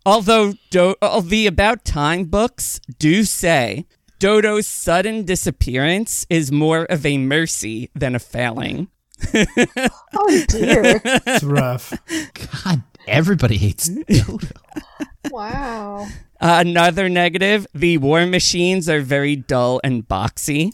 [0.07, 3.85] Although Do- uh, the About Time books do say
[4.19, 8.89] Dodo's sudden disappearance is more of a mercy than a failing.
[9.35, 11.01] oh dear.
[11.05, 11.93] It's rough.
[12.65, 14.47] God, everybody hates Dodo.
[15.31, 16.07] wow.
[16.41, 20.73] Uh, another negative the war machines are very dull and boxy.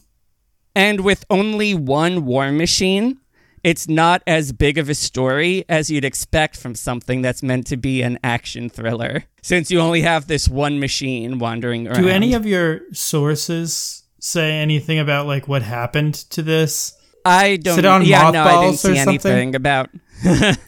[0.75, 3.19] And with only one war machine,
[3.65, 7.77] it's not as big of a story as you'd expect from something that's meant to
[7.77, 12.03] be an action thriller, since you only have this one machine wandering around.
[12.03, 16.95] Do any of your sources say anything about like what happened to this?
[17.25, 17.75] I don't.
[17.75, 19.33] Sit on yeah, no, I didn't mothballs or see something?
[19.33, 19.91] anything about.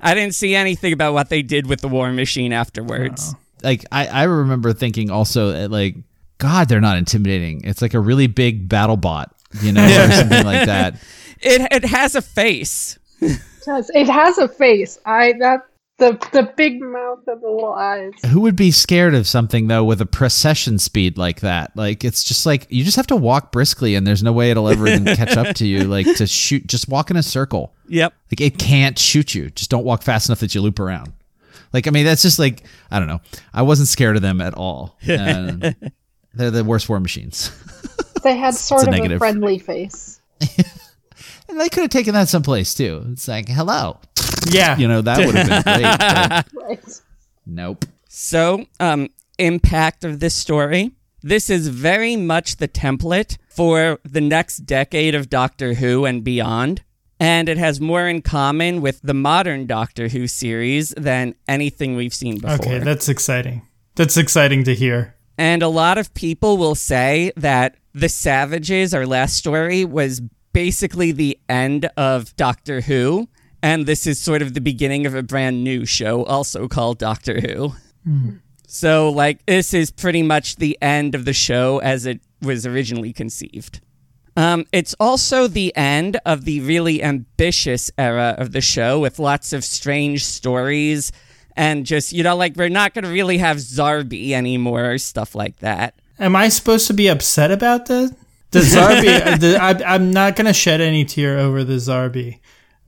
[0.00, 3.34] I didn't see anything about what they did with the war machine afterwards.
[3.62, 5.96] Like I, I remember thinking also uh, like,
[6.38, 7.64] God, they're not intimidating.
[7.64, 10.96] It's like a really big battle bot, you know, or something like that.
[11.40, 12.98] It it has a face.
[13.20, 13.92] It does.
[13.94, 14.98] It has a face.
[15.06, 15.67] I that
[15.98, 18.12] the the big mouth and the little eyes.
[18.30, 21.76] Who would be scared of something though with a procession speed like that?
[21.76, 24.68] Like it's just like you just have to walk briskly, and there's no way it'll
[24.68, 25.84] ever even catch up to you.
[25.84, 27.74] Like to shoot, just walk in a circle.
[27.88, 28.14] Yep.
[28.32, 29.50] Like it can't shoot you.
[29.50, 31.12] Just don't walk fast enough that you loop around.
[31.72, 33.20] Like I mean, that's just like I don't know.
[33.52, 34.96] I wasn't scared of them at all.
[35.08, 35.72] Uh,
[36.34, 37.50] they're the worst war machines.
[38.22, 40.20] They had sort a of a friendly face.
[41.48, 43.04] and they could have taken that someplace too.
[43.12, 43.98] It's like hello.
[44.50, 44.76] Yeah.
[44.76, 46.68] You know that would have been great.
[46.68, 47.00] Right.
[47.46, 47.84] nope.
[48.08, 49.08] So, um,
[49.38, 50.92] impact of this story.
[51.22, 56.82] This is very much the template for the next decade of Doctor Who and beyond.
[57.20, 62.14] And it has more in common with the modern Doctor Who series than anything we've
[62.14, 62.54] seen before.
[62.56, 63.62] Okay, that's exciting.
[63.96, 65.16] That's exciting to hear.
[65.36, 70.20] And a lot of people will say that The Savages, our last story, was
[70.52, 73.28] basically the end of Doctor Who.
[73.62, 77.40] And this is sort of the beginning of a brand new show, also called Doctor
[77.40, 77.72] Who.
[78.66, 83.12] So, like, this is pretty much the end of the show as it was originally
[83.12, 83.80] conceived.
[84.36, 89.52] Um, it's also the end of the really ambitious era of the show with lots
[89.52, 91.10] of strange stories
[91.56, 95.34] and just, you know, like, we're not going to really have Zarbi anymore or stuff
[95.34, 95.94] like that.
[96.20, 98.12] Am I supposed to be upset about this?
[98.52, 102.38] The Zarbi, the, I, I'm not going to shed any tear over the Zarbi,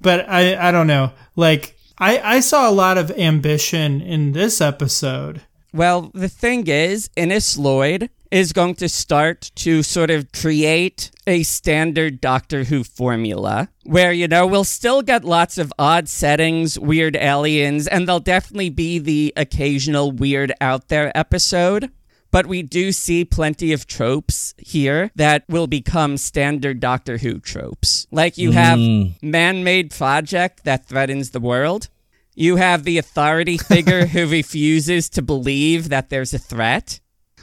[0.00, 1.12] but I, I don't know.
[1.36, 5.42] Like, I, I saw a lot of ambition in this episode.
[5.72, 11.42] Well, the thing is, Innes Lloyd is going to start to sort of create a
[11.42, 17.16] standard Doctor Who formula where, you know, we'll still get lots of odd settings, weird
[17.16, 21.90] aliens, and there'll definitely be the occasional weird out there episode.
[22.30, 28.06] But we do see plenty of tropes here that will become standard Doctor Who tropes.
[28.10, 28.78] Like you have
[29.22, 31.88] man made project that threatens the world.
[32.34, 37.00] You have the authority figure who refuses to believe that there's a threat.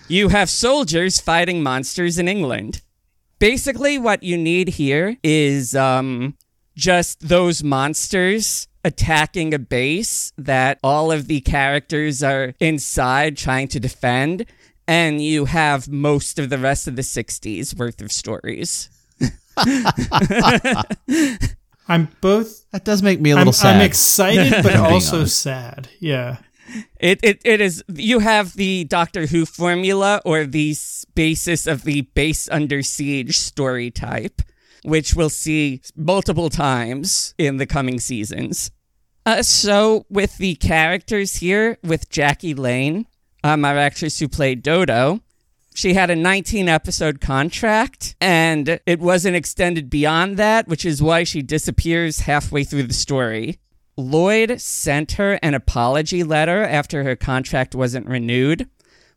[0.08, 2.82] You have soldiers fighting monsters in England.
[3.40, 6.36] Basically, what you need here is um,
[6.76, 13.80] just those monsters attacking a base that all of the characters are inside trying to
[13.82, 14.46] defend,
[14.88, 18.90] and you have most of the rest of the 60s worth of stories.
[21.90, 22.70] I'm both.
[22.72, 23.76] That does make me a little I'm, sad.
[23.78, 25.40] I'm excited, but also honest.
[25.40, 25.90] sad.
[26.00, 26.38] Yeah.
[27.00, 30.76] It, it it is you have the Doctor Who formula or the
[31.16, 34.42] basis of the base under siege story type,
[34.84, 38.72] which we'll see multiple times in the coming seasons.
[39.26, 43.08] Uh, so with the characters here, with Jackie Lane,
[43.44, 45.22] um, our actress who played Dodo,
[45.78, 51.24] she had a 19 episode contract and it wasn't extended beyond that, which is why
[51.24, 53.60] she disappears halfway through the story.
[53.96, 58.68] Lloyd sent her an apology letter after her contract wasn't renewed,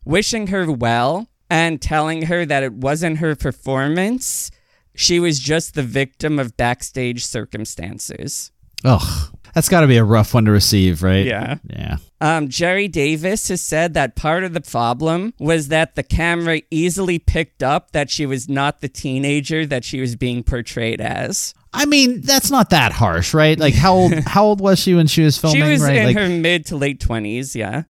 [0.05, 4.51] wishing her well and telling her that it wasn't her performance.
[4.95, 8.51] She was just the victim of backstage circumstances.
[8.83, 11.25] Ugh, that's got to be a rough one to receive, right?
[11.25, 11.57] Yeah.
[11.69, 11.97] Yeah.
[12.19, 17.19] Um, Gerry Davis has said that part of the problem was that the camera easily
[17.19, 21.53] picked up that she was not the teenager that she was being portrayed as.
[21.73, 23.57] I mean, that's not that harsh, right?
[23.57, 24.13] Like, how old?
[24.27, 25.63] how old was she when she was filming?
[25.63, 25.95] she was right?
[25.95, 27.83] in like, her mid to late 20s, yeah.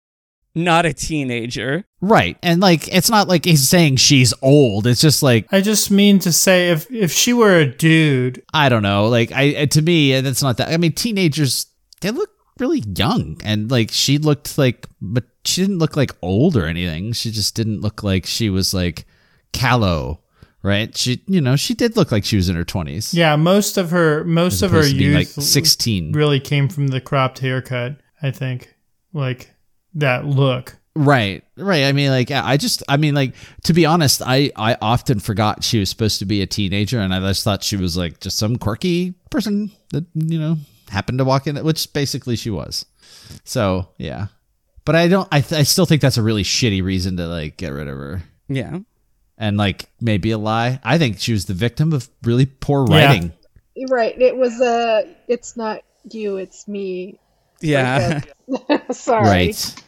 [0.59, 1.85] Not a teenager.
[2.01, 4.87] right, and like, it's not like he's saying she's old.
[4.87, 8.69] It's just like I just mean to say, if if she were a dude, I
[8.69, 9.07] don't know.
[9.07, 10.69] Like, I uh, to me, that's not that.
[10.69, 11.67] I mean, teenagers
[12.01, 16.57] they look really young, and like she looked like, but she didn't look like old
[16.57, 17.13] or anything.
[17.13, 19.07] She just didn't look like she was like
[19.53, 20.21] callow,
[20.63, 20.97] right?
[20.97, 23.15] She, you know, she did look like she was in her twenties.
[23.15, 26.13] yeah, most of her most of her opposed to youth like, 16.
[26.13, 28.01] really came from the cropped haircut.
[28.21, 28.75] I think,
[29.13, 29.55] like
[29.95, 30.77] that look.
[30.95, 31.85] Right, right.
[31.85, 33.35] I mean, like, I just, I mean, like,
[33.65, 37.15] to be honest, I, I often forgot she was supposed to be a teenager, and
[37.15, 40.57] I just thought she was like just some quirky person that you know
[40.91, 42.85] happened to walk in, which basically she was.
[43.45, 44.27] So yeah,
[44.85, 45.29] but I don't.
[45.31, 47.97] I, th- I still think that's a really shitty reason to like get rid of
[47.97, 48.79] her, Yeah.
[49.37, 50.81] and like maybe a lie.
[50.83, 53.07] I think she was the victim of really poor Yeah.
[53.07, 53.33] writing.
[53.89, 54.21] Right.
[54.21, 55.07] It was a.
[55.29, 57.21] it's not you, it's me.
[57.61, 58.21] Yeah.
[58.91, 59.25] Sorry.
[59.25, 59.85] Right.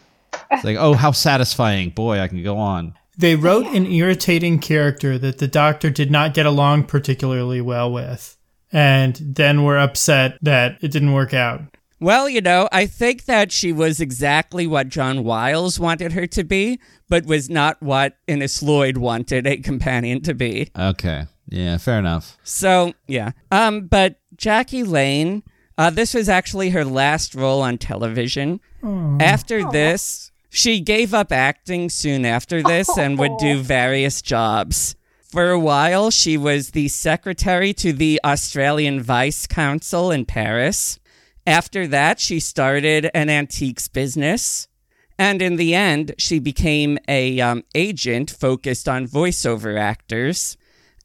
[0.50, 1.90] It's like, oh, how satisfying!
[1.90, 2.94] Boy, I can go on.
[3.16, 8.36] They wrote an irritating character that the doctor did not get along particularly well with,
[8.72, 11.62] and then were upset that it didn't work out.
[12.00, 16.44] Well, you know, I think that she was exactly what John Wiles wanted her to
[16.44, 16.80] be,
[17.10, 20.70] but was not what Innes Lloyd wanted a companion to be.
[20.76, 22.38] Okay, yeah, fair enough.
[22.42, 23.32] So, yeah.
[23.52, 25.42] Um, but Jackie Lane,
[25.80, 28.60] uh, this was actually her last role on television.
[29.18, 34.94] After this, she gave up acting soon after this and would do various jobs.
[35.22, 40.98] For a while, she was the secretary to the Australian Vice Consul in Paris.
[41.46, 44.68] After that, she started an antiques business.
[45.18, 50.58] And in the end, she became a um, agent focused on voiceover actors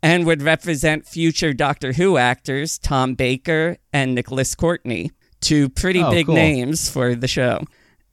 [0.06, 5.12] and would represent future Doctor Who actors Tom Baker and Nicholas Courtney,
[5.42, 6.36] two pretty Oh, big cool.
[6.36, 7.62] names for the show.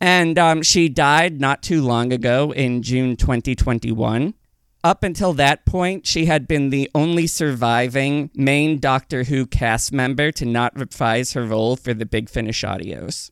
[0.00, 4.32] And um, she died not too long ago in June 2021.
[4.82, 10.32] Up until that point, she had been the only surviving main Doctor Who cast member
[10.32, 13.30] to not reprise her role for the Big Finish audios.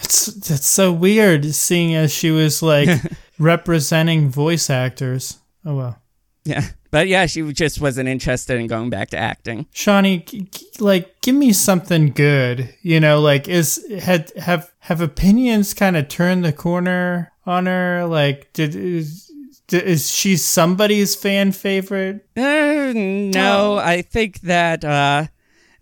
[0.00, 2.88] It's that's so weird seeing as she was like
[3.38, 5.38] representing voice actors.
[5.64, 6.02] Oh well.
[6.48, 6.64] Yeah.
[6.90, 9.66] But yeah, she just wasn't interested in going back to acting.
[9.74, 12.74] Shawnee, g- g- like, give me something good.
[12.80, 18.06] You know, like, is had have have opinions kind of turned the corner on her?
[18.06, 19.30] Like, did is,
[19.70, 22.26] is she somebody's fan favorite?
[22.34, 25.26] Uh, no, I think that uh,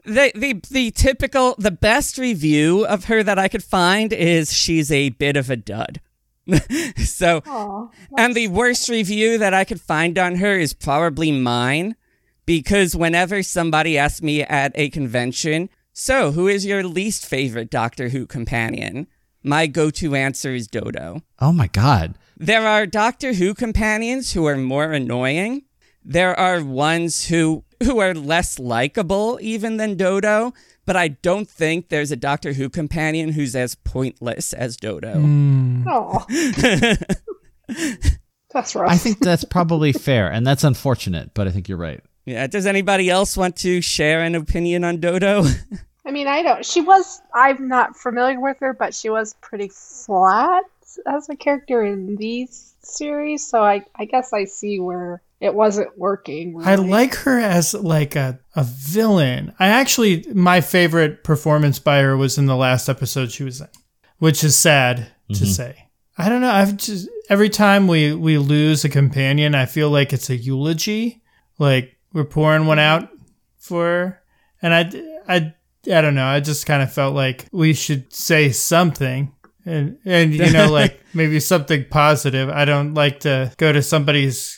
[0.04, 4.90] the the the typical the best review of her that I could find is she's
[4.90, 6.00] a bit of a dud.
[6.96, 11.96] so, Aw, and the worst review that I could find on her is probably mine,
[12.44, 18.10] because whenever somebody asks me at a convention, so who is your least favorite Doctor
[18.10, 19.06] Who companion?
[19.42, 21.22] My go-to answer is Dodo.
[21.40, 22.16] Oh my god.
[22.36, 25.62] There are Doctor Who companions who are more annoying.
[26.04, 30.52] There are ones who who are less likable even than Dodo,
[30.86, 35.20] but I don't think there's a Doctor Who companion who's as pointless as Dodo.
[35.20, 35.86] Hmm.
[35.86, 36.26] Aw.
[38.50, 38.90] That's rough.
[38.90, 42.00] I think that's probably fair, and that's unfortunate, but I think you're right.
[42.24, 45.44] Yeah, does anybody else want to share an opinion on Dodo?
[46.06, 46.64] I mean, I don't.
[46.64, 47.20] She was.
[47.34, 50.64] I'm not familiar with her, but she was pretty flat
[51.06, 53.46] as a character in these series.
[53.46, 56.60] So I, I guess I see where it wasn't working.
[56.64, 59.54] I like her as like a, a villain.
[59.58, 63.68] I actually my favorite performance by her was in the last episode she was in,
[64.18, 65.44] which is sad to mm-hmm.
[65.44, 65.88] say.
[66.18, 66.50] I don't know.
[66.50, 71.22] I've just every time we we lose a companion, I feel like it's a eulogy.
[71.58, 73.10] Like we're pouring one out
[73.58, 74.22] for her.
[74.62, 74.90] And I
[75.28, 75.54] I
[75.92, 76.26] I don't know.
[76.26, 79.32] I just kind of felt like we should say something.
[79.66, 82.48] And, and you know, like maybe something positive.
[82.48, 84.56] I don't like to go to somebody's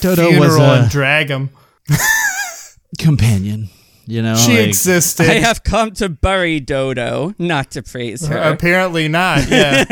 [0.00, 1.50] Dodo funeral was a- and drag them.
[2.98, 3.68] Companion.
[4.08, 5.26] You know, She like- existed.
[5.28, 8.36] I have come to bury Dodo, not to praise her.
[8.36, 9.46] Apparently not.
[9.50, 9.84] Yeah.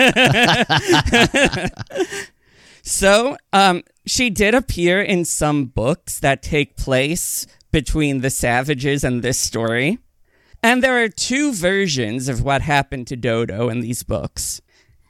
[2.87, 9.23] So, um, she did appear in some books that take place between the Savages and
[9.23, 9.99] this story.
[10.63, 14.61] And there are two versions of what happened to Dodo in these books.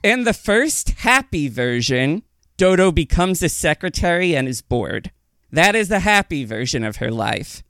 [0.04, 2.22] In the first happy version,
[2.56, 5.10] Dodo becomes a secretary and is bored.
[5.50, 7.62] That is the happy version of her life.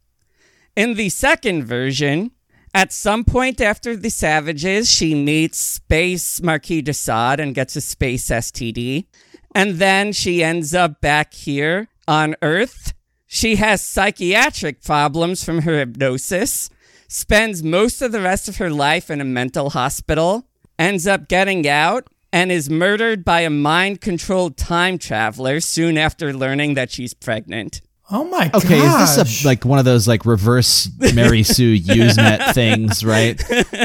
[0.77, 2.32] In the second version,
[2.74, 7.81] at some point after the Savages, she meets Space Marquis de Sade and gets a
[7.81, 9.06] space STD.
[9.55, 12.93] And then she ends up back here on Earth.
[13.27, 16.70] She has psychiatric problems from her hypnosis,
[17.09, 20.48] spends most of the rest of her life in a mental hospital,
[20.78, 26.32] ends up getting out, and is murdered by a mind controlled time traveler soon after
[26.35, 27.81] learning that she's pregnant.
[28.11, 28.65] Oh my god.
[28.65, 33.40] Okay, is this a like one of those like reverse Mary Sue Usenet things, right?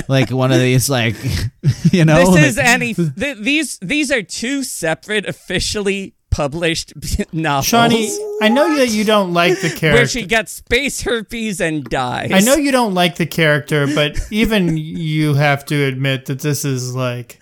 [0.09, 1.15] Like one of these like
[1.91, 6.93] you know this like- is any th- these these are two separate officially published
[7.34, 8.09] novels Shawnee,
[8.41, 9.91] I know that you don't like the character.
[9.93, 12.31] where she gets space herpes and dies.
[12.34, 16.65] I know you don't like the character, but even you have to admit that this
[16.65, 17.39] is like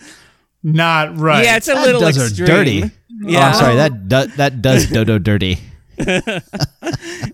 [0.63, 1.43] not right.
[1.43, 2.47] Yeah, it's a that little does her extreme.
[2.47, 2.84] dirty.
[2.84, 2.89] Oh,
[3.29, 3.47] Yeah.
[3.47, 3.75] I'm sorry.
[3.75, 5.59] That do, that does Dodo dirty.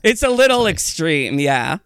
[0.03, 1.77] It's a little extreme, yeah.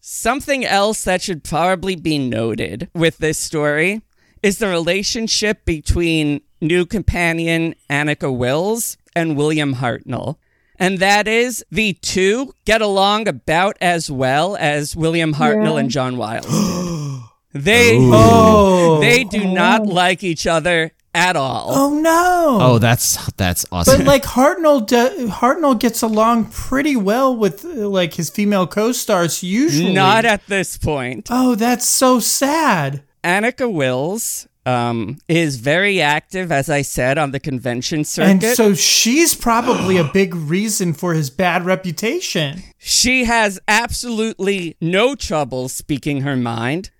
[0.00, 4.02] Something else that should probably be noted with this story
[4.42, 10.36] is the relationship between new companion Anneke Wills and William Hartnell.
[10.78, 15.80] And that is the two get along about as well as William Hartnell Yeah.
[15.80, 16.46] and John Wiles.
[17.52, 19.00] they Oh.
[19.00, 21.66] they do not like each other at all.
[21.74, 22.58] Oh no.
[22.60, 23.98] Oh, that's that's awesome.
[23.98, 29.42] But like Hartnell, do, Hartnell gets along pretty well with uh, like his female co-stars
[29.42, 29.92] usually.
[29.92, 31.28] Not at this point.
[31.30, 33.02] oh, that's so sad.
[33.22, 38.74] Anneke Wills um, is very active, as I said, on the convention circuit, And so
[38.74, 42.62] she's probably a big reason for his bad reputation.
[42.78, 46.90] she has absolutely no trouble speaking her mind,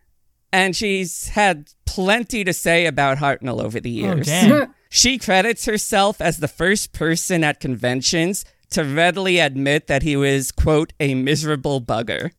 [0.52, 4.26] and she's had plenty to say about Hartnell over the Oh years.
[4.26, 4.74] damn.
[4.94, 10.52] She credits herself as the first person at conventions to readily admit that he was,
[10.52, 12.32] quote, a miserable bugger.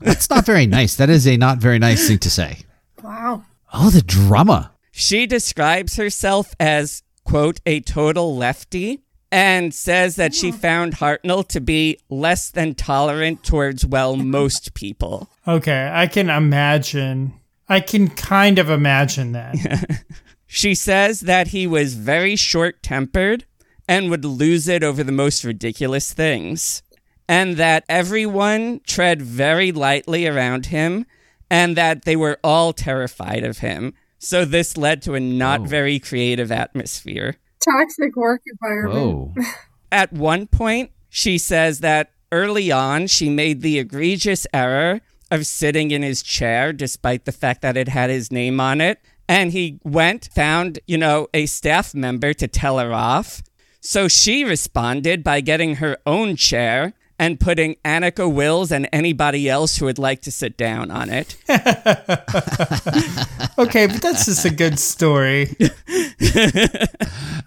[0.00, 0.96] that's not very nice.
[0.96, 2.60] That is a not very nice thing to say.
[3.02, 3.44] Wow.
[3.74, 4.72] Oh, the drama.
[4.90, 11.60] She describes herself as, quote, a total lefty and says that she found Hartnell to
[11.60, 15.28] be less than tolerant towards, well, most people.
[15.46, 17.34] Okay, I can imagine.
[17.68, 20.04] I can kind of imagine that.
[20.46, 23.44] She says that he was very short tempered
[23.88, 26.82] and would lose it over the most ridiculous things,
[27.28, 31.06] and that everyone tread very lightly around him,
[31.50, 33.94] and that they were all terrified of him.
[34.18, 35.64] So this led to a not oh.
[35.64, 37.36] very creative atmosphere.
[37.68, 39.34] Toxic work environment.
[39.36, 39.44] Whoa.
[39.92, 45.90] At one point, she says that early on, she made the egregious error of sitting
[45.90, 49.00] in his chair despite the fact that it had his name on it.
[49.28, 53.42] And he went, found, you know, a staff member to tell her off.
[53.80, 59.76] So she responded by getting her own chair and putting Anneke Wills and anybody else
[59.78, 61.36] who would like to sit down on it.
[63.58, 65.56] Okay, but that's just a good story.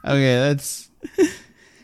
[0.06, 0.90] Okay, that's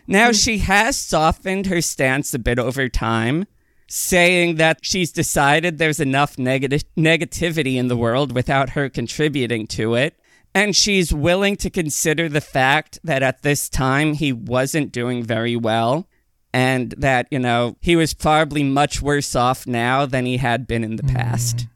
[0.07, 3.45] Now, she has softened her stance a bit over time,
[3.87, 9.93] saying that she's decided there's enough negati- negativity in the world without her contributing to
[9.95, 10.15] it.
[10.55, 15.55] And she's willing to consider the fact that at this time he wasn't doing very
[15.55, 16.07] well.
[16.55, 20.85] And that, you know, he was probably much worse off now than he had been
[20.85, 21.67] in the past.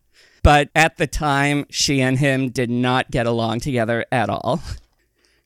[0.41, 4.61] But at the time, she and him did not get along together at all.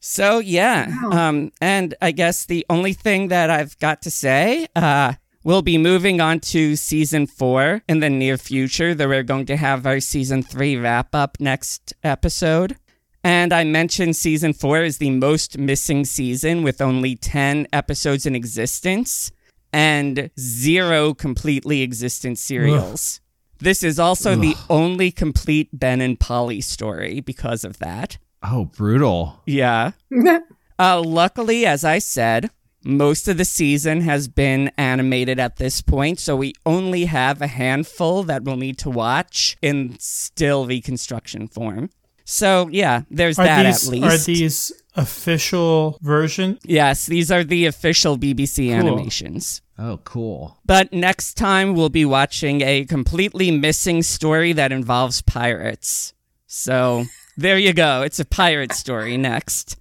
[0.05, 5.13] So yeah, um, and I guess the only thing that I've got to say, uh,
[5.45, 8.93] we'll be moving on to season four in the near future.
[8.93, 12.75] That we're going to have our season three wrap up next episode.
[13.23, 18.35] And I mentioned season four is the most missing season with only 10 episodes in
[18.35, 19.31] existence
[19.71, 23.21] and zero completely existent serials.
[23.59, 28.17] This is also the only complete Ben and Polly story because of that.
[28.43, 29.41] oh brutal.
[29.45, 29.91] Yeah.
[30.79, 32.49] Uh, luckily, as I said,
[32.83, 37.47] most of the season has been animated at this point, so we only have a
[37.47, 41.91] handful that we'll need to watch in still reconstruction form.
[42.25, 44.05] So yeah, there's Are that these at least.
[44.05, 46.59] are these official version?
[46.63, 48.75] yes, these are the official BBC Cool.
[48.79, 49.61] animations.
[49.77, 50.57] Oh, cool.
[50.65, 56.13] But next time we'll be watching a completely missing story that involves pirates.
[56.45, 57.05] So
[57.37, 58.03] there you go.
[58.03, 59.77] It's a pirate story next.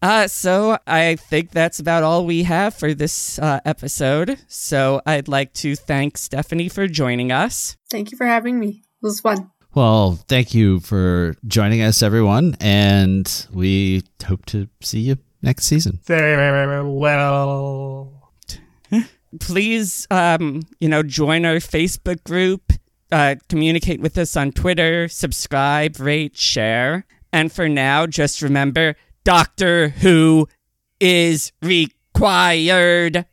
[0.00, 4.38] Uh, so I think that's about all we have for this uh, episode.
[4.48, 7.76] So I'd like to thank Stephanie for joining us.
[7.90, 8.68] Thank you for having me.
[9.02, 9.50] It was fun.
[9.74, 15.98] Well, thank you for joining us, everyone, and we hope to see you next season.
[19.40, 22.72] Please um you know join our facebook group
[23.10, 27.04] uh communicate with us on twitter subscribe rate share.
[27.32, 28.94] And for now just remember
[29.24, 30.46] doctor who
[31.00, 33.26] is required.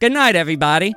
[0.00, 0.92] Good night everybody